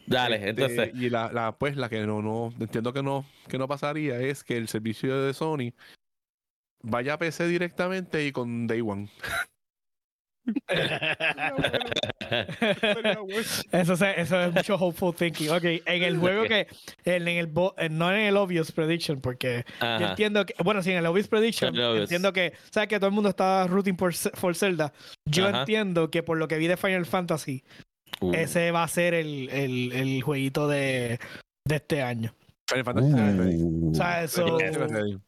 Dale, 0.07 0.37
Este, 0.37 0.49
entonces. 0.51 0.91
Y 0.95 1.11
la, 1.11 1.33
la, 1.33 1.53
pues, 1.57 1.77
la 1.77 1.89
que 1.89 2.01
no, 2.07 2.23
no, 2.23 2.53
entiendo 2.61 2.93
que 2.93 3.03
no, 3.03 3.25
que 3.49 3.59
no 3.59 3.67
pasaría 3.69 4.21
es 4.21 4.45
que 4.45 4.57
el 4.57 4.69
servicio 4.69 5.21
de 5.23 5.35
Sony 5.35 5.73
vaya 6.83 7.15
a 7.15 7.19
PC 7.19 7.47
directamente 7.49 8.25
y 8.27 8.33
con 8.33 8.67
Day 8.67 8.81
One. 8.81 9.09
Eso, 13.73 13.97
se- 13.97 14.21
eso 14.21 14.41
es 14.43 14.53
mucho 14.55 14.75
hopeful 14.77 15.15
thinking. 15.15 15.51
Ok, 15.51 15.65
en 15.65 16.03
el 16.03 16.19
juego 16.19 16.45
que. 16.45 16.67
En, 17.05 17.29
el, 17.29 17.47
bo- 17.47 17.75
en- 17.79 17.99
no 17.99 18.13
en 18.13 18.21
el 18.21 18.37
obvious 18.37 18.73
prediction, 18.73 19.21
porque 19.21 19.65
yo 19.81 20.07
entiendo 20.09 20.45
que. 20.47 20.55
Bueno, 20.63 20.83
sí, 20.83 20.91
en 20.93 20.99
el 20.99 21.07
obvious 21.07 21.29
prediction. 21.29 21.75
El 21.75 21.83
obvious. 21.83 22.03
Entiendo 22.05 22.33
que. 22.33 22.53
¿Sabes 22.71 22.89
que 22.89 22.97
todo 22.99 23.09
el 23.09 23.15
mundo 23.15 23.29
está 23.31 23.67
rooting 23.67 23.97
por, 23.97 24.13
por 24.41 24.55
Zelda? 24.55 24.93
Yo 25.25 25.47
Ajá. 25.49 25.61
entiendo 25.61 26.11
que 26.11 26.23
por 26.23 26.39
lo 26.39 26.49
que 26.49 26.59
vi 26.59 26.67
de 26.67 26.77
Final 26.77 27.07
Fantasy, 27.07 27.63
Uh. 28.21 28.31
ese 28.35 28.71
va 28.73 28.83
a 28.85 28.89
ser 28.89 29.15
el, 29.15 29.49
el, 29.49 29.91
el 29.93 30.23
jueguito 30.23 30.69
de, 30.69 31.19
de 31.67 31.77
este 31.77 32.03
año. 32.03 32.35
Final 32.73 32.85
Fantasy 32.85 33.13
ready. 33.39 33.63
O 33.91 33.95
sea, 33.95 34.25
eso. 34.25 34.59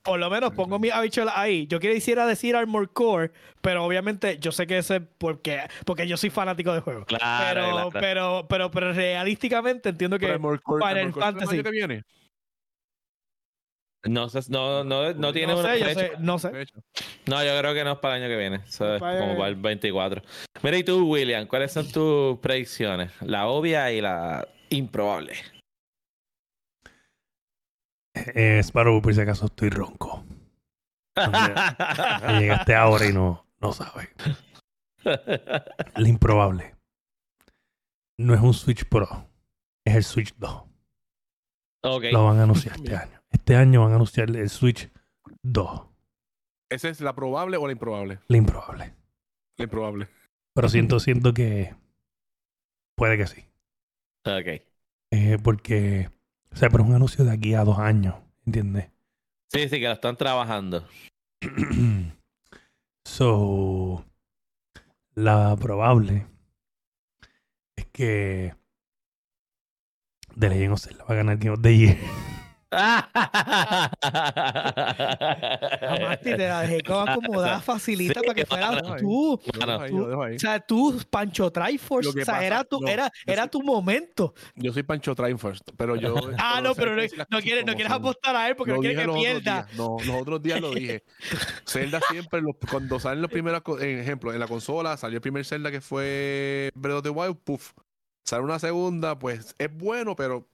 Por 0.03 0.18
lo 0.18 0.30
menos 0.30 0.53
pongo 0.53 0.78
mi 0.78 0.90
habichuela 0.90 1.32
ahí. 1.34 1.66
Yo 1.66 1.78
quisiera 1.80 2.26
decir 2.26 2.57
Armor 2.57 2.92
Core, 2.92 3.30
pero 3.61 3.84
obviamente 3.84 4.38
yo 4.38 4.51
sé 4.53 4.66
que 4.66 4.78
ese 4.78 4.97
es 4.97 5.03
porque, 5.18 5.61
porque 5.84 6.07
yo 6.09 6.16
soy 6.16 6.30
fanático 6.30 6.72
de 6.72 6.80
juego. 6.80 7.05
Claro, 7.05 7.61
Pero, 7.61 7.72
claro. 7.74 7.90
pero, 7.92 8.47
pero, 8.49 8.70
pero 8.70 8.92
realísticamente 8.92 9.90
entiendo 9.90 10.18
que 10.18 10.26
Armored 10.30 10.61
Core- 10.61 10.86
Final 10.88 11.12
Core 11.12 11.26
el 11.26 11.32
Fantasy. 11.32 11.55
año 11.57 11.62
que 11.62 11.70
viene. 11.70 12.03
No, 14.07 14.28
sé, 14.28 14.40
no, 14.51 14.84
no, 14.84 15.14
no 15.14 15.32
tiene 15.32 15.55
no 15.55 15.61
una 15.61 15.72
sé, 15.72 15.80
yo 15.80 15.86
fecha. 15.86 16.01
sé, 16.01 16.12
no 16.18 16.38
sé. 16.38 16.51
No, 17.26 17.42
yo 17.42 17.59
creo 17.59 17.72
que 17.72 17.84
no 17.84 17.92
es 17.92 17.99
para 18.01 18.16
el 18.18 18.22
año 18.22 18.30
que 18.30 18.36
viene. 18.38 18.57
Eso 18.57 18.95
es 18.97 19.01
Para 19.01 19.14
el 19.14 19.20
como 19.20 19.36
para 19.38 19.49
el 19.49 19.57
24. 19.57 20.22
Mira, 20.62 20.76
y 20.76 20.84
tú, 20.84 21.09
William, 21.11 21.47
¿cuáles 21.47 21.72
son 21.72 21.90
tus 21.90 22.38
predicciones? 22.40 23.12
La 23.22 23.47
obvia 23.47 23.90
y 23.92 24.03
la 24.03 24.47
improbable. 24.68 25.32
Eh, 28.15 28.61
Sparrow, 28.62 29.01
por 29.03 29.15
si 29.15 29.21
acaso 29.21 29.47
estoy 29.47 29.71
ronco. 29.71 30.25
Me 31.17 32.39
llegaste 32.41 32.75
ahora 32.75 33.07
y 33.07 33.12
no, 33.12 33.47
no 33.61 33.73
sabes. 33.73 34.09
La 35.05 36.09
improbable. 36.09 36.75
No 38.19 38.35
es 38.35 38.41
un 38.41 38.55
Switch 38.55 38.89
Pro. 38.89 39.29
Es 39.85 39.97
el 39.97 40.05
Switch 40.05 40.35
2. 40.37 40.65
ok. 41.83 42.05
Lo 42.12 42.25
van 42.27 42.39
a 42.39 42.45
anunciar 42.45 42.77
este 42.77 42.97
año. 42.97 43.21
Este 43.31 43.57
año 43.57 43.83
van 43.83 43.93
a 43.93 43.97
anunciar 43.97 44.31
el 44.31 44.49
Switch 44.49 44.91
2. 45.43 45.89
¿Esa 46.71 46.89
es 46.89 47.01
la 47.01 47.15
probable 47.15 47.57
o 47.57 47.67
la 47.67 47.73
improbable? 47.73 48.21
La 48.29 48.37
improbable. 48.37 48.95
La 49.59 49.65
improbable. 49.65 50.09
Pero 50.55 50.69
siento, 50.69 51.01
siento 51.01 51.35
que 51.35 51.75
puede 52.97 53.17
que 53.17 53.27
sí. 53.27 53.45
Ok. 54.25 54.62
Eh, 55.11 55.39
porque, 55.43 56.11
o 56.55 56.57
sea, 56.57 56.70
pero 56.70 56.84
es 56.84 56.88
un 56.88 56.94
anuncio 56.94 57.24
de 57.24 57.32
aquí 57.32 57.55
a 57.55 57.64
dos 57.64 57.78
años, 57.80 58.14
¿entiendes? 58.46 58.88
Sí, 59.52 59.68
sí, 59.68 59.80
que 59.80 59.86
lo 59.86 59.92
están 59.92 60.16
trabajando. 60.16 60.86
so, 63.05 64.05
la 65.14 65.57
probable 65.57 66.26
es 67.74 67.86
que 67.86 68.55
The 70.38 70.48
Legend 70.48 70.72
of 70.72 70.80
Zelda 70.80 71.05
va 71.05 71.14
a 71.14 71.16
ganar 71.16 71.38
Game 71.38 71.55
of 71.55 71.62
the 71.62 71.76
Year. 71.76 71.98
Jamás 75.81 76.20
te 76.20 76.37
la 76.37 76.61
dejé 76.62 76.81
como 76.83 77.01
acomodada 77.01 77.61
facilita 77.61 78.20
Sí, 78.20 78.27
para 78.27 78.35
que 78.35 78.47
fueras 78.47 78.70
mano. 78.83 78.97
tú. 78.97 79.41
Mano. 79.66 80.09
O 80.35 80.39
sea, 80.39 80.61
tú, 80.61 81.01
Pancho 81.11 81.51
Triforce. 81.51 82.09
O 82.09 82.12
sea, 82.12 82.25
pasa- 82.25 82.45
era 82.45 82.64
tu, 82.64 82.81
no, 82.81 82.89
era, 82.89 83.11
era 83.27 83.43
soy- 83.43 83.51
tu 83.51 83.62
momento. 83.62 84.35
Yo 84.57 84.72
soy 84.72 84.83
Pancho 84.83 85.14
Train 85.14 85.39
first, 85.39 85.70
pero 85.77 85.97
yo. 85.97 86.14
Ah, 86.39 86.61
no, 86.62 86.75
pero 86.75 86.95
no, 86.97 87.03
no 87.31 87.41
quieres, 87.41 87.64
no 87.66 87.75
apostar 87.95 88.35
a 88.37 88.49
él 88.49 88.57
porque 88.57 88.70
Lo 88.72 88.77
no 88.77 88.83
quieres 88.83 88.99
que 89.07 89.12
pierda. 89.12 89.62
días. 89.64 89.77
No, 89.77 89.97
los 90.05 90.22
otros 90.22 90.43
días 90.43 90.61
lo 90.61 90.70
dije. 90.72 91.05
Zelda 91.66 92.01
siempre, 92.11 92.41
los- 92.43 92.57
cuando 92.70 92.99
salen 93.01 93.22
los 93.22 93.31
primeros, 93.31 93.62
en 93.81 93.99
ejemplo, 93.99 94.33
en 94.33 94.41
la 94.41 94.47
consola 94.49 94.97
salió 94.97 95.16
el 95.16 95.22
primer 95.22 95.45
Zelda 95.45 95.70
que 95.70 95.81
fue 95.81 96.70
Breath 96.75 96.97
of 96.99 97.03
the 97.03 97.11
Wild, 97.11 97.37
puff. 97.45 97.72
Sale 98.25 98.43
una 98.43 98.59
segunda, 98.59 99.18
pues 99.18 99.55
es 99.59 99.70
bueno, 99.77 100.16
pero, 100.16 100.49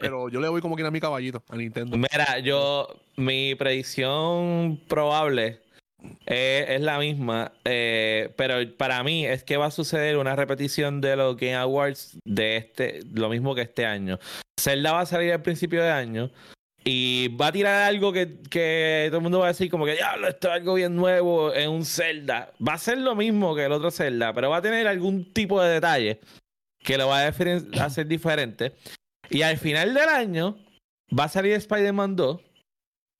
pero 0.00 0.28
yo 0.28 0.40
le 0.40 0.48
voy 0.48 0.60
como 0.60 0.76
que 0.76 0.84
a 0.84 0.90
mi 0.90 1.00
caballito, 1.00 1.42
a 1.48 1.56
Nintendo. 1.56 1.96
Mira, 1.96 2.38
yo, 2.38 2.88
mi 3.16 3.54
predicción 3.54 4.80
probable 4.88 5.60
eh, 6.26 6.66
es 6.68 6.80
la 6.80 6.98
misma, 6.98 7.52
eh, 7.64 8.32
pero 8.36 8.54
para 8.76 9.02
mí 9.02 9.26
es 9.26 9.44
que 9.44 9.56
va 9.56 9.66
a 9.66 9.70
suceder 9.70 10.16
una 10.16 10.36
repetición 10.36 11.00
de 11.00 11.16
los 11.16 11.36
Game 11.36 11.54
Awards 11.54 12.18
de 12.24 12.56
este, 12.56 13.00
lo 13.12 13.28
mismo 13.28 13.54
que 13.54 13.62
este 13.62 13.86
año. 13.86 14.18
Zelda 14.58 14.92
va 14.92 15.00
a 15.00 15.06
salir 15.06 15.32
al 15.32 15.42
principio 15.42 15.82
de 15.82 15.90
año 15.90 16.30
y 16.84 17.28
va 17.36 17.48
a 17.48 17.52
tirar 17.52 17.82
algo 17.82 18.12
que, 18.12 18.40
que 18.50 19.06
todo 19.08 19.18
el 19.18 19.22
mundo 19.22 19.38
va 19.40 19.46
a 19.46 19.48
decir 19.48 19.70
como 19.70 19.84
que 19.84 19.94
diablo, 19.94 20.28
esto 20.28 20.48
es 20.48 20.54
algo 20.54 20.74
bien 20.74 20.96
nuevo 20.96 21.54
en 21.54 21.70
un 21.70 21.84
Zelda. 21.84 22.52
Va 22.66 22.74
a 22.74 22.78
ser 22.78 22.98
lo 22.98 23.14
mismo 23.14 23.54
que 23.54 23.64
el 23.64 23.72
otro 23.72 23.90
Zelda, 23.90 24.32
pero 24.32 24.50
va 24.50 24.58
a 24.58 24.62
tener 24.62 24.86
algún 24.88 25.32
tipo 25.32 25.62
de 25.62 25.74
detalle 25.74 26.20
que 26.82 26.98
lo 26.98 27.08
va 27.08 27.20
a 27.22 27.28
hacer 27.28 28.06
diferente. 28.06 28.74
Y 29.30 29.42
al 29.42 29.56
final 29.58 29.94
del 29.94 30.08
año 30.08 30.58
va 31.18 31.24
a 31.24 31.28
salir 31.28 31.52
Spider-Man 31.54 32.16
2. 32.16 32.40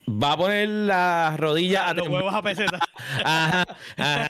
Va 0.08 0.32
a 0.32 0.36
poner 0.36 0.68
la 0.68 1.36
rodilla 1.38 1.86
a 1.88 1.94
Los 1.94 2.02
temblar. 2.04 2.24
huevos 2.24 2.34
a 2.36 2.42
peseta. 2.42 2.78
Ajá, 3.24 3.64
ajá. 3.96 4.28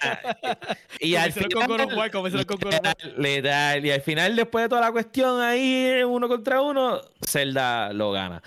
Y 1.01 1.15
al 1.17 1.33
final, 1.33 1.67
con. 1.67 2.71
Letal, 2.71 2.95
letal. 3.17 3.87
Y 3.87 3.91
al 3.91 4.03
final, 4.03 4.37
después 4.37 4.65
de 4.65 4.69
toda 4.69 4.83
la 4.83 4.93
cuestión 4.93 5.41
ahí, 5.41 6.03
uno 6.07 6.29
contra 6.29 6.61
uno, 6.61 7.01
Zelda 7.27 7.91
lo 7.95 8.13
gana. 8.13 8.43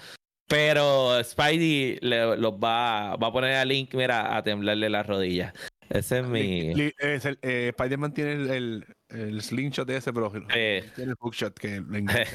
Pero 0.47 1.21
Spidey 1.23 1.97
le- 2.01 2.37
los 2.37 2.53
va, 2.53 3.15
va 3.15 3.27
a 3.27 3.31
poner 3.31 3.55
a 3.55 3.65
Link, 3.65 3.95
mira, 3.95 4.37
a 4.37 4.43
temblarle 4.43 4.87
las 4.91 5.07
rodillas. 5.07 5.51
Ese 5.89 6.19
es 6.19 6.25
mi. 6.27 6.73
Es 6.99 7.25
el- 7.25 7.39
eh, 7.41 7.69
Spider-Man 7.75 8.13
tiene 8.13 8.33
el, 8.33 8.49
el, 8.51 8.85
el 9.15 9.41
slingshot 9.41 9.87
de 9.87 9.97
ese, 9.97 10.13
pero 10.13 10.31
Eh. 10.53 10.83
tiene 10.95 11.11
el 11.11 11.17
hookshot 11.19 11.57
que 11.57 11.81
le 11.89 11.97
encanta. 11.99 12.29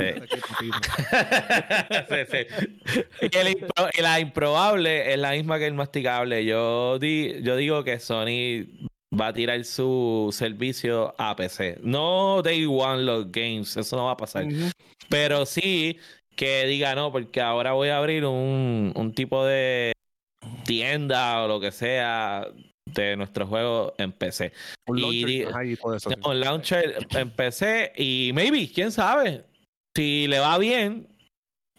Eh. 0.00 0.22
Sí, 2.08 2.16
sí. 2.30 3.00
Y, 3.22 3.36
el 3.36 3.48
impro- 3.56 3.90
y 3.98 4.02
la 4.02 4.20
improbable 4.20 5.12
es 5.12 5.18
la 5.18 5.32
misma 5.32 5.58
que 5.58 5.66
el 5.66 5.74
masticable. 5.74 6.44
Yo, 6.44 6.98
di- 6.98 7.42
yo 7.42 7.56
digo 7.56 7.84
que 7.84 7.98
Sony 7.98 8.66
va 9.18 9.28
a 9.28 9.32
tirar 9.32 9.64
su 9.64 10.28
servicio 10.32 11.14
a 11.18 11.34
PC. 11.36 11.78
No 11.82 12.42
Day 12.42 12.66
One 12.66 13.02
los 13.04 13.30
games, 13.32 13.76
eso 13.76 13.96
no 13.96 14.06
va 14.06 14.12
a 14.12 14.16
pasar. 14.16 14.46
Pero 15.08 15.46
sí 15.46 15.98
que 16.34 16.66
diga 16.66 16.94
no, 16.94 17.10
porque 17.12 17.40
ahora 17.40 17.72
voy 17.72 17.88
a 17.88 17.98
abrir 17.98 18.24
un, 18.26 18.92
un 18.94 19.14
tipo 19.14 19.44
de 19.44 19.92
tienda 20.64 21.42
o 21.42 21.48
lo 21.48 21.60
que 21.60 21.72
sea 21.72 22.46
de 22.86 23.16
nuestro 23.16 23.46
juego 23.46 23.94
en 23.98 24.12
PC. 24.12 24.52
Un 24.86 24.98
Y 24.98 25.02
launcher, 25.02 25.48
ajá, 25.48 25.64
y 25.64 25.76
todo 25.76 25.94
eso, 25.94 26.10
sí. 26.10 26.16
Un 26.24 26.40
launcher 26.40 27.06
en 27.10 27.30
PC 27.30 27.92
y 27.96 28.30
maybe, 28.34 28.70
quién 28.72 28.92
sabe. 28.92 29.44
Si 29.94 30.26
le 30.28 30.38
va 30.38 30.56
bien, 30.58 31.08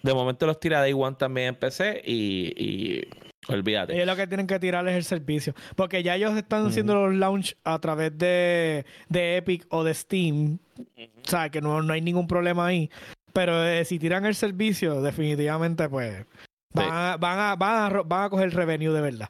de 0.03 0.13
momento 0.13 0.45
los 0.45 0.59
tira 0.59 0.79
Day 0.79 0.93
One 0.93 1.15
también 1.17 1.49
en 1.49 1.55
PC 1.55 2.01
y, 2.05 2.53
y 2.55 3.07
olvídate. 3.47 3.93
Ellos 3.95 4.07
lo 4.07 4.15
que 4.15 4.27
tienen 4.27 4.47
que 4.47 4.59
tirar 4.59 4.87
es 4.87 4.95
el 4.95 5.03
servicio. 5.03 5.53
Porque 5.75 6.03
ya 6.03 6.15
ellos 6.15 6.35
están 6.35 6.65
haciendo 6.67 6.95
los 6.95 7.15
launch 7.15 7.55
a 7.63 7.79
través 7.79 8.17
de, 8.17 8.85
de 9.09 9.37
Epic 9.37 9.65
o 9.69 9.83
de 9.83 9.93
Steam. 9.93 10.59
O 10.77 11.29
sea, 11.29 11.49
que 11.49 11.61
no, 11.61 11.81
no 11.81 11.93
hay 11.93 12.01
ningún 12.01 12.27
problema 12.27 12.67
ahí. 12.67 12.89
Pero 13.33 13.65
eh, 13.65 13.85
si 13.85 13.99
tiran 13.99 14.25
el 14.25 14.35
servicio, 14.35 15.01
definitivamente, 15.01 15.87
pues. 15.89 16.25
Van, 16.73 16.89
a, 16.91 17.17
van, 17.17 17.39
a, 17.39 17.55
van, 17.55 17.95
a, 17.95 18.01
van 18.03 18.23
a 18.25 18.29
coger 18.29 18.53
revenue 18.53 18.91
de 18.93 19.01
verdad. 19.01 19.29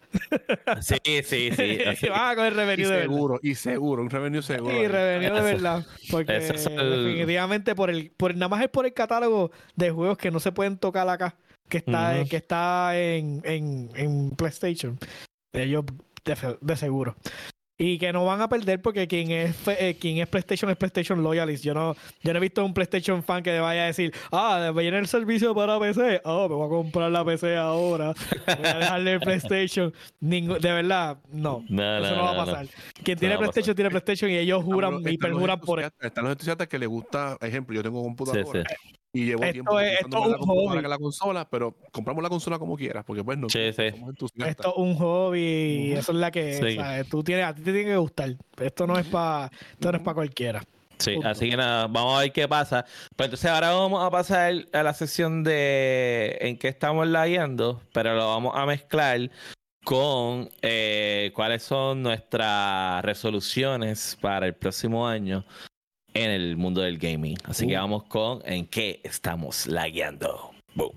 Sí, 0.81 0.97
sí, 1.23 1.49
sí. 1.51 1.79
así. 1.87 2.09
van 2.09 2.31
a 2.31 2.35
coger 2.35 2.53
Y 2.53 2.55
revenue 2.55 2.85
de 2.85 2.91
verdad. 2.91 3.03
seguro, 3.05 3.39
y 3.41 3.55
seguro, 3.55 4.01
un 4.01 4.09
revenue 4.09 4.41
seguro. 4.41 4.71
Sí, 4.75 4.87
revenue 4.87 5.31
de 5.35 5.41
verdad. 5.41 5.85
Porque 6.11 6.37
eso 6.37 6.53
es 6.53 6.65
el- 6.65 7.05
definitivamente 7.05 7.75
por 7.75 7.89
el, 7.89 8.11
por, 8.17 8.33
nada 8.35 8.49
más 8.49 8.61
es 8.63 8.69
por 8.69 8.85
el 8.85 8.93
catálogo 8.93 9.51
de 9.75 9.91
juegos 9.91 10.17
que 10.17 10.31
no 10.31 10.39
se 10.39 10.51
pueden 10.51 10.77
tocar 10.77 11.07
acá, 11.07 11.35
que 11.69 11.77
está, 11.77 12.23
que 12.29 12.37
está 12.37 12.97
en, 12.99 13.41
en, 13.45 13.89
en 13.95 14.31
PlayStation. 14.31 14.97
Ellos 15.53 15.85
de, 16.25 16.57
de 16.59 16.75
seguro. 16.75 17.15
Y 17.79 17.99
que 17.99 18.11
no 18.11 18.25
van 18.25 18.41
a 18.41 18.49
perder 18.49 18.81
porque 18.81 19.07
quien 19.07 19.29
es 19.29 19.55
fe- 19.55 19.89
eh, 19.89 19.95
quien 19.97 20.17
es 20.17 20.27
PlayStation 20.27 20.71
es 20.71 20.77
PlayStation 20.77 21.21
Loyalist. 21.21 21.63
Yo 21.63 21.75
no, 21.75 21.95
yo 22.23 22.33
no 22.33 22.37
he 22.37 22.41
visto 22.41 22.65
un 22.65 22.73
PlayStation 22.73 23.21
fan 23.21 23.43
que 23.43 23.59
vaya 23.59 23.83
a 23.83 23.85
decir, 23.85 24.11
ah, 24.31 24.71
viene 24.75 24.97
el 24.97 25.05
servicio 25.07 25.53
para 25.53 25.79
PC. 25.79 26.21
Oh, 26.23 26.49
me 26.49 26.55
voy 26.55 26.65
a 26.65 26.69
comprar 26.69 27.11
la 27.11 27.23
PC 27.23 27.55
ahora. 27.55 28.13
Voy 28.47 28.65
a 28.67 28.77
dejarle 28.79 29.11
el 29.13 29.19
PlayStation. 29.19 29.93
De 30.19 30.57
verdad, 30.73 31.17
no. 31.31 31.63
No, 31.69 31.97
Eso 31.99 32.15
no, 32.15 32.17
no 32.17 32.23
va 32.23 32.29
a 32.31 32.33
no, 32.33 32.39
no. 32.39 32.45
pasar. 32.47 32.67
Quien 33.03 33.15
No 33.15 33.19
tiene 33.19 33.37
PlayStation 33.37 33.75
tiene 33.75 33.89
PlayStation 33.91 34.31
y 34.31 34.37
ellos 34.37 34.63
juran 34.63 34.99
y 35.07 35.17
perjuran 35.19 35.59
por 35.59 35.79
él. 35.79 35.91
Están 36.01 36.23
los 36.23 36.31
entusiastas 36.33 36.67
que 36.67 36.79
les 36.79 36.89
gusta, 36.89 37.37
ejemplo, 37.41 37.75
yo 37.75 37.83
tengo 37.83 38.01
computadora. 38.01 38.63
Sí, 38.67 38.96
Y 39.13 39.25
llevo 39.25 39.43
Esto 39.43 39.53
tiempo 39.53 39.79
es- 39.79 39.99
esto 40.01 40.09
la 40.09 40.19
un 40.19 40.33
computadora 40.33 40.69
hobby. 40.71 40.81
que 40.81 40.87
la 40.89 40.97
consola, 40.97 41.49
pero 41.49 41.75
compramos 41.91 42.21
la 42.23 42.29
consola 42.29 42.59
como 42.59 42.75
quieras, 42.75 43.03
porque 43.05 43.23
pues 43.23 43.37
no 43.37 43.49
Sí, 43.49 43.71
sí. 43.73 43.89
somos 43.91 44.09
entusiastas. 44.09 44.49
Esto 44.49 44.69
es 44.69 44.73
un 44.77 44.95
hobby 44.95 45.39
y 45.41 45.91
eso 45.93 46.11
es 46.11 46.17
la 46.17 46.29
que 46.31 46.53
Sí. 46.53 46.75
¿sabes? 46.75 47.09
tú 47.09 47.23
tienes, 47.23 47.45
a 47.45 47.53
ti 47.55 47.61
te 47.61 47.71
tiene 47.71 47.89
que 47.89 47.97
gustar. 47.97 48.35
Esto 48.61 48.85
no 48.85 48.97
es 48.99 49.05
para 49.07 49.49
esto 49.71 49.91
no 49.91 49.97
es 49.97 50.03
para 50.03 50.15
cualquiera. 50.15 50.61
Sí, 50.99 51.13
Punto. 51.13 51.29
así 51.29 51.49
que 51.49 51.57
nada, 51.57 51.87
vamos 51.87 52.17
a 52.17 52.21
ver 52.21 52.31
qué 52.31 52.47
pasa. 52.47 52.83
Pues 53.15 53.27
entonces 53.27 53.49
ahora 53.49 53.71
vamos 53.71 54.03
a 54.03 54.09
pasar 54.09 54.53
a 54.73 54.83
la 54.83 54.93
sección 54.93 55.43
de 55.43 56.37
en 56.41 56.57
qué 56.57 56.67
estamos 56.67 57.07
lagueando, 57.07 57.81
pero 57.93 58.15
lo 58.15 58.27
vamos 58.27 58.53
a 58.55 58.65
mezclar 58.65 59.29
con 59.85 60.49
eh, 60.61 61.31
cuáles 61.33 61.63
son 61.63 62.01
nuestras 62.03 63.03
resoluciones 63.05 64.17
para 64.21 64.47
el 64.47 64.53
próximo 64.55 65.07
año 65.07 65.45
en 66.23 66.31
el 66.31 66.57
mundo 66.57 66.81
del 66.81 66.97
gaming. 66.97 67.37
Así 67.43 67.67
que 67.67 67.75
Uh. 67.75 67.81
vamos 67.81 68.03
con 68.03 68.41
en 68.45 68.65
qué 68.67 69.01
estamos 69.03 69.67
lagueando. 69.67 70.51
Boom. 70.75 70.95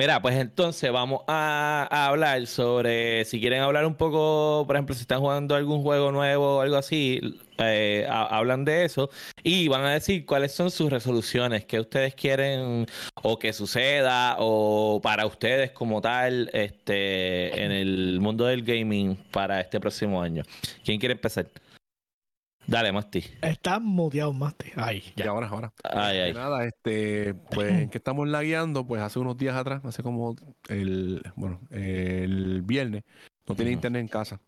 Mira, 0.00 0.22
pues 0.22 0.34
entonces 0.36 0.90
vamos 0.90 1.20
a, 1.26 1.86
hablar 1.90 2.46
sobre, 2.46 3.22
si 3.26 3.38
quieren 3.38 3.60
hablar 3.60 3.84
un 3.84 3.94
poco, 3.94 4.64
por 4.66 4.74
ejemplo, 4.76 4.94
si 4.94 5.02
están 5.02 5.20
jugando 5.20 5.54
algún 5.54 5.82
juego 5.82 6.10
nuevo 6.10 6.56
o 6.56 6.60
algo 6.62 6.76
así, 6.76 7.20
eh, 7.58 8.06
ha- 8.08 8.24
hablan 8.38 8.64
de 8.64 8.86
eso 8.86 9.10
y 9.42 9.68
van 9.68 9.84
a 9.84 9.92
decir 9.92 10.24
cuáles 10.24 10.52
son 10.52 10.70
sus 10.70 10.88
resoluciones, 10.88 11.66
qué 11.66 11.80
ustedes 11.80 12.14
quieren 12.14 12.86
o 13.22 13.38
que 13.38 13.52
suceda 13.52 14.36
o 14.38 15.02
para 15.02 15.26
ustedes 15.26 15.72
como 15.72 16.00
tal 16.00 16.48
este, 16.54 17.62
en 17.62 17.70
el 17.70 18.20
mundo 18.20 18.46
del 18.46 18.62
gaming 18.62 19.16
para 19.30 19.60
este 19.60 19.80
próximo 19.80 20.22
año. 20.22 20.44
¿Quién 20.82 20.98
quiere 20.98 21.12
empezar? 21.12 21.46
Dale, 22.66 22.92
Masti. 22.92 23.24
Estás 23.42 23.80
muteado, 23.80 24.32
Masti. 24.32 24.70
Ay, 24.76 25.02
Y 25.16 25.22
ahora, 25.22 25.48
ahora. 25.48 25.72
Ay, 25.82 26.18
ay. 26.18 26.32
Nada, 26.32 26.64
este, 26.64 27.34
pues 27.34 27.72
en 27.72 27.90
que 27.90 27.98
estamos 27.98 28.28
lagueando, 28.28 28.86
pues 28.86 29.02
hace 29.02 29.18
unos 29.18 29.36
días 29.36 29.56
atrás, 29.56 29.84
hace 29.84 30.02
como 30.02 30.36
el, 30.68 31.22
bueno, 31.36 31.60
el 31.70 32.62
viernes, 32.62 33.02
no 33.46 33.54
tenía 33.56 33.72
Ujú. 33.72 33.78
internet 33.78 34.00
en 34.00 34.08
casa. 34.08 34.40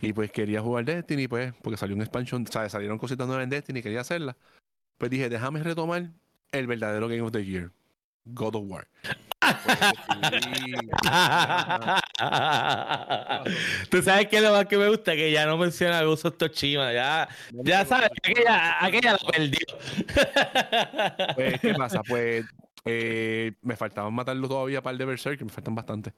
Y 0.00 0.12
pues 0.12 0.30
quería 0.32 0.60
jugar 0.60 0.84
Destiny, 0.84 1.28
pues, 1.28 1.54
porque 1.62 1.76
salió 1.76 1.94
un 1.94 2.02
expansion, 2.02 2.46
¿sabes? 2.46 2.72
Salieron 2.72 2.98
cositas 2.98 3.26
nuevas 3.26 3.44
en 3.44 3.50
Destiny, 3.50 3.82
quería 3.82 4.00
hacerla. 4.00 4.36
Pues 4.98 5.10
dije, 5.10 5.28
déjame 5.28 5.62
retomar 5.62 6.10
el 6.52 6.66
verdadero 6.66 7.08
Game 7.08 7.22
of 7.22 7.32
the 7.32 7.44
Year, 7.44 7.70
God 8.24 8.56
of 8.56 8.64
War. 8.66 8.88
Tú 13.90 14.02
sabes 14.02 14.28
que 14.28 14.40
lo 14.40 14.52
más 14.52 14.66
que 14.66 14.76
me 14.78 14.88
gusta 14.88 15.12
que 15.14 15.30
ya 15.32 15.46
no 15.46 15.56
menciona 15.56 16.02
Ghost 16.02 16.26
of 16.26 16.36
Tsushima, 16.36 16.92
ya, 16.92 17.28
ya 17.52 17.84
sabes 17.84 18.10
que 18.22 18.32
aquella, 18.32 18.84
aquella 18.84 19.12
la 19.12 19.18
perdió. 19.18 19.66
Pues, 21.34 21.60
¿qué 21.60 21.74
pasa? 21.74 22.02
Pues 22.02 22.44
eh, 22.84 23.52
me 23.62 23.76
faltaban 23.76 24.12
matarlo 24.14 24.48
todavía 24.48 24.82
para 24.82 24.92
el 24.92 24.98
de 24.98 25.04
Berserk, 25.06 25.40
me 25.42 25.50
faltan 25.50 25.74
bastante. 25.74 26.12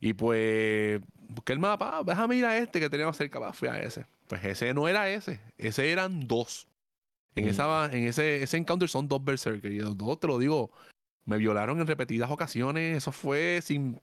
Y 0.00 0.14
pues 0.14 1.00
busqué 1.28 1.52
el 1.52 1.58
mapa, 1.58 1.98
ah, 1.98 2.02
déjame 2.04 2.36
ir 2.36 2.44
a 2.46 2.56
este 2.58 2.80
que 2.80 2.88
teníamos 2.90 3.16
cerca, 3.16 3.52
fui 3.52 3.68
a 3.68 3.78
ese. 3.80 4.06
Pues 4.28 4.42
ese 4.44 4.72
no 4.72 4.88
era 4.88 5.08
ese, 5.10 5.40
ese 5.58 5.92
eran 5.92 6.26
dos. 6.26 6.66
En, 7.36 7.44
Mm. 7.44 7.48
esa, 7.48 7.86
en 7.92 8.08
ese, 8.08 8.42
ese 8.42 8.56
encounter 8.56 8.88
son 8.88 9.06
dos 9.08 9.22
Berserkers, 9.24 9.72
y 9.74 9.78
los 9.78 9.96
dos, 9.96 10.18
te 10.18 10.26
lo 10.26 10.38
digo, 10.38 10.72
me 11.30 11.38
violaron 11.38 11.80
en 11.80 11.86
repetidas 11.86 12.30
ocasiones, 12.30 12.96
eso 12.98 13.12
fue 13.12 13.60
sin, 13.62 14.00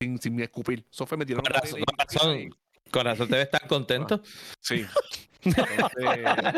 sin, 0.00 0.18
sin 0.20 0.40
escupir, 0.40 0.84
eso 0.90 1.06
fue 1.06 1.18
me 1.18 1.26
tiraron 1.26 1.44
Con 1.44 1.52
una 1.52 1.60
razón, 1.60 1.74
tele 1.74 1.84
con 1.84 1.94
y- 1.94 2.14
razón, 2.48 2.60
con 2.90 3.04
razón 3.04 3.28
te 3.28 3.36
ves 3.36 3.50
tan 3.50 3.68
contento. 3.68 4.22
Sí. 4.60 4.84
Entonces, 5.42 5.66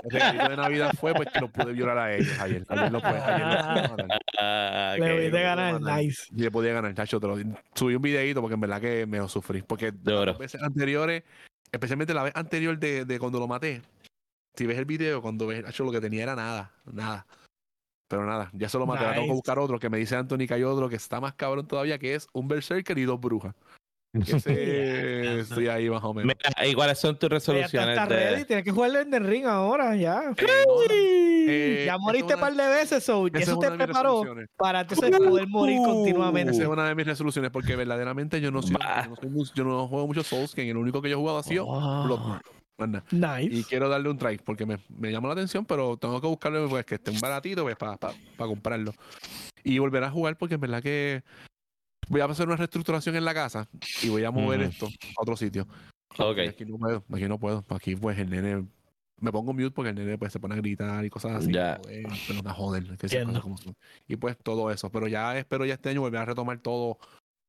el 0.05 0.11
regalito 0.11 0.49
de 0.49 0.57
Navidad 0.57 0.93
fue 0.99 1.15
pues 1.15 1.29
que 1.33 1.39
lo 1.41 1.49
pude 1.49 1.73
violar 1.73 1.99
a 1.99 2.17
ellos 2.17 2.37
ayer. 2.41 2.65
Ayer 2.69 2.91
lo 2.93 3.01
pude, 3.01 3.11
ayer 3.11 3.47
lo 3.47 3.63
pude 3.63 3.89
matar. 4.07 4.19
Ah, 4.39 4.97
le 4.99 5.31
lo 5.31 5.39
ganar, 5.39 5.81
nice. 5.81 6.25
Y 6.35 6.41
le 6.43 6.51
podía 6.51 6.73
ganar, 6.73 6.93
chacho. 6.95 7.21
te 7.21 7.27
lo- 7.29 7.37
subí 7.75 7.95
un 7.95 8.03
videito 8.03 8.41
porque 8.41 8.55
en 8.55 8.61
verdad 8.61 8.81
que 8.81 9.07
me 9.07 9.19
lo 9.19 9.29
sufrí. 9.29 9.63
Porque 9.63 9.93
las 10.05 10.37
veces 10.39 10.61
anteriores, 10.63 11.23
especialmente 11.71 12.13
la 12.13 12.25
vez 12.25 12.33
anterior 12.35 12.77
de, 12.79 13.05
de 13.05 13.19
cuando 13.21 13.39
lo 13.39 13.47
maté, 13.47 13.83
si 14.57 14.67
ves 14.67 14.79
el 14.79 14.85
video, 14.85 15.23
cuando 15.23 15.47
ves, 15.47 15.65
chacho, 15.65 15.85
lo 15.85 15.93
que 15.93 16.01
tenía 16.01 16.25
era 16.25 16.35
nada, 16.35 16.73
nada. 16.93 17.25
Pero 18.13 18.27
nada, 18.27 18.51
ya 18.53 18.69
se 18.69 18.79
lo 18.79 18.85
maté. 18.87 19.01
Ahora 19.05 19.13
tengo 19.15 19.23
que 19.25 19.29
Nice. 19.31 19.37
buscar 19.37 19.59
otro 19.59 19.79
que 19.81 19.89
me 19.89 19.97
dice 19.97 20.15
Anthony 20.17 20.47
que 20.47 20.53
hay 20.53 20.63
otro 20.65 20.87
que 20.91 20.97
está 20.97 21.19
más 21.19 21.33
cabrón 21.35 21.67
todavía, 21.67 21.99
que 21.99 22.15
es 22.15 22.29
un 22.35 22.47
Berserker 22.47 22.99
y 22.99 23.05
dos 23.05 23.19
brujas. 23.19 23.55
Ese, 24.47 25.41
estoy 25.41 25.69
ahí 25.69 25.89
más 25.89 26.05
o 26.05 26.13
menos. 26.13 26.35
Mira, 26.37 26.69
¿y 26.69 26.75
cuáles 26.75 26.99
son 26.99 27.19
tus 27.19 27.31
Ya 27.31 27.37
está, 27.39 27.53
resoluciones? 27.53 27.97
está 27.99 28.07
de- 28.15 28.31
ready, 28.31 28.45
tienes 28.45 28.65
que 28.67 28.71
jugar 28.71 28.91
el 28.91 28.97
Elden 28.97 29.25
Ring 29.27 29.47
ahora, 29.47 29.97
ya. 29.97 30.25
Eh, 30.37 30.65
no, 30.67 30.75
eh, 30.91 31.85
ya 31.87 31.97
moriste 31.97 32.35
un 32.35 32.41
par 32.41 32.55
de 32.55 32.69
veces, 32.69 33.03
so 33.03 33.27
Esa 33.29 33.39
eso 33.39 33.53
es 33.55 33.59
te 33.61 33.71
preparó 33.71 34.23
para 34.57 34.83
entonces 34.83 35.11
poder 35.17 35.49
morir 35.49 35.79
Uh. 35.81 35.85
continuamente. 35.85 36.53
Esa 36.53 36.65
es 36.65 36.69
una 36.69 36.87
de 36.87 36.95
mis 36.95 37.07
resoluciones 37.07 37.51
porque 37.51 37.75
verdaderamente 37.75 38.39
yo 38.43 38.51
no 38.51 38.61
soy, 38.61 38.73
Bah. 38.75 39.05
yo 39.05 39.11
no, 39.11 39.17
soy 39.17 39.29
mu- 39.31 39.45
yo 39.55 39.65
no 39.65 39.89
juego 39.89 40.07
mucho 40.07 40.23
Souls, 40.23 40.55
que 40.55 40.69
el 40.71 40.77
único 40.77 41.01
que 41.01 41.09
yo 41.09 41.17
he 41.17 41.19
jugado 41.19 41.39
ha 41.39 41.43
sido 41.43 41.65
Oh. 41.67 42.05
Bloodborne. 42.05 42.43
Más 42.87 43.05
nada. 43.13 43.43
Y 43.43 43.49
Nice. 43.49 43.69
quiero 43.69 43.89
darle 43.89 44.09
un 44.09 44.19
try 44.19 44.39
porque 44.39 44.67
me, 44.67 44.79
me 44.89 45.11
llama 45.11 45.29
la 45.29 45.35
atención, 45.35 45.65
pero 45.65 45.97
tengo 45.97 46.21
que 46.21 46.27
buscarlo 46.27 46.69
pues, 46.69 46.85
que 46.85 46.97
esté 46.97 47.11
un 47.11 47.21
baratito 47.21 47.63
pues, 47.63 47.77
para 47.77 47.99
comprarlo. 48.39 48.93
Y 49.65 49.79
volver 49.79 50.05
a 50.05 50.11
jugar 50.11 50.37
porque 50.37 50.55
en 50.57 50.61
verdad 50.61 50.83
que 50.83 51.23
voy 52.09 52.21
a 52.21 52.25
hacer 52.25 52.47
una 52.47 52.57
reestructuración 52.57 53.17
en 53.17 53.25
la 53.25 53.35
casa 53.35 53.69
y 54.03 54.09
voy 54.09 54.25
a 54.25 54.31
mover 54.31 54.63
esto 54.63 54.87
a 54.87 55.23
otro 55.23 55.37
sitio. 55.37 55.67
Ok. 56.19 56.39
Y 56.39 56.49
Aquí 56.49 56.65
no 56.65 56.79
puedo, 56.79 57.05
aquí 57.13 57.29
no 57.29 57.39
puedo. 57.39 57.65
Aquí 57.71 57.97
pues 57.97 58.19
el 58.19 58.31
nene 58.31 58.67
me 59.21 59.31
pongo 59.31 59.53
mute 59.53 59.71
porque 59.71 59.91
el 59.91 59.97
nene 59.97 60.19
pues 60.19 60.33
se 60.33 60.41
pone 60.41 60.55
a 60.55 60.59
gritar 60.59 61.05
y 61.05 61.11
cosas 61.11 61.33
así. 61.37 61.53
Ya. 61.53 61.79
joder, 61.83 62.07
pero 62.27 62.43
me 62.43 62.51
joder, 62.51 62.97
que 62.99 63.41
como 63.41 63.57
son. 63.57 63.75
Y 64.09 64.17
pues 64.17 64.37
todo 64.43 64.71
eso. 64.71 64.91
Pero 64.91 65.07
ya 65.09 65.39
espero 65.39 65.65
ya 65.65 65.75
este 65.75 65.91
año 65.91 66.01
volver 66.01 66.21
a 66.21 66.25
retomar 66.27 66.59
todo 66.59 66.99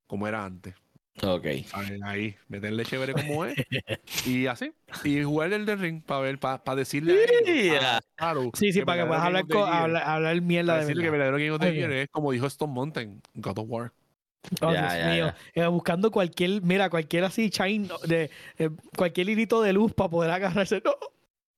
como 0.07 0.27
era 0.27 0.45
antes. 0.45 0.75
Ok. 1.21 1.45
A 1.73 1.81
ver, 1.81 1.99
ahí, 2.03 2.35
meterle 2.47 2.85
chévere 2.85 3.13
como 3.13 3.45
es. 3.45 3.55
y 4.25 4.47
así. 4.47 4.73
Y 5.03 5.21
jugar 5.23 5.53
el 5.53 5.65
del 5.65 5.79
ring 5.79 6.01
para 6.03 6.21
ver, 6.21 6.39
para 6.39 6.75
decirle 6.75 7.13
a 7.13 7.53
Yeah. 7.53 8.01
a 8.17 8.29
Haru, 8.29 8.51
Sí, 8.55 8.73
sí, 8.73 8.79
que 8.79 8.85
para 8.85 9.03
que 9.03 9.07
puedas 9.07 9.23
hablar, 9.23 9.43
Game 9.47 9.61
of 9.61 9.67
the 9.67 9.71
co- 9.71 9.71
Year, 9.71 9.83
hablar, 9.83 10.03
hablar 10.03 10.41
mierda 10.41 10.67
para 10.73 10.79
de 10.79 10.85
decirle 10.85 11.03
que 11.03 11.09
verdad. 11.11 11.25
verdadero 11.27 11.37
Game 11.37 11.51
of 11.51 11.61
the 11.61 11.73
Year 11.79 11.91
es 11.91 12.09
como 12.09 12.31
dijo 12.31 12.47
Stone 12.47 12.73
Mountain, 12.73 13.21
God 13.35 13.59
of 13.59 13.65
War. 13.69 13.91
Oh, 14.61 14.73
Ya, 14.73 14.81
Dios 14.81 14.97
ya, 14.97 15.13
mío. 15.13 15.33
Eh, 15.53 15.67
buscando 15.67 16.11
cualquier, 16.11 16.61
mira, 16.63 16.89
cualquier 16.89 17.23
así, 17.25 17.49
chain, 17.49 17.87
de, 18.07 18.29
eh, 18.57 18.69
cualquier 18.97 19.29
hilito 19.29 19.61
de 19.61 19.71
luz 19.73 19.93
para 19.93 20.09
poder 20.09 20.31
agarrarse. 20.31 20.81
No, 20.83 20.91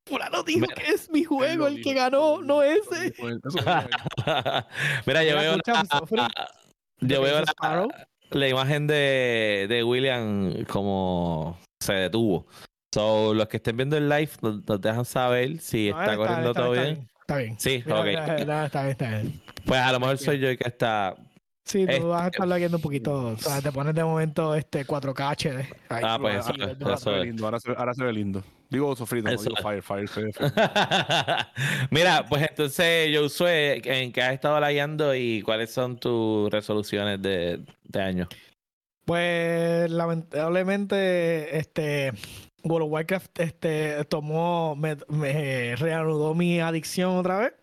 fulano 0.06 0.44
dijo 0.44 0.60
Mira, 0.62 0.76
que 0.76 0.92
es 0.92 1.10
mi 1.10 1.24
juego 1.24 1.66
el 1.68 1.76
que 1.82 1.94
dijo, 1.94 1.96
ganó, 2.02 2.42
no 2.42 2.62
ese. 2.62 3.16
Mira, 5.06 5.24
yo 5.24 5.38
veo, 5.38 5.58
la, 5.58 5.64
yo 7.00 7.22
veo 7.22 7.42
la, 7.42 7.88
la 8.36 8.48
imagen 8.50 8.88
de, 8.88 9.66
de 9.70 9.84
William 9.84 10.64
como 10.66 11.58
se 11.80 11.94
detuvo. 11.94 12.46
So, 12.94 13.34
los 13.34 13.48
que 13.48 13.58
estén 13.58 13.76
viendo 13.78 13.98
el 13.98 14.08
live 14.08 14.30
nos, 14.42 14.66
nos 14.68 14.82
dejan 14.82 15.06
saber 15.06 15.58
si 15.60 15.90
No, 15.92 16.02
está 16.02 16.16
corriendo 16.16 16.52
está- 16.52 16.62
todo 16.62 16.74
está 16.76 16.86
bien. 16.86 17.08
Está 17.22 17.38
bien. 17.38 17.60
Sí, 17.60 17.84
Mira, 17.86 18.00
ok. 18.02 18.08
está 18.08 18.36
bien, 18.82 18.92
está 18.92 19.10
bien. 19.10 19.42
Pues 19.66 19.80
a 19.82 19.92
lo 19.92 20.00
mejor 20.00 20.18
soy 20.18 20.40
yo 20.40 20.48
el 20.50 20.58
que 20.58 20.68
está. 20.68 21.16
Sí, 21.66 21.86
tú 21.86 21.92
Este- 21.92 22.06
vas 22.06 22.22
a 22.24 22.28
estar 22.28 22.48
viendo 22.58 22.78
un 22.78 22.84
poquito. 22.84 23.26
O 23.30 23.38
sea, 23.38 23.62
te 23.62 23.72
pones 23.72 23.96
de 23.96 24.04
momento 24.04 24.54
este 24.54 24.86
4K 24.86 25.32
HD. 25.32 25.68
Ahí. 25.90 26.04
Ah, 26.06 26.18
pues 26.22 26.36
Ahora- 26.36 26.40
eso, 26.40 26.50
ahora- 26.52 26.72
es, 26.72 26.82
ahora 26.82 26.94
eso 26.94 27.04
se 27.04 27.10
ve 27.10 27.18
es. 27.20 27.26
lindo, 27.26 27.46
ahora 27.46 27.60
se, 27.60 27.72
ahora 27.76 27.94
se 27.96 28.04
ve 28.04 28.14
lindo. 28.14 28.44
Digo 28.70 28.96
sofrito, 28.96 29.28
no 29.28 29.34
Eso 29.36 29.44
digo 29.44 29.56
fire, 29.62 29.82
fire. 29.82 30.08
feo. 30.08 30.32
Mira, 31.92 32.26
pues 32.28 32.48
entonces, 32.50 33.16
Josué, 33.18 33.82
¿en 33.84 34.12
qué 34.12 34.22
has 34.22 34.34
estado 34.34 34.60
layando 34.60 35.14
y 35.16 35.42
cuáles 35.42 35.72
son 35.72 35.98
tus 35.98 36.50
resoluciones 36.50 37.22
de, 37.22 37.62
de 37.84 38.02
año? 38.02 38.28
Pues 39.06 39.90
lamentablemente, 39.92 41.58
este 41.58 42.12
World 42.64 42.88
of 42.88 42.92
Warcraft 42.92 43.40
este, 43.40 44.04
tomó, 44.06 44.76
me, 44.76 44.98
me 45.08 45.76
reanudó 45.76 46.34
mi 46.34 46.60
adicción 46.60 47.18
otra 47.18 47.38
vez. 47.40 47.54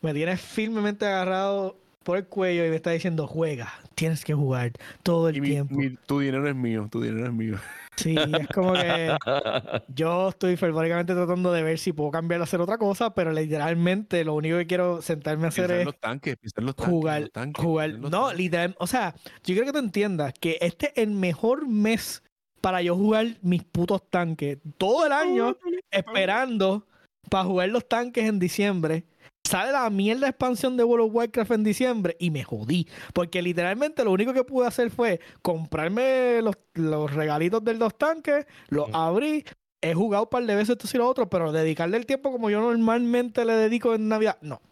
Me 0.00 0.12
tiene 0.12 0.36
firmemente 0.36 1.06
agarrado 1.06 1.78
por 2.04 2.16
el 2.18 2.26
cuello 2.26 2.64
y 2.64 2.70
me 2.70 2.76
está 2.76 2.90
diciendo, 2.90 3.26
juega, 3.26 3.72
tienes 3.94 4.24
que 4.24 4.34
jugar 4.34 4.72
todo 5.02 5.28
el 5.28 5.36
Y 5.38 5.40
mi- 5.40 5.48
tiempo. 5.48 5.74
mi- 5.74 5.96
tu 6.06 6.20
dinero 6.20 6.46
es 6.48 6.54
mío, 6.54 6.86
tu 6.90 7.00
dinero 7.00 7.26
es 7.26 7.32
mío. 7.32 7.56
Sí, 7.96 8.16
es 8.18 8.48
como 8.48 8.72
que 8.74 9.16
yo 9.88 10.28
estoy 10.28 10.56
fervoricamente 10.56 11.14
tratando 11.14 11.52
de 11.52 11.62
ver 11.62 11.78
si 11.78 11.92
puedo 11.92 12.10
cambiar 12.10 12.40
a 12.40 12.44
hacer 12.44 12.60
otra 12.60 12.76
cosa, 12.78 13.14
pero 13.14 13.32
literalmente 13.32 14.24
lo 14.24 14.34
único 14.34 14.56
que 14.58 14.66
quiero 14.66 15.00
sentarme 15.00 15.44
a 15.46 15.48
hacer 15.48 15.70
es 15.70 15.84
los 15.84 15.98
tanques, 16.00 16.36
los 16.42 16.74
tanques. 16.74 16.84
jugar, 16.84 17.20
los 17.22 17.32
tanques, 17.32 17.64
jugar. 17.64 17.90
los 17.90 18.10
No, 18.10 18.32
literal, 18.32 18.74
o 18.78 18.86
sea, 18.86 19.14
yo 19.44 19.54
quiero 19.54 19.64
que 19.66 19.72
tú 19.72 19.78
entiendas 19.78 20.34
que 20.40 20.58
este 20.60 20.86
es 20.88 20.92
el 20.96 21.10
mejor 21.10 21.68
mes 21.68 22.22
para 22.60 22.82
yo 22.82 22.96
jugar 22.96 23.36
mis 23.42 23.62
putos 23.62 24.02
tanques. 24.10 24.58
Todo 24.78 25.06
el 25.06 25.12
año 25.12 25.56
esperando 25.90 26.86
para 27.30 27.44
jugar 27.44 27.68
los 27.68 27.88
tanques 27.88 28.24
en 28.28 28.38
diciembre. 28.38 29.04
Sale 29.46 29.72
la 29.72 29.88
mierda 29.90 30.28
expansión 30.28 30.76
de 30.76 30.84
World 30.84 31.06
of 31.08 31.14
Warcraft 31.14 31.50
en 31.52 31.64
diciembre 31.64 32.16
y 32.18 32.30
me 32.30 32.42
jodí. 32.44 32.88
Porque 33.12 33.42
literalmente 33.42 34.02
lo 34.02 34.10
único 34.10 34.32
que 34.32 34.42
pude 34.42 34.66
hacer 34.66 34.90
fue 34.90 35.20
comprarme 35.42 36.40
los, 36.42 36.56
los 36.74 37.12
regalitos 37.12 37.62
del 37.62 37.78
dos 37.78 37.96
tanques, 37.96 38.46
los 38.68 38.88
abrí, 38.92 39.44
he 39.82 39.92
jugado 39.92 40.24
un 40.24 40.30
par 40.30 40.44
de 40.46 40.54
veces 40.54 40.70
esto 40.78 40.88
y 40.92 40.96
lo 40.98 41.06
otro, 41.08 41.28
pero 41.28 41.52
dedicarle 41.52 41.98
el 41.98 42.06
tiempo 42.06 42.32
como 42.32 42.48
yo 42.48 42.60
normalmente 42.62 43.44
le 43.44 43.52
dedico 43.52 43.94
en 43.94 44.08
Navidad, 44.08 44.38
no. 44.40 44.62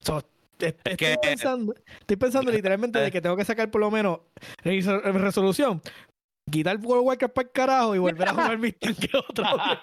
So, 0.00 0.18
est- 0.58 0.78
estoy, 0.86 0.96
que- 0.96 1.18
pensando, 1.20 1.74
estoy 2.00 2.16
pensando 2.16 2.50
literalmente 2.52 2.98
de 2.98 3.10
que 3.10 3.20
tengo 3.20 3.36
que 3.36 3.44
sacar 3.44 3.70
por 3.70 3.82
lo 3.82 3.90
menos 3.90 4.20
resol- 4.64 5.02
resolución. 5.12 5.82
Quitar 6.50 6.76
World 6.78 7.00
of 7.02 7.06
Warcraft 7.06 7.34
para 7.34 7.46
el 7.46 7.52
carajo 7.52 7.94
y 7.94 7.98
volver 7.98 8.28
a 8.28 8.32
jugar 8.32 8.58
mis 8.58 8.78
tanques 8.78 9.10
otra 9.14 9.54
vez. 9.54 9.78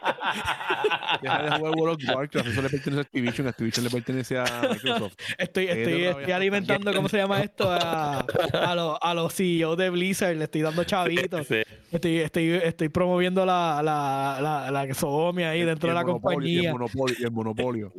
Deja 1.22 1.42
de 1.44 1.52
jugar 1.58 1.72
World 1.78 2.04
of 2.10 2.16
Warcraft, 2.16 2.48
eso 2.48 2.62
le 2.62 2.70
pertenece 2.70 3.00
a 3.00 3.02
Activision, 3.02 3.48
Activision 3.48 3.84
le 3.86 3.90
pertenece 3.90 4.38
a 4.38 4.46
Microsoft. 4.72 5.14
Estoy, 5.38 5.66
Eh, 5.68 5.72
estoy, 5.82 6.04
estoy 6.06 6.32
alimentando, 6.32 6.94
¿cómo 6.94 7.10
se 7.10 7.18
llama 7.18 7.42
esto? 7.42 7.72
A, 7.72 8.20
a, 8.54 8.76
los, 8.76 8.98
a 9.02 9.14
los 9.14 9.34
CEOs 9.34 9.78
de 9.78 9.90
Blizzard, 9.90 10.36
le 10.36 10.44
estoy 10.46 10.62
dando 10.62 10.84
chavitos. 10.84 11.48
Sí. 11.48 11.62
Estoy, 11.92 12.18
estoy, 12.18 12.50
estoy 12.52 12.90
promoviendo 12.90 13.46
la, 13.46 13.82
la, 13.82 14.40
la, 14.42 14.72
la 14.86 14.94
sodomia 14.94 15.52
ahí 15.52 15.64
dentro 15.64 15.88
de 15.90 15.96
la 15.96 16.04
monopolio, 16.04 16.48
y 16.50 16.66
el 16.66 16.72
compañía. 16.72 16.74
monopolio, 16.74 17.16
y 17.20 17.24
el 17.24 17.32
monopolio. 17.32 17.94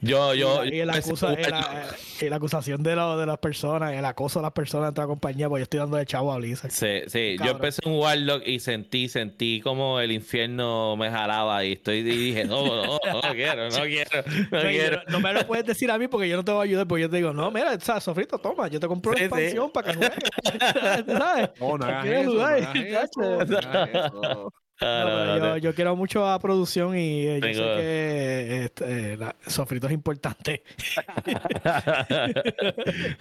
Yo, 0.00 0.34
yo, 0.34 0.64
y, 0.64 0.82
la, 0.84 0.94
empecé 0.96 1.10
a 1.10 1.12
acusa- 1.12 1.32
y 1.32 1.44
jugar- 1.44 1.50
la- 1.50 1.86
y 2.26 2.28
la 2.30 2.36
acusación 2.36 2.82
de, 2.82 2.96
lo- 2.96 3.18
de 3.18 3.26
las 3.26 3.38
personas, 3.38 3.92
el 3.92 4.04
acoso 4.04 4.38
de 4.38 4.44
las 4.44 4.52
personas 4.52 4.88
dentro 4.88 5.02
de 5.02 5.06
la 5.08 5.12
compañía, 5.12 5.48
pues 5.48 5.60
yo 5.60 5.64
estoy 5.64 5.80
dando 5.80 5.96
de 5.98 6.06
chavo 6.06 6.32
a 6.32 6.38
Blizzard. 6.38 6.70
Sí, 6.70 7.02
sí. 7.06 7.36
Yo 7.44 7.50
empecé 7.50 7.82
un 7.86 8.00
Warlock 8.14 8.46
y 8.46 8.60
sentí, 8.60 9.08
sentí 9.08 9.60
como 9.60 9.98
el 10.00 10.12
infierno 10.12 10.96
me 10.96 11.10
jalaba 11.10 11.64
y 11.64 11.72
estoy 11.72 11.98
y 11.98 12.02
dije, 12.02 12.44
no, 12.44 12.64
no, 12.64 12.98
no 13.12 13.20
quiero, 13.32 13.68
no 13.70 13.82
quiero, 13.84 14.22
no 14.50 14.62
No, 14.62 14.70
y 14.70 14.74
quiero. 14.74 14.96
no, 15.06 15.12
no 15.12 15.20
me 15.20 15.32
lo 15.32 15.46
puedes 15.46 15.66
decir 15.66 15.90
a 15.90 15.98
mí 15.98 16.08
porque 16.08 16.28
yo 16.28 16.36
no 16.36 16.44
te 16.44 16.52
voy 16.52 16.60
a 16.60 16.64
ayudar, 16.64 16.86
porque 16.86 17.02
yo 17.02 17.10
te 17.10 17.16
digo, 17.16 17.32
no, 17.32 17.50
mira, 17.50 17.72
o 17.74 17.80
sea, 17.80 18.00
Sofrito, 18.00 18.38
toma, 18.38 18.68
yo 18.68 18.78
te 18.80 18.86
compro 18.86 19.12
Sí, 19.12 19.18
sí. 19.18 19.24
expansión 19.24 19.70
para 19.72 19.90
que 19.92 19.96
juegues. 19.96 20.18
¿Sabes? 21.06 21.50
No, 21.60 21.78
no 21.78 21.84
hagas 21.84 22.02
¿Quieres 22.02 22.20
eso, 22.22 22.30
no 22.30 22.36
jugar? 22.38 22.54
hagas 22.54 22.74
eso, 23.10 23.44
no 23.44 23.58
hagas 23.58 23.88
eso. 23.94 24.52
Ah, 24.84 25.04
No, 25.04 25.10
no, 25.26 25.32
pero 25.34 25.46
no, 25.46 25.56
yo, 25.58 25.74
quiero 25.74 25.96
mucho 25.96 26.26
a 26.26 26.38
producción 26.38 26.96
y 26.98 27.26
eh, 27.26 27.40
yo 27.40 27.48
sé 27.48 27.54
que 27.80 28.64
este, 28.64 29.16
la- 29.16 29.34
Sofrito 29.46 29.86
es 29.86 29.92
importante. 29.92 30.62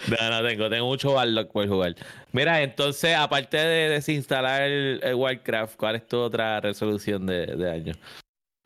no, 0.09 0.29
no 0.29 0.47
tengo, 0.47 0.69
tengo 0.69 0.85
mucho 0.85 1.13
Warlock 1.13 1.51
por 1.51 1.67
jugar. 1.67 1.95
Mira, 2.31 2.61
entonces, 2.61 3.15
aparte 3.15 3.57
de 3.57 3.89
desinstalar 3.89 4.61
el, 4.63 4.99
el 5.03 5.15
Warcraft, 5.15 5.75
¿cuál 5.77 5.95
es 5.95 6.07
tu 6.07 6.17
otra 6.19 6.59
resolución 6.59 7.25
de, 7.25 7.45
de 7.47 7.71
año? 7.71 7.93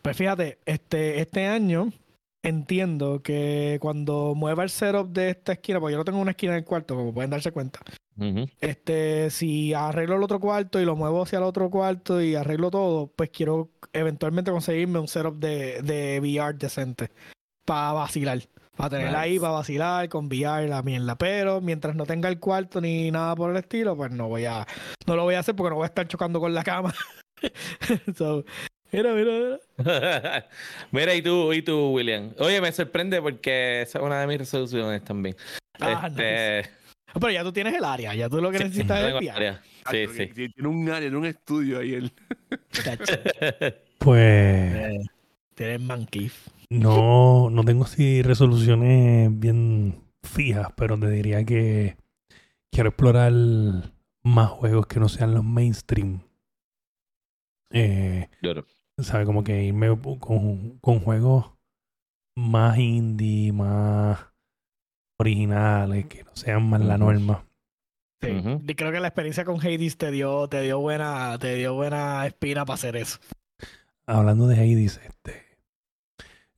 Pues 0.02 0.16
fíjate, 0.18 0.58
este, 0.66 1.20
este 1.20 1.46
año 1.48 1.92
entiendo 2.44 3.22
que 3.22 3.78
cuando 3.82 4.34
mueva 4.36 4.64
el 4.64 4.70
setup 4.70 5.10
de 5.10 5.32
esta 5.32 5.54
esquina, 5.54 5.80
porque 5.80 5.94
yo 5.94 5.98
no 5.98 6.06
tengo 6.06 6.20
una 6.20 6.32
esquina 6.32 6.54
en 6.54 6.60
el 6.60 6.66
cuarto, 6.66 6.96
como 6.96 7.14
pueden 7.14 7.32
darse 7.32 7.52
cuenta. 7.52 7.80
Este, 8.60 9.30
si 9.30 9.76
arreglo 9.76 10.16
el 10.16 10.24
otro 10.24 10.40
cuarto 10.40 10.82
y 10.82 10.86
lo 10.86 10.96
muevo 10.96 11.22
hacia 11.22 11.38
el 11.38 11.44
otro 11.44 11.70
cuarto 11.70 12.20
y 12.20 12.34
arreglo 12.34 12.72
todo, 12.72 13.08
pues 13.16 13.30
quiero 13.30 13.70
eventualmente 13.94 14.50
conseguirme 14.50 14.98
un 14.98 15.08
setup 15.08 15.38
de, 15.38 15.82
de 15.84 16.20
VR 16.20 16.58
decente 16.58 17.12
para 17.66 17.94
vacilar. 17.94 18.40
Para 18.76 18.92
tenerla 18.92 19.22
ahí, 19.22 19.40
para 19.40 19.54
vacilar, 19.54 20.08
con 20.08 20.28
VR 20.28 20.68
la 20.68 20.84
mierda. 20.84 21.18
Pero 21.18 21.62
mientras 21.62 21.96
no 21.96 22.06
tenga 22.06 22.30
el 22.30 22.40
cuarto 22.40 22.80
ni 22.80 23.10
nada 23.10 23.36
por 23.36 23.52
el 23.52 23.58
estilo, 23.58 23.96
pues 23.98 24.12
no 24.12 24.30
voy 24.30 24.46
a, 24.46 24.66
no 25.08 25.16
lo 25.16 25.24
voy 25.24 25.36
a 25.36 25.40
hacer 25.40 25.56
porque 25.56 25.72
no 25.72 25.78
voy 25.78 25.86
a 25.86 25.88
estar 25.88 26.08
chocando 26.08 26.40
con 26.40 26.54
la 26.54 26.64
cama. 26.64 26.94
So, 28.18 28.46
mira, 28.92 29.14
mira, 29.14 29.32
mira. 29.32 29.60
Mira, 30.92 31.16
y 31.16 31.22
tú, 31.22 31.54
y 31.54 31.62
tú, 31.62 31.92
William. 31.94 32.34
Oye, 32.40 32.62
me 32.62 32.72
sorprende 32.72 33.22
porque 33.22 33.82
esa 33.82 34.00
es 34.00 34.04
una 34.06 34.22
de 34.22 34.28
mis 34.28 34.38
resoluciones 34.40 35.04
también. 35.04 35.36
Ah, 35.80 36.08
este, 36.08 36.70
Pero 37.14 37.30
ya 37.30 37.44
tú 37.44 37.52
tienes 37.52 37.74
el 37.76 37.84
área, 37.84 38.14
ya 38.16 38.30
tú 38.30 38.42
lo 38.42 38.52
que 38.52 38.58
sí, 38.58 38.64
necesitas 38.66 39.00
es 39.00 39.22
el 39.22 39.30
área. 39.30 39.62
Sí, 39.92 40.06
sí. 40.08 40.28
Tiene 40.28 40.68
un 40.68 40.88
área, 40.90 41.02
tiene 41.02 41.18
un 41.18 41.26
estudio 41.26 41.80
ahí. 41.80 41.94
El... 41.94 42.12
Chacho, 42.72 43.14
Pues 44.00 45.06
Tienes 45.56 45.82
manquif. 45.82 46.48
no, 46.70 47.50
no 47.50 47.64
tengo 47.64 47.86
así 47.86 48.22
resoluciones 48.22 49.30
bien 49.40 50.04
fijas, 50.24 50.68
pero 50.76 51.00
te 51.00 51.10
diría 51.10 51.44
que 51.46 51.98
quiero 52.72 52.90
explorar 52.90 53.32
más 54.24 54.50
juegos 54.50 54.88
que 54.88 55.00
no 55.00 55.10
sean 55.10 55.34
los 55.34 55.44
mainstream. 55.44 56.22
Eh, 57.72 58.30
Claro. 58.42 58.66
¿Sabe? 59.00 59.26
Como 59.26 59.44
que 59.44 59.64
irme 59.64 59.88
con, 60.20 60.80
con 60.80 61.00
juegos 61.00 61.52
más 62.36 62.78
indie, 62.78 63.52
más 63.52 64.20
originales, 65.20 66.06
que 66.06 66.24
no 66.24 66.36
sean 66.36 66.70
más 66.70 66.82
la 66.82 66.98
norma. 66.98 67.46
Sí. 68.22 68.30
Y 68.68 68.76
creo 68.76 68.92
que 68.92 69.00
la 69.00 69.10
experiencia 69.10 69.46
con 69.46 69.60
Hades 69.60 69.98
te 69.98 70.10
dio, 70.10 70.48
te 70.48 70.62
dio 70.62 70.80
buena, 70.80 71.38
te 71.40 71.56
dio 71.56 71.76
buena 71.76 72.26
espina 72.26 72.66
para 72.66 72.76
hacer 72.76 72.96
eso. 72.96 73.20
Hablando 74.08 74.48
de 74.48 74.56
Hades, 74.56 75.00
este. 75.04 75.44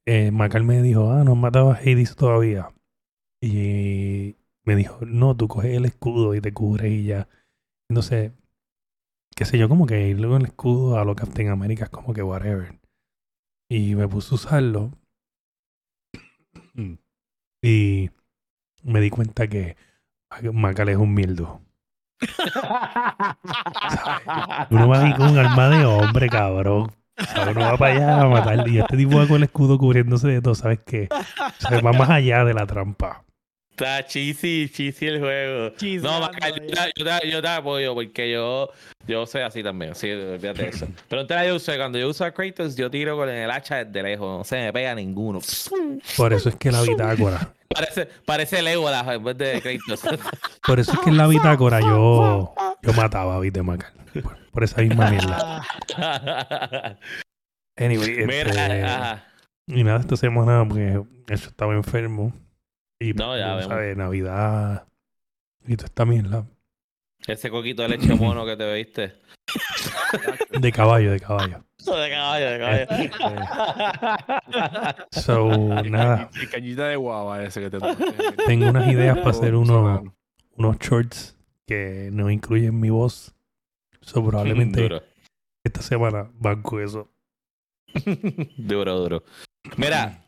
Eh, 0.05 0.32
Macal 0.32 0.64
me 0.64 0.82
dijo, 0.82 1.12
ah, 1.12 1.24
no 1.24 1.34
has 1.34 1.38
matado 1.38 1.72
a 1.72 1.76
Hades 1.76 2.16
todavía. 2.16 2.70
Y 3.41 4.36
me 4.66 4.76
dijo, 4.76 5.05
no, 5.05 5.36
tú 5.36 5.47
coges 5.47 5.76
el 5.76 5.86
escudo 5.86 6.36
y 6.36 6.41
te 6.41 6.53
cubres 6.53 6.91
y 6.91 7.05
ya. 7.05 7.28
Entonces, 7.89 8.32
qué 9.40 9.46
sé 9.46 9.58
yo, 9.58 9.70
como 9.70 9.86
que 9.86 10.10
ir 10.10 10.20
luego 10.20 10.36
el 10.36 10.48
escudo 10.48 11.00
a 11.00 11.06
lo 11.06 11.16
Captain 11.16 11.48
America 11.48 11.86
es 11.86 11.90
como 11.90 12.14
que 12.14 12.22
whatever. 12.22 12.78
Y 13.70 13.96
me 13.96 14.06
puse 14.06 14.32
a 14.32 14.36
usarlo. 14.36 14.92
Y 17.64 18.10
me 18.84 19.00
di 19.00 19.10
cuenta 19.10 19.48
que 19.48 19.78
Macal 20.52 20.90
es 20.90 20.98
un 20.98 21.14
mildo. 21.14 21.62
Uno 24.72 24.90
va 24.90 25.06
ahí 25.06 25.14
con 25.14 25.30
un 25.30 25.38
arma 25.38 25.70
de 25.70 25.86
hombre, 25.86 26.28
cabrón. 26.28 26.92
Uno 27.42 27.62
va 27.62 27.78
para 27.78 27.96
allá 27.96 28.22
a 28.22 28.28
matar. 28.28 28.68
Y 28.68 28.80
este 28.80 28.98
tipo 28.98 29.20
va 29.20 29.26
con 29.26 29.38
el 29.38 29.44
escudo 29.44 29.78
cubriéndose 29.78 30.28
de 30.28 30.42
todo. 30.42 30.54
¿Sabes 30.54 30.82
qué? 30.86 31.08
Se 31.60 31.80
va 31.80 31.94
más 31.94 32.10
allá 32.10 32.44
de 32.44 32.54
la 32.54 32.68
trampa. 32.68 33.24
Está 33.80 34.06
cheesy, 34.06 34.70
cheesy 34.70 35.08
el 35.08 35.20
juego. 35.22 35.72
No, 36.02 36.20
Macal, 36.20 36.54
yo, 36.54 36.68
te, 36.68 36.92
yo, 36.98 37.06
te, 37.06 37.32
yo 37.32 37.42
te 37.42 37.48
apoyo 37.48 37.94
porque 37.94 38.30
yo, 38.30 38.70
yo 39.08 39.26
soy 39.26 39.40
así 39.40 39.64
también. 39.64 39.96
Sí, 39.96 40.10
eso. 40.10 40.86
Pero 41.08 41.22
entonces 41.22 41.48
yo 41.48 41.56
usé, 41.56 41.78
cuando 41.78 41.98
yo 41.98 42.10
uso 42.10 42.26
a 42.26 42.32
Kratos, 42.32 42.76
yo 42.76 42.92
tiro 42.92 43.16
con 43.16 43.30
el 43.30 43.50
hacha 43.50 43.86
desde 43.86 44.04
lejos. 44.04 44.40
No 44.40 44.44
se 44.44 44.58
me 44.58 44.74
pega 44.74 44.94
ninguno. 44.96 45.40
Por 46.18 46.34
eso 46.34 46.50
es 46.50 46.56
que 46.58 46.74
la 46.74 46.82
bitácora. 46.82 47.54
Parece, 47.70 48.10
parece 48.26 48.62
Legolas 48.62 49.08
en 49.08 49.24
vez 49.24 49.38
de 49.38 49.62
Kratos. 49.62 50.20
Por 50.68 50.78
eso 50.82 50.92
es 50.92 51.00
que 51.00 51.10
en 51.12 51.16
la 51.16 51.28
bitácora 51.28 51.80
yo, 51.80 52.54
yo 52.82 52.94
mataba 52.94 53.38
a 53.38 53.40
Vite 53.40 53.64
Macal. 53.64 53.94
Por, 54.22 54.38
por 54.52 54.64
esa 54.66 54.82
misma 54.82 55.10
mierda. 55.10 55.66
Anyway, 57.78 58.10
este, 58.10 58.28
Mira, 58.28 58.86
ajá. 58.86 59.28
y 59.68 59.86
nada, 59.86 60.02
esta 60.02 60.18
semana, 60.18 60.66
porque 60.68 60.92
yo 60.92 61.06
estaba 61.30 61.74
enfermo. 61.76 62.34
Y 63.00 63.14
No, 63.14 63.38
ya 63.38 63.52
tú 63.52 63.56
vemos. 63.60 63.66
sabes, 63.68 63.97
Navidad. 63.97 64.88
Y 65.68 65.76
toda 65.76 65.86
esta 65.88 66.06
mierda. 66.06 66.45
ese 67.28 67.50
coquito 67.50 67.82
de 67.84 67.89
leche 67.89 68.14
mono 68.16 68.45
que 68.45 68.58
te 68.58 68.74
viste. 68.74 69.14
De 70.60 70.72
caballo, 70.72 71.12
de 71.12 71.20
caballo. 71.20 71.64
De 71.86 72.10
caballo, 72.10 72.50
de 72.52 72.60
caballo. 72.60 72.88
Este, 75.12 75.22
so, 75.22 75.47
nada. 75.84 76.30
El 76.39 76.50
cañita 76.50 76.88
de 76.88 76.95
guava 76.97 77.43
ese 77.43 77.62
que 77.62 77.70
te 77.70 77.78
Tengo 78.45 78.70
unas 78.70 78.88
ideas 78.91 79.18
para 79.18 79.30
hacer 79.32 79.56
unos, 79.56 80.04
unos 80.56 80.78
shorts 80.80 81.38
que 81.66 82.10
no 82.12 82.30
incluyen 82.30 82.80
mi 82.80 82.89
voz. 82.89 83.34
So, 84.02 84.26
probablemente 84.26 84.82
Duro. 84.82 85.02
esta 85.64 85.82
semana 85.82 86.30
banco 86.34 86.80
eso. 86.80 87.10
Duro, 88.58 88.95
duro. 89.00 89.24
Mira, 89.78 90.26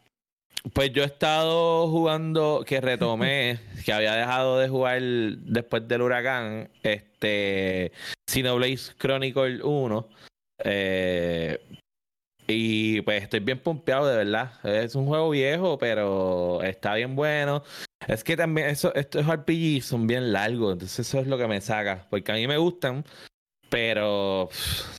pues 0.74 0.92
yo 0.94 1.04
he 1.04 1.06
estado 1.06 1.88
jugando, 1.90 2.64
que 2.66 2.82
retomé, 2.82 3.60
que 3.86 3.94
había 3.94 4.16
dejado 4.16 4.60
de 4.60 4.70
jugar 4.70 5.02
después 5.02 5.88
del 5.88 6.02
huracán, 6.02 6.70
este, 6.84 7.92
Xenoblade 8.30 8.80
Chronicle 8.98 9.62
1. 9.64 10.10
eh, 10.64 11.60
y 12.48 13.02
pues 13.02 13.24
estoy 13.24 13.40
bien 13.40 13.60
pompeado, 13.60 14.08
de 14.08 14.18
verdad. 14.18 14.54
Es 14.66 14.96
un 14.96 15.06
juego 15.06 15.30
viejo, 15.30 15.78
pero 15.78 16.62
está 16.64 16.96
bien 16.96 17.16
bueno. 17.16 17.64
Es 18.08 18.24
que 18.24 18.36
también 18.36 18.68
eso, 18.68 18.94
estos 18.96 19.26
RPG 19.26 19.82
son 19.84 20.08
bien 20.08 20.34
largos, 20.34 20.74
entonces 20.74 21.08
eso 21.08 21.20
es 21.20 21.28
lo 21.28 21.38
que 21.38 21.48
me 21.48 21.62
saca. 21.62 22.08
Porque 22.10 22.32
a 22.32 22.36
mí 22.36 22.48
me 22.48 22.58
gustan, 22.58 23.06
pero 23.70 24.50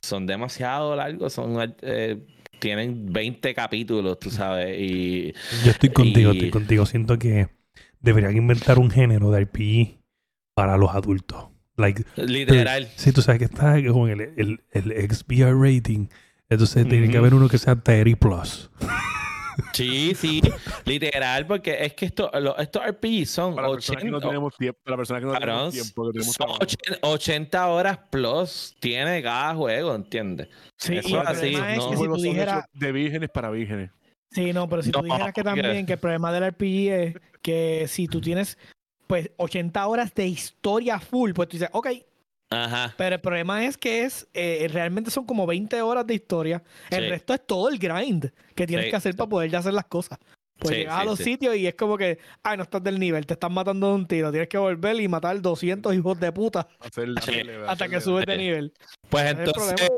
son 0.01 0.25
demasiado 0.25 0.95
largos, 0.95 1.33
son 1.33 1.75
eh, 1.81 2.17
tienen 2.63 3.11
20 3.11 3.53
capítulos, 3.53 4.17
tú 4.19 4.29
sabes, 4.31 4.79
y 4.79 5.33
Yo 5.65 5.71
estoy 5.71 5.89
contigo, 5.89 6.31
Y- 6.31 6.37
estoy 6.37 6.49
contigo. 6.49 6.85
Siento 6.85 7.19
que 7.19 7.49
deberían 7.99 8.37
inventar 8.37 8.79
un 8.79 8.89
género 8.89 9.31
de 9.31 9.41
RPG 9.41 9.99
para 10.55 10.77
los 10.77 10.91
adultos. 10.95 11.49
Like, 11.75 12.05
Literal. 12.15 12.87
Sí, 12.95 13.11
tú 13.11 13.21
sabes 13.21 13.39
que 13.39 13.45
está 13.45 13.75
con 13.91 14.09
el, 14.09 14.21
el, 14.37 14.61
el 14.71 15.11
XBR 15.11 15.53
rating. 15.59 16.07
Entonces 16.49 16.87
tiene 16.87 17.09
que 17.09 17.17
haber 17.17 17.33
uno 17.33 17.49
que 17.49 17.57
sea 17.57 17.75
Terry 17.75 18.15
Plus. 18.15 18.69
Sí, 19.73 20.13
sí, 20.15 20.41
literal, 20.85 21.45
porque 21.47 21.77
es 21.85 21.93
que 21.93 22.05
esto, 22.05 22.29
lo, 22.39 22.57
estos 22.57 22.81
RPGs 22.85 23.29
son 23.29 23.55
Para 23.55 23.67
la 23.67 23.73
80, 23.73 23.93
persona 23.93 24.01
que 24.01 24.11
no 24.11 24.19
tenemos 24.19 24.55
tiempo, 24.57 24.79
para 24.83 24.97
que 25.03 25.25
no 25.25 25.31
Cabrón, 25.33 25.39
tenemos 25.39 25.73
tiempo, 25.73 26.05
que 26.05 26.11
tenemos 26.13 26.33
son 26.35 26.45
trabajo. 26.45 26.59
80, 26.63 26.99
80 27.07 27.67
horas 27.67 27.99
plus 28.09 28.75
tiene 28.79 29.21
cada 29.23 29.55
juego, 29.55 29.95
¿entiendes? 29.95 30.47
Sí, 30.77 30.97
Eso 30.97 31.09
y 31.09 31.13
el 31.13 31.19
así, 31.27 31.39
problema 31.51 31.71
es 31.73 31.77
no. 31.77 31.89
que 31.91 31.97
si 31.97 32.03
tú 32.03 32.15
dijeras, 32.21 32.65
de 32.73 32.91
vírgenes 32.91 33.29
para 33.29 33.49
vírgenes. 33.51 33.91
sí, 34.31 34.53
no, 34.53 34.67
pero 34.69 34.81
si 34.81 34.91
tú 34.91 34.99
No, 34.99 35.03
dijeras 35.05 35.33
que 35.33 35.43
también 35.43 35.85
que 35.85 35.93
el 35.93 35.99
problema 35.99 36.31
del 36.31 36.51
RPG 36.51 36.89
es 36.91 37.15
que 37.41 37.85
si 37.87 38.07
tú 38.07 38.21
tienes 38.21 38.57
pues 39.07 39.29
80 39.37 39.85
horas 39.87 40.13
de 40.15 40.25
historia 40.27 40.99
full, 40.99 41.33
pues 41.33 41.49
tú 41.49 41.57
dices, 41.57 41.69
ok, 41.73 41.87
Ajá. 42.53 42.93
pero 42.97 43.15
el 43.15 43.21
problema 43.21 43.65
es 43.65 43.77
que 43.77 44.03
es 44.03 44.27
eh, 44.33 44.67
realmente 44.71 45.11
son 45.11 45.25
como 45.25 45.45
20 45.45 45.81
horas 45.81 46.05
de 46.07 46.13
historia. 46.15 46.63
El 46.89 47.03
Sí. 47.03 47.09
resto 47.09 47.33
es 47.33 47.45
todo 47.45 47.69
el 47.69 47.77
grind 47.79 48.31
que 48.55 48.67
tienes 48.67 48.85
Sí, 48.85 48.91
que 48.91 48.95
hacer 48.97 49.15
para 49.15 49.29
poder 49.29 49.49
ya 49.51 49.59
hacer 49.59 49.73
las 49.73 49.85
cosas. 49.85 50.17
Pues 50.59 50.75
Sí, 50.75 50.81
llegas 50.81 50.99
a 50.99 51.03
los 51.03 51.17
sí. 51.17 51.23
sitios 51.25 51.55
y 51.57 51.65
es 51.67 51.73
como 51.73 51.97
que, 51.97 52.19
ay, 52.43 52.57
no 52.57 52.63
estás 52.63 52.81
del 52.83 52.99
nivel, 52.99 53.25
te 53.25 53.33
están 53.33 53.51
matando 53.53 53.87
de 53.89 53.95
un 53.95 54.07
tiro, 54.07 54.29
tienes 54.31 54.47
que 54.47 54.57
volver 54.59 54.99
y 55.01 55.07
matar 55.07 55.41
200 55.41 55.93
hijos 55.95 56.19
de 56.19 56.31
puta 56.31 56.67
hacerle- 56.79 57.65
hasta 57.67 57.89
que 57.89 57.99
subes 57.99 58.25
de 58.27 58.37
nivel. 58.37 58.73
Pues 59.09 59.25
entonces 59.31 59.89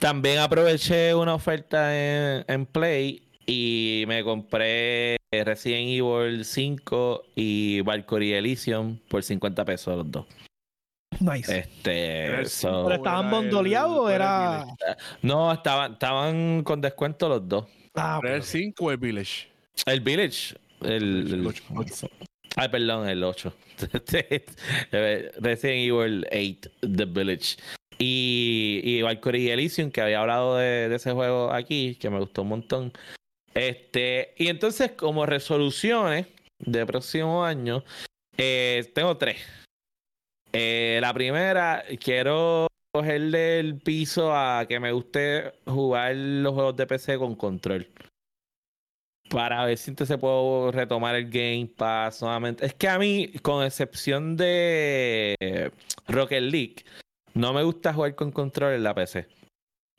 también 0.00 0.38
aproveché 0.38 1.14
una 1.14 1.34
oferta 1.34 1.94
en, 1.96 2.44
en 2.48 2.66
Play 2.66 3.22
y 3.46 4.04
me 4.08 4.24
compré 4.24 5.16
Resident 5.30 5.88
Evil 5.88 6.44
5 6.44 7.22
y 7.36 7.80
Valkyrie 7.82 8.38
Elysium 8.38 8.98
por 9.08 9.22
50 9.22 9.64
pesos 9.64 9.96
los 9.98 10.10
dos. 10.10 10.26
Nice. 11.20 11.58
Este, 11.58 12.46
so- 12.46 12.84
¿Pero 12.84 12.96
estaban 12.96 13.30
bondoleados 13.30 13.96
o 13.98 14.10
era 14.10 14.64
no, 15.22 15.52
estaban, 15.52 15.92
estaban 15.94 16.62
con 16.62 16.80
descuento 16.80 17.28
los 17.28 17.48
dos. 17.48 17.66
Ah, 17.94 18.20
¿Era 18.22 18.34
el 18.36 18.40
ok. 18.42 18.46
5 18.46 18.84
o 18.84 18.90
el 18.92 18.96
Village? 18.98 19.48
El 19.86 20.00
Village. 20.00 20.56
El, 20.82 21.32
El 21.32 21.46
ocho, 21.46 21.62
ocho. 21.74 22.08
Ay, 22.56 22.68
perdón, 22.68 23.08
el 23.08 23.22
8. 23.24 23.52
Resident 24.90 25.62
Evil 25.90 26.26
8, 26.30 26.70
The 26.80 27.04
Village. 27.04 27.56
Y, 27.98 28.80
y 28.84 29.02
Valkyrie 29.02 29.52
Elysium, 29.52 29.90
que 29.90 30.00
había 30.00 30.20
hablado 30.20 30.56
de, 30.56 30.88
de 30.88 30.96
ese 30.96 31.12
juego 31.12 31.52
aquí, 31.52 31.96
que 31.96 32.10
me 32.10 32.18
gustó 32.20 32.42
un 32.42 32.48
montón. 32.48 32.92
Este, 33.54 34.34
y 34.36 34.48
entonces, 34.48 34.92
como 34.92 35.26
resoluciones 35.26 36.26
de 36.60 36.86
próximo 36.86 37.44
año, 37.44 37.82
eh, 38.36 38.88
tengo 38.94 39.16
tres. 39.16 39.38
Eh, 40.52 40.98
la 41.00 41.12
primera, 41.12 41.84
quiero 42.02 42.66
cogerle 42.92 43.60
el 43.60 43.78
piso 43.78 44.34
a 44.34 44.66
que 44.66 44.80
me 44.80 44.92
guste 44.92 45.52
jugar 45.66 46.14
los 46.16 46.54
juegos 46.54 46.76
de 46.76 46.86
PC 46.86 47.18
con 47.18 47.34
control. 47.34 47.86
Para 49.30 49.64
ver 49.66 49.76
si 49.76 49.90
entonces 49.90 50.16
puedo 50.16 50.72
retomar 50.72 51.14
el 51.14 51.28
Game 51.28 51.70
Pass 51.76 52.22
nuevamente. 52.22 52.64
Es 52.64 52.74
que 52.74 52.88
a 52.88 52.98
mí, 52.98 53.32
con 53.42 53.64
excepción 53.64 54.36
de 54.36 55.70
Rocket 56.08 56.42
League, 56.42 56.76
no 57.34 57.52
me 57.52 57.62
gusta 57.62 57.92
jugar 57.92 58.14
con 58.14 58.32
control 58.32 58.74
en 58.74 58.82
la 58.84 58.94
PC. 58.94 59.26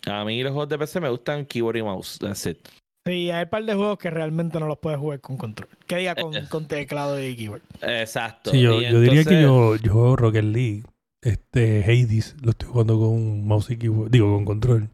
A 0.08 0.26
mí 0.26 0.42
los 0.42 0.52
juegos 0.54 0.70
de 0.70 0.80
PC 0.80 1.00
me 1.00 1.10
gustan 1.10 1.46
keyboard 1.46 1.78
y 1.78 1.84
mouse. 1.84 2.18
That's 2.18 2.46
it. 2.48 2.68
Sí, 3.06 3.32
hay 3.32 3.44
un 3.44 3.50
par 3.50 3.64
de 3.64 3.74
juegos 3.74 3.98
que 3.98 4.10
realmente 4.10 4.60
no 4.60 4.68
los 4.68 4.78
puedes 4.78 5.00
jugar 5.00 5.20
con 5.22 5.38
control. 5.38 5.70
Que 5.88 5.98
diga 5.98 6.16
con, 6.16 6.36
Eh, 6.36 6.44
con 6.50 6.68
teclado 6.68 7.22
y 7.24 7.36
keyboard. 7.36 7.62
Exacto. 7.82 8.52
Sí, 8.52 8.62
yo, 8.62 8.82
Y 8.82 8.92
yo 8.92 9.00
diría 9.02 9.24
que 9.24 9.42
yo, 9.42 9.76
yo 9.78 9.94
juego 9.94 10.16
Rocket 10.16 10.44
League. 10.44 10.84
Este 11.22 11.84
Hades 11.84 12.36
lo 12.42 12.52
estoy 12.52 12.70
jugando 12.70 13.00
con 13.00 13.46
mouse 13.48 13.72
y 13.72 13.78
keyboard. 13.78 14.12
Digo, 14.12 14.34
con 14.34 14.46
control. 14.46 14.90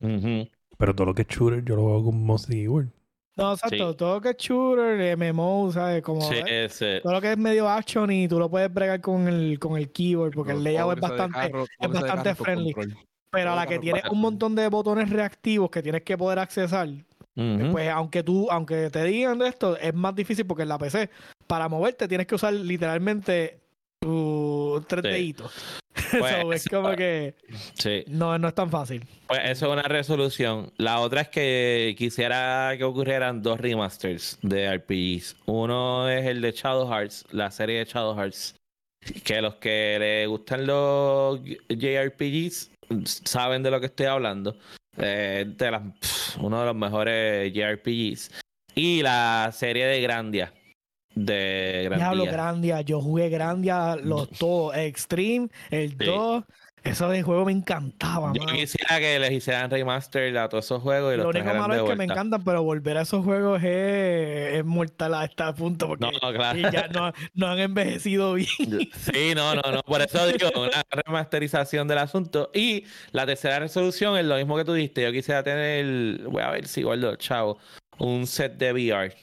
Ujú. 0.00 0.48
Pero 0.78 0.94
todo 0.94 1.06
lo 1.06 1.14
que 1.14 1.22
es 1.22 1.28
shooter 1.28 1.64
yo 1.64 1.76
lo 1.76 1.82
juego 1.82 2.04
con 2.06 2.24
mouse 2.26 2.48
y 2.48 2.52
keyboard. 2.54 2.88
No, 3.36 3.52
exacto. 3.52 3.90
Sí. 3.92 3.96
Todo 3.96 4.14
lo 4.16 4.20
que 4.20 4.30
es 4.30 4.36
shooter, 4.36 5.16
MMO, 5.16 5.70
¿sabes? 5.72 6.02
Como, 6.02 6.20
Sí, 6.22 6.34
ese- 6.46 7.00
Todo 7.00 7.12
lo 7.14 7.20
que 7.20 7.32
es 7.32 7.38
medio 7.38 7.68
action 7.68 8.10
y 8.10 8.28
tú 8.28 8.38
lo 8.38 8.50
puedes 8.50 8.72
bregar 8.72 9.00
con 9.00 9.28
el, 9.28 9.58
con 9.58 9.78
el 9.78 9.90
keyboard 9.90 10.32
porque 10.34 10.52
el 10.52 10.62
layout 10.64 10.96
es 10.96 11.00
bastante... 11.00 11.38
carro- 11.38 11.64
de 11.80 11.88
bastante 11.88 12.34
friendly. 12.34 12.72
control. 12.74 12.98
Pero 13.32 13.52
a 13.52 13.56
la 13.56 13.66
que 13.66 13.78
tiene 13.78 14.02
un 14.10 14.20
montón 14.20 14.56
de 14.56 14.68
botones 14.68 15.08
reactivos 15.08 15.70
que 15.70 15.82
tienes 15.82 16.02
que 16.02 16.18
poder 16.18 16.40
accesar, 16.40 16.88
Ujú. 17.40 17.72
pues 17.72 17.88
aunque 17.88 18.22
tú, 18.22 18.48
aunque 18.50 18.90
te 18.90 19.02
digan 19.04 19.38
de 19.38 19.48
esto, 19.48 19.76
es 19.76 19.94
más 19.94 20.14
difícil 20.14 20.46
porque 20.46 20.62
en 20.64 20.68
la 20.68 20.78
PC, 20.78 21.08
para 21.46 21.68
moverte 21.68 22.06
tienes 22.06 22.26
que 22.26 22.34
usar 22.34 22.52
literalmente 22.52 23.58
tus 24.00 24.86
tres 24.86 25.02
Sí. 25.04 25.10
deditos. 25.10 25.52
Pues, 26.18 26.36
So, 26.40 26.52
es 26.52 26.68
como 26.68 26.94
que 26.96 27.34
Sí. 27.74 28.04
no, 28.08 28.36
no 28.38 28.48
es 28.48 28.54
tan 28.54 28.70
fácil. 28.70 29.04
Pues 29.26 29.40
eso 29.44 29.66
es 29.66 29.72
una 29.72 29.82
resolución. 29.82 30.72
La 30.76 31.00
otra 31.00 31.20
es 31.22 31.28
que 31.28 31.94
quisiera 31.98 32.74
que 32.78 32.84
ocurrieran 32.84 33.42
dos 33.42 33.60
remasters 33.60 34.38
de 34.42 34.66
RPGs. 34.76 35.36
Uno 35.46 36.08
es 36.08 36.26
el 36.26 36.40
de 36.40 36.52
Shadow 36.52 36.88
Hearts, 36.90 37.26
la 37.32 37.50
serie 37.50 37.78
de 37.80 37.84
Shadow 37.84 38.16
Hearts. 38.16 38.54
Que 39.24 39.40
los 39.42 39.56
que 39.56 39.96
les 39.98 40.28
gustan 40.28 40.66
los 40.66 41.40
JRPGs 41.68 42.70
saben 43.24 43.62
de 43.62 43.70
lo 43.70 43.80
que 43.80 43.86
estoy 43.86 44.06
hablando. 44.06 44.56
Eh, 44.96 45.44
de 45.56 45.70
las, 45.70 45.82
pf, 45.82 46.40
uno 46.40 46.60
de 46.60 46.66
los 46.66 46.76
mejores 46.76 47.52
JRPGs. 47.52 48.30
Y 48.74 49.02
la 49.02 49.50
serie 49.52 49.86
de 49.86 50.00
Grandia. 50.00 50.52
De 51.14 51.88
Diablo 51.94 52.24
Grandia. 52.24 52.32
Grandia, 52.32 52.80
yo 52.82 53.00
jugué 53.00 53.28
Grandia 53.28 53.96
los 53.96 54.28
dos, 54.38 54.76
Extreme, 54.76 55.48
el 55.70 55.90
Sí. 55.90 56.44
2, 56.84 56.92
eso 56.92 57.08
de 57.08 57.22
juego 57.22 57.44
me 57.44 57.52
encantaba, 57.52 58.32
Yo 58.34 58.42
mano. 58.44 58.56
quisiera 58.56 58.98
que 58.98 59.18
les 59.18 59.30
hicieran 59.32 59.70
remaster 59.70 60.36
a 60.38 60.48
todos 60.48 60.64
esos 60.64 60.82
juegos 60.82 61.14
y 61.14 61.16
los 61.16 61.24
Lo 61.24 61.30
único 61.30 61.54
malo 61.54 61.74
es 61.74 61.82
que 61.90 61.96
me 61.96 62.04
encantan, 62.04 62.42
pero 62.44 62.62
volver 62.62 62.96
a 62.98 63.02
esos 63.02 63.24
juegos 63.24 63.62
es, 63.62 64.54
es 64.54 64.64
mortal 64.64 65.14
a 65.14 65.24
este 65.24 65.44
punto 65.54 65.88
porque 65.88 66.06
No, 66.22 66.32
claro. 66.32 66.58
y 66.58 66.62
ya 66.62 66.88
no, 66.88 67.12
no 67.34 67.46
han 67.46 67.58
envejecido 67.58 68.34
bien. 68.34 68.48
Sí, 68.96 69.34
no, 69.34 69.54
no, 69.54 69.62
no. 69.72 69.82
Por 69.82 70.00
eso 70.02 70.26
digo, 70.26 70.50
una 70.56 70.82
remasterización 70.90 71.88
del 71.88 71.98
asunto. 71.98 72.50
Y 72.54 72.84
la 73.12 73.26
tercera 73.26 73.58
resolución 73.58 74.16
es 74.18 74.24
lo 74.24 74.36
mismo 74.36 74.56
que 74.56 74.64
tú 74.64 74.72
dijiste. 74.74 75.02
Yo 75.02 75.12
quisiera 75.12 75.42
tener, 75.42 76.22
voy 76.28 76.42
a 76.42 76.50
ver 76.50 76.66
si 76.66 76.82
guardo, 76.82 77.16
chavo, 77.16 77.58
un 77.98 78.26
set 78.26 78.56
de 78.56 78.72
VR. 78.72 79.14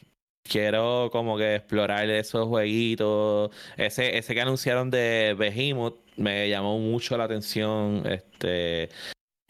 Quiero 0.44 1.10
como 1.12 1.38
que 1.38 1.56
explorar 1.56 2.10
esos 2.10 2.48
jueguitos. 2.48 3.52
Ese, 3.76 4.18
ese 4.18 4.34
que 4.34 4.42
anunciaron 4.42 4.90
de 4.90 5.36
Behemoth 5.38 6.07
me 6.18 6.50
llamó 6.50 6.80
mucho 6.80 7.18
la 7.18 7.24
atención. 7.26 8.04
Este. 8.06 8.90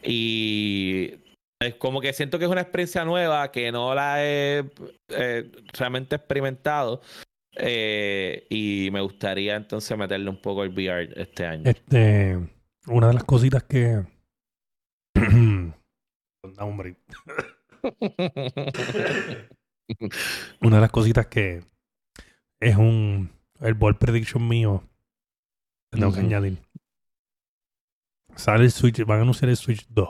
Y 0.04 1.16
es 1.60 1.76
como 1.76 2.02
que 2.02 2.14
siento 2.14 2.38
que 2.38 2.46
es 2.46 2.52
una 2.52 2.62
experiencia 2.62 3.04
nueva 3.04 3.52
que 3.52 3.72
no 3.72 3.96
la 3.96 4.24
he 4.24 4.70
eh, 5.10 5.52
realmente 5.74 6.16
experimentado. 6.16 7.02
Eh, 7.60 8.46
y 8.50 8.90
me 8.92 9.02
gustaría 9.02 9.56
entonces 9.56 9.98
meterle 9.98 10.30
un 10.30 10.40
poco 10.40 10.64
el 10.64 10.70
VR 10.70 11.10
este 11.16 11.46
año. 11.46 11.64
Este, 11.66 12.38
una 12.86 13.08
de 13.08 13.14
las 13.16 13.24
cositas 13.24 13.64
que. 13.64 14.04
Break. 16.78 16.98
Una 20.62 20.78
de 20.78 20.82
las 20.82 20.92
cositas 20.92 21.28
que 21.28 21.64
es 22.60 22.76
un. 22.76 23.32
El 23.60 23.74
ball 23.74 23.98
prediction 23.98 24.48
mío. 24.48 24.84
Tengo 25.90 26.14
que 26.14 26.20
añadir. 26.20 26.58
Sale 28.36 28.66
el 28.66 28.72
Switch, 28.72 29.04
van 29.06 29.20
a 29.20 29.22
anunciar 29.24 29.50
el 29.50 29.58
Switch 29.58 29.86
2. 29.90 30.10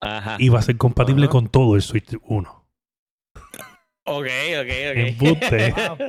Ajá. 0.00 0.36
Y 0.38 0.48
va 0.48 0.58
a 0.58 0.62
ser 0.62 0.76
compatible 0.76 1.24
Ajá. 1.24 1.32
con 1.32 1.48
todo 1.48 1.76
el 1.76 1.82
Switch 1.82 2.16
1. 2.22 2.54
Ok, 4.10 4.26
ok, 4.26 4.70
ok. 4.90 5.20
Wow. 5.20 5.98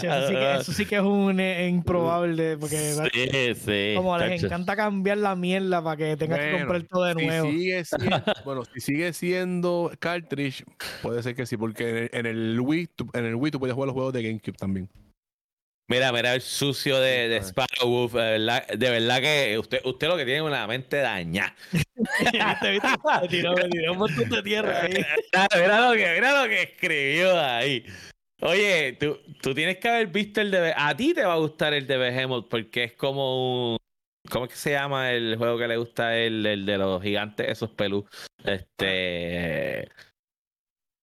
Eso, 0.00 0.26
sí 0.26 0.34
que, 0.34 0.54
eso 0.54 0.72
sí 0.72 0.86
que 0.86 0.96
es 0.96 1.02
un 1.02 1.38
eh, 1.38 1.68
improbable 1.68 2.56
porque 2.56 2.78
Sí, 3.12 3.54
sí. 3.54 3.92
como 3.94 4.16
les 4.16 4.42
encanta 4.42 4.74
cambiar 4.74 5.18
la 5.18 5.36
mierda 5.36 5.82
para 5.84 5.98
que 5.98 6.16
tengas 6.16 6.38
que 6.38 6.52
comprar 6.58 6.82
todo 6.84 7.04
de 7.04 7.14
Si 7.14 7.26
nuevo. 7.26 7.50
sigue 7.50 7.84
siendo, 7.84 8.22
bueno, 8.46 8.62
si 8.64 8.80
sigue 8.80 9.12
siendo 9.12 9.92
cartridge, 9.98 10.64
puede 11.02 11.22
ser 11.22 11.34
que 11.34 11.44
sí, 11.44 11.58
porque 11.58 11.88
en 11.90 11.96
el, 11.98 12.10
en 12.12 12.26
el 12.26 12.60
Wii, 12.60 12.86
tú- 12.96 13.10
en 13.12 13.26
el 13.26 13.34
Wii 13.34 13.50
tú 13.52 13.58
puedes 13.60 13.74
jugar 13.74 13.88
los 13.88 13.94
juegos 13.94 14.14
de 14.14 14.22
GameCube 14.22 14.56
también. 14.56 14.88
Mira, 15.90 16.12
mira 16.12 16.36
el 16.36 16.40
sucio 16.40 17.00
de, 17.00 17.28
de 17.28 17.38
Sparrow 17.38 17.90
Wolf. 17.90 18.12
De 18.12 18.20
verdad, 18.20 18.64
de 18.68 18.90
verdad 18.90 19.20
que 19.20 19.58
usted, 19.58 19.80
usted 19.84 20.06
lo 20.06 20.16
que 20.16 20.24
tiene 20.24 20.38
es 20.38 20.44
una 20.44 20.64
mente 20.68 20.98
dañada. 20.98 21.56
¿Viste, 21.72 22.70
viste? 22.70 22.88
Me 23.20 23.28
tiró, 23.28 23.56
me 23.56 23.68
tiró 23.68 23.92
un 23.92 23.98
montón 23.98 24.28
de 24.28 24.42
tierra 24.44 24.82
ahí. 24.82 24.92
Mira, 24.92 25.48
mira 25.56 25.88
lo 25.88 25.92
que, 25.96 26.14
mira 26.14 26.42
lo 26.42 26.48
que 26.48 26.62
escribió 26.62 27.40
ahí. 27.40 27.84
Oye, 28.42 28.98
tú, 29.00 29.18
tú 29.42 29.52
tienes 29.52 29.78
que 29.78 29.88
haber 29.88 30.06
visto 30.06 30.40
el 30.40 30.52
de... 30.52 30.72
A 30.76 30.96
ti 30.96 31.12
te 31.12 31.24
va 31.24 31.32
a 31.32 31.38
gustar 31.38 31.74
el 31.74 31.88
de 31.88 31.96
Behemoth 31.96 32.48
porque 32.48 32.84
es 32.84 32.92
como 32.92 33.72
un... 33.72 33.78
¿Cómo 34.30 34.44
es 34.44 34.52
que 34.52 34.58
se 34.58 34.70
llama 34.70 35.10
el 35.10 35.34
juego 35.38 35.58
que 35.58 35.66
le 35.66 35.76
gusta 35.76 36.08
a 36.08 36.16
él? 36.16 36.46
El 36.46 36.66
de 36.66 36.78
los 36.78 37.02
gigantes, 37.02 37.48
esos 37.48 37.70
pelú. 37.70 38.06
Este... 38.44 39.88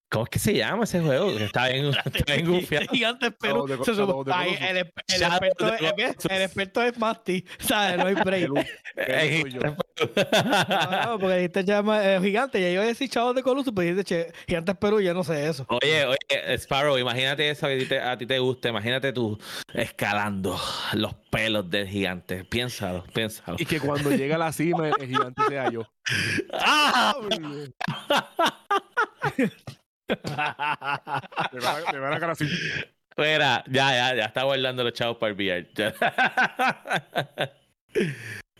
¿Cómo 0.09 0.23
es 0.23 0.29
que 0.29 0.39
se 0.39 0.53
llama 0.53 0.85
ese 0.85 1.01
juego? 1.01 1.31
Está 1.31 1.67
bien, 1.67 1.85
está 2.05 2.33
bien 2.33 2.49
gufiado. 2.49 2.87
Gigantes 2.91 3.33
Se 3.41 3.49
Colossus. 3.49 3.89
el, 3.89 4.77
experto 4.77 5.65
de 5.65 5.93
es, 5.97 6.25
el 6.29 6.41
experto 6.43 6.81
es 6.81 6.97
Masti. 6.97 7.45
¿Sabes? 7.59 7.97
No 7.97 8.05
hay 8.05 8.13
break. 8.25 8.47
Yo. 8.47 9.59
No, 9.59 11.05
no, 11.05 11.19
porque 11.19 11.35
dijiste 11.35 11.65
llama 11.65 12.05
eh, 12.05 12.21
gigante. 12.21 12.61
Ya 12.61 12.69
iba 12.69 12.83
a 12.83 12.85
decir 12.85 13.09
chavos 13.09 13.35
de 13.35 13.43
Colossus, 13.43 13.73
pero 13.75 13.89
dijiste 13.89 14.03
che, 14.05 14.31
gigantes 14.47 14.77
Perú. 14.77 15.01
Ya 15.01 15.13
no 15.13 15.25
sé 15.25 15.45
eso. 15.47 15.65
Oye, 15.69 16.05
oye, 16.05 16.57
Sparrow, 16.57 16.97
imagínate 16.97 17.49
eso 17.49 17.67
que 17.67 17.73
a 17.73 17.79
ti 17.79 17.85
te, 17.85 17.99
a 17.99 18.17
ti 18.17 18.25
te 18.25 18.39
gusta. 18.39 18.69
Imagínate 18.69 19.11
tú 19.11 19.37
escalando 19.73 20.57
los 20.93 21.15
pelos 21.29 21.69
del 21.69 21.85
gigante. 21.87 22.45
Piénsalo, 22.45 23.03
piénsalo. 23.13 23.57
Y 23.59 23.65
que 23.65 23.81
cuando 23.81 24.11
llega 24.11 24.35
a 24.35 24.39
la 24.39 24.53
cima, 24.53 24.87
el 24.87 25.07
gigante 25.07 25.41
sea 25.49 25.69
yo. 25.69 25.81
¡Ah! 26.53 27.13
Me 30.07 31.99
van 31.99 32.13
a- 32.13 32.19
cara 32.19 32.31
así. 32.33 32.45
Mira, 33.17 33.63
ya, 33.67 33.91
ya, 33.93 34.15
ya 34.15 34.25
está 34.25 34.43
guardando 34.43 34.83
los 34.83 34.93
chavos 34.93 35.17
para 35.17 35.31
el 35.31 35.37
VR. 35.37 35.67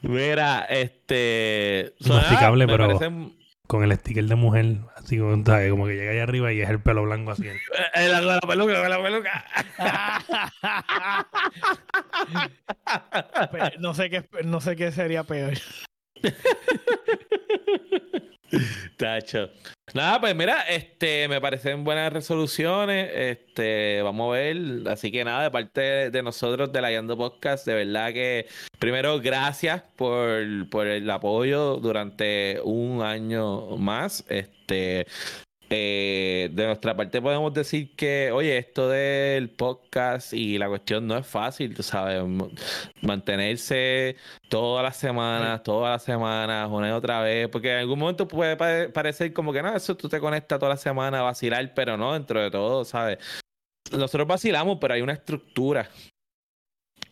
Mira, 0.02 0.66
este. 0.70 1.93
Masticable, 2.08 2.66
me 2.66 2.72
pero- 2.74 2.88
parecen- 3.00 3.36
Con 3.68 3.84
el 3.84 3.93
sticker 3.98 4.24
de 4.24 4.36
mujer, 4.36 4.78
así 4.95 5.18
como, 5.20 5.43
¿sabes? 5.45 5.70
como 5.72 5.86
que 5.88 5.95
llega 5.95 6.12
ahí 6.12 6.20
arriba 6.20 6.54
y 6.54 6.62
es 6.62 6.70
el 6.70 6.82
pelo 6.82 7.04
blanco 7.04 7.32
así. 7.32 7.48
Eh, 7.48 8.08
la, 8.08 8.22
la 8.22 8.39
peluca, 8.39 8.88
la 8.88 9.04
peluca. 9.04 9.45
Pe- 13.52 13.74
no 13.80 13.93
sé 13.93 14.10
qué, 14.10 14.24
no 14.45 14.62
sé 14.62 14.76
qué 14.78 14.91
sería 14.91 15.24
peor. 15.24 15.54
Tacho. 18.98 19.50
Nada, 19.93 20.20
pues 20.20 20.36
mira, 20.36 20.64
este, 20.64 21.28
me 21.28 21.39
parecen 21.39 21.84
buenas 21.84 22.12
resoluciones. 22.12 23.10
Este, 23.14 24.02
vamos 24.02 24.30
a 24.30 24.38
ver. 24.38 24.58
Así 24.88 25.12
que 25.12 25.24
nada, 25.24 25.43
de 25.43 25.52
parte 25.52 26.12
de, 26.12 26.24
nosotros 26.24 26.72
de 26.74 26.82
la 26.82 26.89
Guiando 26.89 27.18
Podcast, 27.18 27.66
de 27.66 27.74
verdad 27.74 28.12
que 28.12 28.48
primero, 28.80 29.20
gracias 29.20 29.82
por, 29.95 30.70
por 30.70 30.88
el 30.88 31.10
apoyo 31.10 31.78
durante 31.78 32.60
un 32.64 33.02
año 33.02 33.78
más. 33.78 34.26
Este. 34.28 35.08
Eh, 35.70 36.49
de 36.51 36.65
nuestra 36.65 36.95
parte 36.95 37.22
podemos 37.22 37.53
decir 37.53 37.95
que, 37.95 38.32
oye, 38.32 38.57
esto 38.57 38.88
del 38.89 39.49
podcast 39.49 40.34
y 40.34 40.57
la 40.57 40.68
cuestión 40.68 41.05
no 41.07 41.18
es 41.18 41.28
fácil, 41.28 41.76
tú 41.76 41.84
sabes, 41.84 42.24
mantenerse 43.01 44.15
todas 44.49 44.84
las 44.84 44.97
semanas, 44.97 45.63
todas 45.63 45.91
las 45.95 46.03
semanas, 46.03 46.70
una 46.72 46.89
y 46.89 46.91
otra 46.91 47.22
vez, 47.22 47.47
porque 47.49 47.72
en 47.72 47.80
algún 47.80 47.99
momento 47.99 48.28
puede 48.28 48.55
pare- 48.55 48.89
parecer 48.89 49.34
como 49.34 49.51
que 49.51 49.61
no, 49.61 49.76
eso 49.76 49.95
tú 49.95 50.07
te 50.09 50.20
conectas 50.20 50.59
toda 50.59 50.72
la 50.72 50.78
semana 50.78 51.20
a 51.20 51.24
vacilar, 51.24 51.74
pero 51.74 51.97
no, 51.97 52.13
dentro 52.13 52.41
de 52.41 52.49
todo, 52.51 52.86
¿sabes? 52.86 53.18
Nosotros 53.91 54.28
vacilamos, 54.28 54.78
pero 54.80 54.93
hay 54.93 55.01
una 55.01 55.13
estructura. 55.13 55.89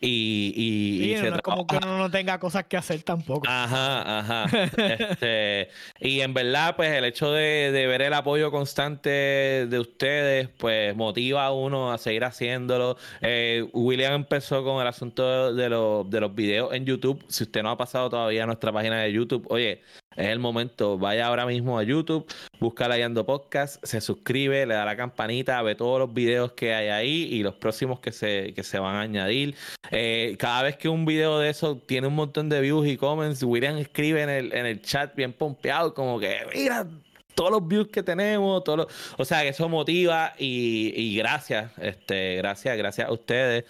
Y, 0.01 0.53
y, 0.55 0.99
Sí, 0.99 1.11
y 1.11 1.17
se 1.17 1.31
no 1.31 1.39
como 1.41 1.65
que 1.67 1.77
uno 1.77 1.97
no 1.97 2.11
tenga 2.11 2.39
cosas 2.39 2.65
que 2.65 2.77
hacer 2.77 3.01
tampoco. 3.03 3.47
Ajá, 3.47 4.19
ajá. 4.19 4.45
Este, 4.77 5.69
y 5.99 6.21
en 6.21 6.33
verdad, 6.33 6.75
pues 6.75 6.91
el 6.91 7.05
hecho 7.05 7.31
de, 7.31 7.71
de 7.71 7.87
ver 7.87 8.01
el 8.01 8.13
apoyo 8.13 8.51
constante 8.51 9.09
de 9.09 9.79
ustedes, 9.79 10.49
pues 10.57 10.95
motiva 10.95 11.45
a 11.45 11.51
uno 11.51 11.91
a 11.91 11.97
seguir 11.97 12.23
haciéndolo. 12.23 12.97
Eh, 13.21 13.67
William 13.73 14.13
empezó 14.13 14.63
con 14.63 14.81
el 14.81 14.87
asunto 14.87 15.53
de, 15.53 15.69
los 15.69 16.09
de 16.09 16.19
los 16.21 16.35
videos 16.35 16.73
en 16.73 16.85
YouTube. 16.85 17.23
Si 17.27 17.43
usted 17.43 17.63
no 17.63 17.71
ha 17.71 17.77
pasado 17.77 18.09
todavía 18.09 18.43
a 18.43 18.45
nuestra 18.45 18.71
página 18.71 19.01
de 19.01 19.11
YouTube, 19.11 19.45
oye, 19.49 19.81
es 20.15 20.27
el 20.27 20.39
momento. 20.39 20.97
Vaya 20.97 21.27
ahora 21.27 21.45
mismo 21.45 21.77
a 21.77 21.83
YouTube, 21.83 22.25
busca 22.59 22.87
la 22.87 22.97
Yando 22.97 23.25
Podcast, 23.25 23.83
se 23.85 24.01
suscribe, 24.01 24.65
le 24.65 24.73
da 24.73 24.85
la 24.85 24.95
campanita, 24.95 25.61
ve 25.61 25.75
todos 25.75 25.99
los 25.99 26.13
videos 26.13 26.53
que 26.53 26.73
hay 26.73 26.87
ahí 26.89 27.23
y 27.31 27.43
los 27.43 27.55
próximos 27.55 27.99
que 27.99 28.11
se, 28.11 28.53
que 28.53 28.63
se 28.63 28.79
van 28.79 28.95
a 28.95 29.01
añadir. 29.01 29.55
Eh, 29.91 30.35
cada 30.39 30.63
vez 30.63 30.77
que 30.77 30.89
un 30.89 31.05
video 31.05 31.39
de 31.39 31.49
eso 31.49 31.77
tiene 31.77 32.07
un 32.07 32.15
montón 32.15 32.49
de 32.49 32.61
views 32.61 32.87
y 32.87 32.97
comments, 32.97 33.43
William 33.43 33.77
escribe 33.77 34.21
en 34.23 34.29
el, 34.29 34.53
en 34.53 34.65
el 34.65 34.81
chat 34.81 35.15
bien 35.15 35.33
pompeado, 35.33 35.93
como 35.93 36.19
que, 36.19 36.37
mira, 36.53 36.87
todos 37.35 37.51
los 37.51 37.67
views 37.67 37.89
que 37.89 38.01
tenemos, 38.01 38.63
todos 38.63 38.77
los- 38.79 38.87
o 39.17 39.25
sea, 39.25 39.41
que 39.41 39.49
eso 39.49 39.67
motiva 39.67 40.33
y, 40.39 40.93
y 40.95 41.17
gracias, 41.17 41.71
este, 41.77 42.37
gracias, 42.37 42.77
gracias 42.77 43.09
a 43.09 43.11
ustedes. 43.11 43.65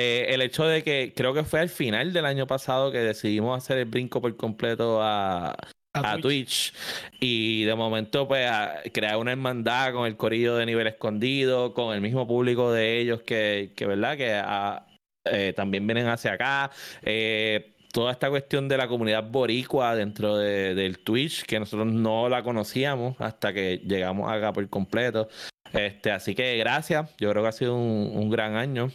Eh, 0.00 0.26
el 0.34 0.42
hecho 0.42 0.64
de 0.64 0.84
que 0.84 1.12
creo 1.16 1.34
que 1.34 1.42
fue 1.42 1.58
al 1.60 1.68
final 1.68 2.12
del 2.12 2.24
año 2.24 2.46
pasado 2.46 2.92
que 2.92 2.98
decidimos 2.98 3.56
hacer 3.58 3.78
el 3.78 3.86
brinco 3.86 4.20
por 4.20 4.36
completo 4.36 5.02
a, 5.02 5.56
a 5.92 6.18
Twitch. 6.18 6.72
y 7.20 7.64
de 7.64 7.74
momento 7.74 8.28
pues 8.28 8.48
a 8.48 8.74
crear 8.92 9.16
una 9.16 9.32
hermandad 9.32 9.92
con 9.92 10.06
el 10.06 10.16
corillo 10.16 10.54
de 10.56 10.66
nivel 10.66 10.86
escondido, 10.86 11.74
con 11.74 11.94
el 11.94 12.00
mismo 12.00 12.28
público 12.28 12.70
de 12.70 13.00
ellos 13.00 13.22
que, 13.22 13.72
que 13.76 13.86
verdad 13.86 14.16
que 14.16 14.32
ah, 14.34 14.86
eh, 15.24 15.52
también 15.56 15.84
vienen 15.86 16.06
hacia 16.06 16.34
acá. 16.34 16.70
Eh, 17.02 17.74
toda 17.92 18.12
esta 18.12 18.28
cuestión 18.30 18.68
de 18.68 18.76
la 18.76 18.86
comunidad 18.86 19.24
boricua 19.24 19.96
dentro 19.96 20.36
de- 20.36 20.74
del 20.76 20.98
Twitch, 21.00 21.44
que 21.44 21.58
nosotros 21.58 21.90
no 21.92 22.28
la 22.28 22.42
conocíamos 22.44 23.16
hasta 23.20 23.52
que 23.52 23.78
llegamos 23.84 24.30
acá 24.30 24.52
por 24.52 24.68
completo. 24.68 25.28
Este, 25.72 26.12
así 26.12 26.34
que 26.36 26.56
gracias, 26.58 27.10
yo 27.18 27.30
creo 27.30 27.42
que 27.42 27.48
ha 27.48 27.52
sido 27.52 27.74
un, 27.76 28.12
un 28.14 28.30
gran 28.30 28.54
año 28.54 28.90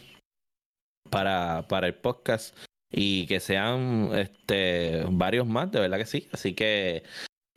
para, 1.10 1.66
para 1.68 1.86
el 1.86 1.94
podcast 1.94 2.56
y 2.90 3.26
que 3.26 3.40
sean 3.40 4.10
este 4.14 5.04
varios 5.10 5.46
más, 5.46 5.70
de 5.72 5.80
verdad 5.80 5.98
que 5.98 6.06
sí. 6.06 6.28
Así 6.32 6.54
que 6.54 7.02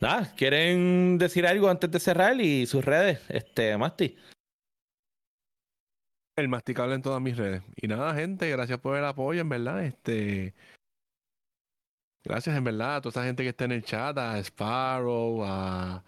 nada, 0.00 0.34
¿quieren 0.36 1.18
decir 1.18 1.46
algo 1.46 1.68
antes 1.68 1.90
de 1.90 2.00
cerrar 2.00 2.40
y 2.40 2.66
sus 2.66 2.84
redes, 2.84 3.20
este 3.28 3.76
Masti? 3.78 4.16
El 6.38 6.48
masticable 6.48 6.94
en 6.94 7.02
todas 7.02 7.20
mis 7.20 7.36
redes. 7.36 7.62
Y 7.74 7.88
nada, 7.88 8.14
gente, 8.14 8.48
gracias 8.48 8.78
por 8.78 8.96
el 8.96 9.04
apoyo, 9.04 9.40
en 9.40 9.48
verdad. 9.48 9.84
Este. 9.84 10.54
Gracias, 12.24 12.56
en 12.56 12.62
verdad, 12.62 12.96
a 12.96 13.00
toda 13.00 13.10
esa 13.10 13.24
gente 13.24 13.42
que 13.42 13.48
está 13.48 13.64
en 13.64 13.72
el 13.72 13.82
chat, 13.82 14.16
a 14.16 14.38
Sparrow, 14.38 15.44
a. 15.44 16.04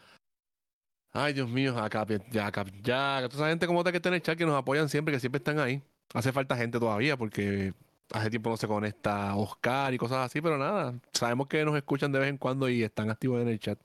Ay, 1.12 1.32
Dios 1.32 1.48
mío, 1.48 1.76
a 1.76 1.90
Cap 1.90 2.10
ya, 2.30 2.52
Cap 2.52 2.68
Jack, 2.82 3.24
a 3.24 3.28
toda 3.28 3.44
esa 3.44 3.50
gente 3.50 3.66
como 3.66 3.82
tal 3.82 3.92
que 3.92 3.96
está 3.96 4.10
en 4.10 4.16
el 4.16 4.22
chat 4.22 4.38
que 4.38 4.46
nos 4.46 4.56
apoyan 4.56 4.88
siempre, 4.88 5.12
que 5.12 5.18
siempre 5.18 5.38
están 5.38 5.58
ahí. 5.58 5.82
Hace 6.14 6.32
falta 6.32 6.56
gente 6.56 6.78
todavía 6.78 7.16
porque 7.16 7.72
hace 8.12 8.30
tiempo 8.30 8.50
no 8.50 8.56
se 8.56 8.66
conecta 8.66 9.34
Oscar 9.36 9.94
y 9.94 9.98
cosas 9.98 10.26
así, 10.26 10.40
pero 10.40 10.58
nada, 10.58 10.94
sabemos 11.12 11.46
que 11.46 11.64
nos 11.64 11.76
escuchan 11.76 12.10
de 12.12 12.18
vez 12.18 12.28
en 12.28 12.38
cuando 12.38 12.68
y 12.68 12.82
están 12.82 13.10
activos 13.10 13.40
en 13.40 13.48
el 13.48 13.60
chat. 13.60 13.78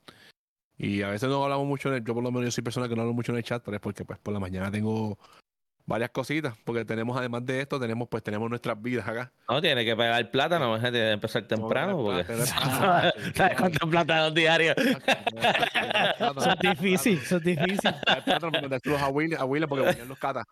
Y 0.78 1.04
a 1.04 1.10
veces 1.10 1.30
no 1.30 1.44
hablamos 1.44 1.68
mucho 1.68 1.90
en 1.90 1.96
el, 1.96 2.04
yo 2.04 2.14
por 2.14 2.24
lo 2.24 2.32
menos 2.32 2.46
yo 2.46 2.52
soy 2.52 2.64
persona 2.64 2.90
que 2.90 2.96
no 2.96 3.02
hablo 3.02 3.14
mucho 3.14 3.32
en 3.32 3.38
el 3.38 3.44
chat, 3.44 3.64
pero 3.64 3.78
es 3.78 3.82
porque 3.82 4.04
pues 4.04 4.20
por 4.20 4.34
la 4.34 4.40
mañana 4.40 4.72
tengo 4.72 5.18
varias 5.86 6.10
cositas, 6.10 6.56
porque 6.64 6.84
tenemos 6.84 7.16
además 7.18 7.46
de 7.46 7.62
esto, 7.62 7.80
tenemos 7.80 8.08
pues 8.10 8.24
tenemos 8.24 8.50
nuestras 8.50 8.82
vidas 8.82 9.08
acá. 9.08 9.32
No, 9.48 9.62
tiene 9.62 9.86
que 9.86 9.96
pegar 9.96 10.30
plata, 10.32 10.58
no 10.60 10.80
tiene 10.80 10.92
que 10.92 11.12
empezar 11.12 11.44
temprano, 11.44 11.92
No, 11.92 12.04
porque. 12.04 12.26
¿sabes 13.36 13.58
cuántos 13.58 13.90
plátanos 13.90 14.34
diarios? 14.34 14.76
Eso 14.78 16.52
es 16.52 16.60
difícil, 16.60 17.20
eso 17.24 17.38
es 17.38 17.44
difícil. 17.44 17.92
Los 18.84 19.02
a 19.02 19.10
William, 19.10 19.42
a 19.42 19.46
William 19.46 19.70
porque 19.70 19.88
William 19.88 20.08
los 20.08 20.18
cata. 20.18 20.44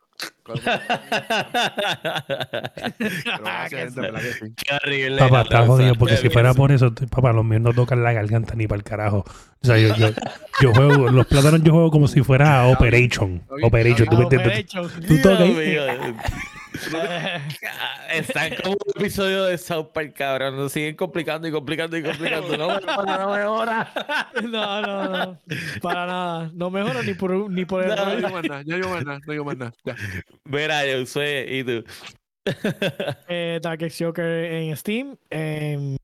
Gente, 3.69 4.01
de. 4.01 4.53
Qué 4.55 4.75
horrible. 4.75 5.17
Papá, 5.17 5.41
está 5.43 5.65
jodido, 5.65 5.95
porque 5.95 6.17
si 6.17 6.29
fuera 6.29 6.53
por 6.53 6.71
eso, 6.71 6.93
papá, 6.93 7.31
los 7.31 7.45
míos 7.45 7.61
no 7.61 7.73
tocan 7.73 8.03
la 8.03 8.11
garganta 8.11 8.53
ni 8.55 8.67
para 8.67 8.77
el 8.77 8.83
carajo. 8.83 9.23
O 9.63 9.65
sea, 9.65 9.77
yo, 9.77 9.95
yo, 9.95 10.09
yo 10.61 10.73
juego, 10.73 11.09
los 11.09 11.25
plátanos 11.25 11.63
yo 11.63 11.71
juego 11.71 11.89
como 11.89 12.09
si 12.09 12.21
fuera 12.21 12.67
Operation. 12.67 13.41
Operation, 13.63 14.09
¿tú 14.09 14.17
me 14.17 14.23
entiendes? 14.23 14.65
Ahí. 15.25 16.15
Están 18.11 18.55
como 18.61 18.71
un 18.73 19.01
episodio 19.01 19.45
de 19.45 19.57
South 19.57 19.87
Park, 19.93 20.13
cabrón. 20.17 20.55
Nos 20.57 20.71
siguen 20.71 20.95
complicando 20.95 21.47
y 21.47 21.51
complicando 21.51 21.95
y 21.97 22.03
complicando. 22.03 22.57
No 22.57 22.67
mejora, 22.67 23.17
no 23.17 23.31
mejora. 23.35 23.93
No, 24.43 24.81
no, 24.81 25.07
no. 25.09 25.39
Para 25.81 26.05
nada. 26.05 26.51
No 26.53 26.69
mejora 26.69 27.01
ni 27.03 27.13
por, 27.13 27.31
un- 27.31 27.53
ni 27.53 27.65
por 27.65 27.83
el 27.83 27.89
No, 27.95 28.15
digo 28.15 28.29
más 28.29 28.43
nada, 28.43 28.63
no 28.65 28.75
digo 28.75 28.89
más 28.89 29.05
nada, 29.05 29.19
no 29.25 29.31
digo 29.33 29.45
más 29.45 29.57
nada. 29.57 29.73
Ya. 29.85 29.95
Mira, 30.45 30.85
yo 30.85 31.05
sé, 31.05 31.45
y 31.49 31.63
tú. 31.63 31.83
eh, 33.29 33.59
Darkest 33.61 34.01
Joker 34.01 34.25
en 34.25 34.75
Steam, 34.75 35.15
en 35.29 35.97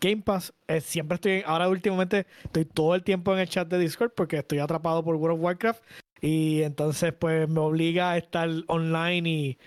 Game 0.00 0.22
Pass. 0.22 0.52
Eh, 0.66 0.80
siempre 0.80 1.14
estoy, 1.16 1.42
ahora 1.46 1.68
últimamente 1.68 2.26
estoy 2.44 2.64
todo 2.64 2.94
el 2.94 3.04
tiempo 3.04 3.32
en 3.34 3.40
el 3.40 3.48
chat 3.48 3.68
de 3.68 3.78
Discord 3.78 4.10
porque 4.16 4.38
estoy 4.38 4.58
atrapado 4.58 5.04
por 5.04 5.14
World 5.14 5.36
of 5.38 5.44
Warcraft 5.44 5.82
y 6.26 6.64
entonces 6.64 7.12
pues 7.12 7.48
me 7.48 7.60
obliga 7.60 8.10
a 8.10 8.16
estar 8.16 8.50
online 8.66 9.28
y 9.28 9.58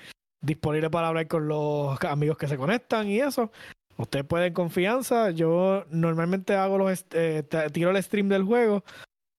disponible 0.42 0.90
para 0.90 1.08
hablar 1.08 1.28
con 1.30 1.48
los 1.48 1.98
amigos 2.04 2.38
que 2.38 2.50
se 2.50 2.58
conectan 2.58 3.08
y 3.08 3.20
eso. 3.20 3.50
Ustedes 3.96 4.26
pueden 4.26 4.54
confianza. 4.54 5.32
Yo 5.32 5.86
normalmente 5.90 6.56
hago 6.56 6.78
los 6.78 7.06
eh, 7.12 7.44
tiro 7.72 7.92
el 7.92 8.04
stream 8.04 8.28
del 8.28 8.44
juego. 8.44 8.84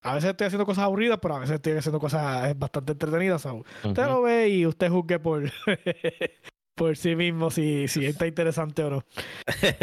A 0.03 0.15
veces 0.15 0.31
estoy 0.31 0.47
haciendo 0.47 0.65
cosas 0.65 0.85
aburridas, 0.85 1.19
pero 1.21 1.37
a 1.37 1.41
veces 1.41 1.57
estoy 1.57 1.75
haciendo 1.75 2.01
cosas 2.01 2.59
bastante 2.59 2.93
entretenidas. 2.93 3.43
so, 3.43 3.65
Usted 3.85 4.07
lo 4.07 4.23
ve 4.23 4.49
y 4.49 4.67
usted 4.67 4.89
juzgue 4.91 5.19
por, 5.19 5.43
por 6.81 6.97
sí 6.97 7.15
mismo 7.15 7.51
si, 7.51 7.89
si 7.89 8.07
está 8.07 8.27
interesante 8.27 8.83
o 8.83 8.89
no. 8.89 9.05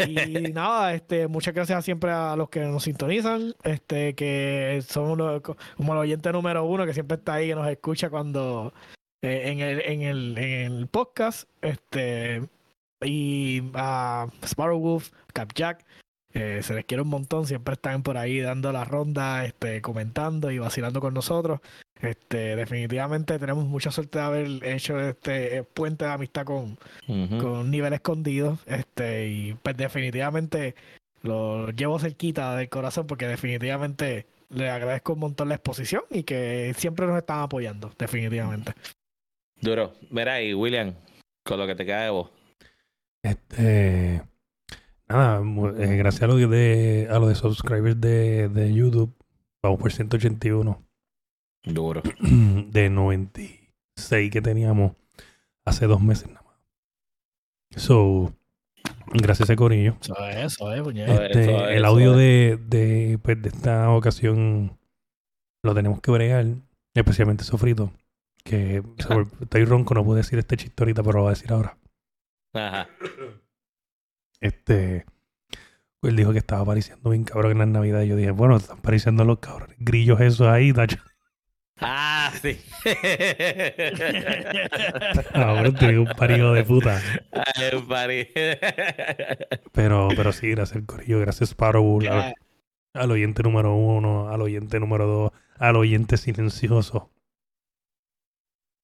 Y 0.04 0.14
nada, 0.52 0.94
este, 0.94 1.28
muchas 1.28 1.54
gracias 1.54 1.84
siempre 1.84 2.10
a 2.10 2.34
los 2.34 2.48
que 2.48 2.58
nos 2.58 2.82
sintonizan, 2.82 3.54
este, 3.62 4.16
que 4.16 4.82
son 4.84 5.12
uno, 5.12 5.40
como 5.40 5.92
el 5.92 5.98
oyente 6.00 6.32
número 6.32 6.64
uno 6.64 6.84
que 6.86 6.94
siempre 6.94 7.18
está 7.18 7.34
ahí, 7.34 7.46
que 7.46 7.54
nos 7.54 7.68
escucha 7.68 8.10
cuando 8.10 8.72
eh, 9.22 9.42
en, 9.44 9.60
el, 9.60 9.80
en, 9.82 10.02
el, 10.02 10.38
en 10.38 10.72
el 10.72 10.86
podcast, 10.88 11.48
este, 11.62 12.42
y 13.00 13.62
a 13.74 14.26
Sparrow 14.42 14.80
Wolf, 14.80 15.12
Capjack, 15.32 15.84
eh, 16.38 16.62
se 16.62 16.72
les 16.72 16.84
quiere 16.84 17.02
un 17.02 17.08
montón, 17.08 17.46
siempre 17.46 17.74
están 17.74 18.04
por 18.04 18.16
ahí 18.16 18.38
dando 18.38 18.70
la 18.70 18.84
ronda, 18.84 19.44
este, 19.44 19.82
comentando 19.82 20.52
y 20.52 20.58
vacilando 20.58 21.00
con 21.00 21.12
nosotros. 21.12 21.60
Este, 22.00 22.54
definitivamente 22.54 23.40
tenemos 23.40 23.64
mucha 23.66 23.90
suerte 23.90 24.20
de 24.20 24.24
haber 24.24 24.64
hecho 24.64 25.00
este 25.00 25.64
puente 25.64 26.04
de 26.04 26.12
amistad 26.12 26.44
con, 26.44 26.78
con 27.40 27.70
nivel 27.72 27.92
escondido. 27.92 28.58
Este, 28.66 29.28
y 29.28 29.54
pues 29.54 29.76
definitivamente 29.76 30.76
lo 31.22 31.70
llevo 31.70 31.98
cerquita 31.98 32.54
del 32.54 32.68
corazón 32.68 33.08
porque 33.08 33.26
definitivamente 33.26 34.26
le 34.50 34.70
agradezco 34.70 35.14
un 35.14 35.18
montón 35.18 35.48
la 35.48 35.56
exposición 35.56 36.02
y 36.08 36.22
que 36.22 36.72
siempre 36.76 37.06
nos 37.06 37.18
están 37.18 37.40
apoyando, 37.40 37.92
definitivamente. 37.98 38.74
Duro. 39.60 39.94
Mira 40.10 40.34
ahí, 40.34 40.54
William, 40.54 40.94
con 41.44 41.58
lo 41.58 41.66
que 41.66 41.74
te 41.74 41.84
queda 41.84 42.04
de 42.04 42.10
vos. 42.10 42.30
Este. 43.24 44.22
Nada, 45.08 45.40
eh, 45.78 45.96
gracias 45.96 46.22
a 46.22 46.26
lo 46.26 46.36
de, 46.36 47.08
a 47.10 47.18
lo 47.18 47.28
de 47.28 47.34
subscribers 47.34 47.98
de, 47.98 48.48
de 48.50 48.74
YouTube, 48.74 49.14
vamos 49.62 49.80
por 49.80 49.90
181. 49.90 50.84
Duro. 51.64 52.02
De 52.70 52.90
96 52.90 54.30
que 54.30 54.42
teníamos 54.42 54.92
hace 55.64 55.86
dos 55.86 56.00
meses 56.00 56.28
nada 56.28 56.42
más. 56.42 57.82
So, 57.82 58.32
gracias 59.06 59.50
a 59.50 59.56
Corillo. 59.56 59.96
Eso 60.00 60.16
es, 60.26 60.36
eso 60.36 60.72
es, 60.72 60.96
este, 60.96 61.76
El 61.76 61.84
audio 61.84 62.12
de, 62.12 62.58
de, 62.68 63.18
pues, 63.22 63.40
de 63.42 63.48
esta 63.48 63.90
ocasión 63.90 64.78
lo 65.62 65.74
tenemos 65.74 66.00
que 66.00 66.10
bregar, 66.10 66.46
especialmente 66.94 67.44
Sofrito. 67.44 67.92
Que 68.44 68.82
estoy 69.40 69.64
ronco, 69.64 69.94
no 69.94 70.04
puedo 70.04 70.16
decir 70.16 70.38
este 70.38 70.56
chiste 70.56 70.82
ahorita, 70.82 71.02
pero 71.02 71.18
lo 71.18 71.22
voy 71.24 71.30
a 71.30 71.34
decir 71.34 71.52
ahora. 71.52 71.76
Ajá. 72.54 72.88
Este. 74.40 75.04
Él 76.02 76.16
dijo 76.16 76.32
que 76.32 76.38
estaba 76.38 76.62
apareciendo 76.62 77.10
bien 77.10 77.24
cabrón 77.24 77.52
en 77.52 77.58
la 77.58 77.66
Navidad. 77.66 78.00
Y 78.02 78.08
yo 78.08 78.16
dije, 78.16 78.30
bueno, 78.30 78.56
están 78.56 78.78
apareciendo 78.78 79.24
los 79.24 79.40
cabrones 79.40 79.76
grillos 79.80 80.20
esos 80.20 80.46
ahí, 80.46 80.72
Tacho. 80.72 80.98
Ah, 81.80 82.32
sí. 82.40 82.56
Ahora 85.34 85.72
tengo 85.72 86.02
un 86.02 86.08
parido 86.16 86.52
de 86.52 86.62
puta. 86.64 87.00
Ay, 87.32 87.76
un 87.76 87.88
pero, 89.72 90.08
pero 90.16 90.32
sí, 90.32 90.50
gracias 90.50 90.82
Corillo, 90.86 91.20
gracias 91.20 91.50
Sparrow, 91.50 92.00
al, 92.10 92.34
al 92.94 93.10
oyente 93.10 93.42
número 93.44 93.74
uno, 93.74 94.28
al 94.28 94.42
oyente 94.42 94.80
número 94.80 95.06
dos, 95.06 95.32
al 95.56 95.76
oyente 95.76 96.16
silencioso. 96.16 97.12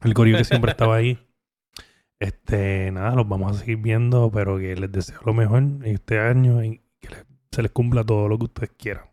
El 0.03 0.15
Corillo 0.15 0.39
que 0.39 0.45
siempre 0.45 0.71
estaba 0.71 0.95
ahí. 0.97 1.19
Este, 2.25 2.91
nada, 2.91 3.15
los 3.15 3.29
vamos 3.29 3.55
a 3.55 3.61
seguir 3.61 3.77
viendo, 3.77 4.31
pero 4.33 4.57
que 4.59 4.75
les 4.75 4.91
deseo 4.91 5.19
lo 5.27 5.35
mejor 5.35 5.63
este 5.85 6.19
año 6.19 6.65
y 6.65 6.81
que 6.99 7.09
se 7.53 7.61
les 7.61 7.71
cumpla 7.71 8.03
todo 8.03 8.29
lo 8.29 8.39
que 8.39 8.45
ustedes 8.45 8.71
quieran. 8.79 9.05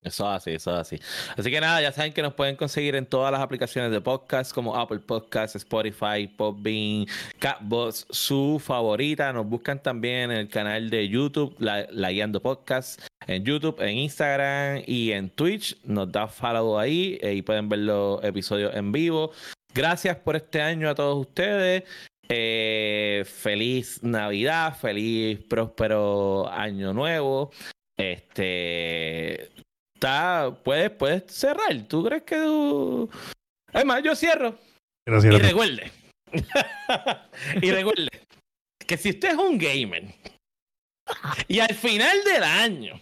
Eso 0.00 0.28
así, 0.28 0.52
eso 0.52 0.76
así. 0.76 1.00
Así 1.36 1.50
que 1.50 1.60
nada, 1.60 1.82
ya 1.82 1.90
saben 1.90 2.12
que 2.12 2.22
nos 2.22 2.34
pueden 2.34 2.54
conseguir 2.54 2.94
en 2.94 3.06
todas 3.06 3.32
las 3.32 3.40
aplicaciones 3.40 3.90
de 3.90 4.00
podcast 4.00 4.54
como 4.54 4.76
Apple 4.76 5.00
Podcasts, 5.00 5.56
Spotify, 5.56 6.28
Podbean, 6.28 7.06
Catbox, 7.40 8.06
su 8.10 8.62
favorita. 8.64 9.32
Nos 9.32 9.48
buscan 9.48 9.82
también 9.82 10.30
en 10.30 10.36
el 10.36 10.48
canal 10.48 10.90
de 10.90 11.08
YouTube, 11.08 11.56
La, 11.58 11.88
la 11.90 12.12
Guiando 12.12 12.40
Podcast, 12.40 13.00
en 13.26 13.44
YouTube, 13.44 13.80
en 13.80 13.96
Instagram 13.96 14.84
y 14.86 15.10
en 15.10 15.30
Twitch. 15.30 15.76
Nos 15.82 16.12
da 16.12 16.28
follow 16.28 16.78
ahí 16.78 17.18
y 17.20 17.42
pueden 17.42 17.68
ver 17.68 17.80
los 17.80 18.22
episodios 18.22 18.72
en 18.76 18.92
vivo. 18.92 19.32
Gracias 19.74 20.16
por 20.16 20.36
este 20.36 20.62
año 20.62 20.88
a 20.88 20.94
todos 20.94 21.26
ustedes. 21.26 21.82
Eh, 22.28 23.24
feliz 23.26 24.02
Navidad, 24.02 24.78
feliz 24.78 25.40
próspero 25.48 26.48
año 26.48 26.92
nuevo. 26.94 27.50
Este 27.98 29.50
puedes, 30.62 30.90
puedes 30.90 31.24
cerrar. 31.32 31.82
¿Tú 31.88 32.04
crees 32.04 32.22
que 32.24 32.36
tú... 32.36 33.10
Es 33.72 33.84
más, 33.84 34.02
yo 34.02 34.14
cierro. 34.14 34.56
Gracias. 35.06 35.34
Y 35.34 35.38
recuerde. 35.38 35.92
y 37.62 37.70
recuerde 37.70 38.08
que 38.86 38.96
si 38.96 39.10
usted 39.10 39.30
es 39.30 39.36
un 39.36 39.56
gamer 39.56 40.04
y 41.48 41.60
al 41.60 41.74
final 41.74 42.24
del 42.24 42.42
año 42.42 43.00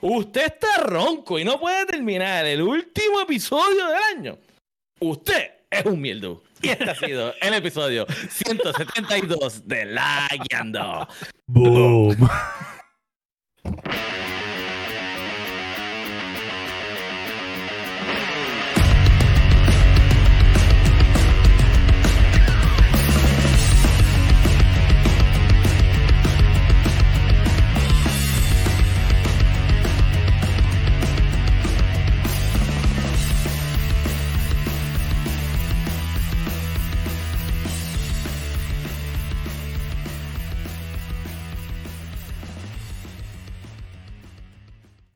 usted 0.00 0.46
está 0.46 0.78
ronco 0.78 1.38
y 1.38 1.44
no 1.44 1.58
puede 1.58 1.86
terminar 1.86 2.44
el 2.46 2.62
último 2.62 3.20
episodio 3.22 3.86
del 3.86 4.02
año, 4.16 4.38
usted 5.00 5.50
es 5.70 5.84
un 5.84 6.00
mildu. 6.00 6.42
Y 6.62 6.68
este 6.68 6.90
ha 6.90 6.94
sido 6.94 7.34
el 7.40 7.54
episodio 7.54 8.06
172 8.30 9.66
de 9.66 9.86
La 9.86 10.28
Guiando. 10.48 11.08
Boom. 11.46 12.28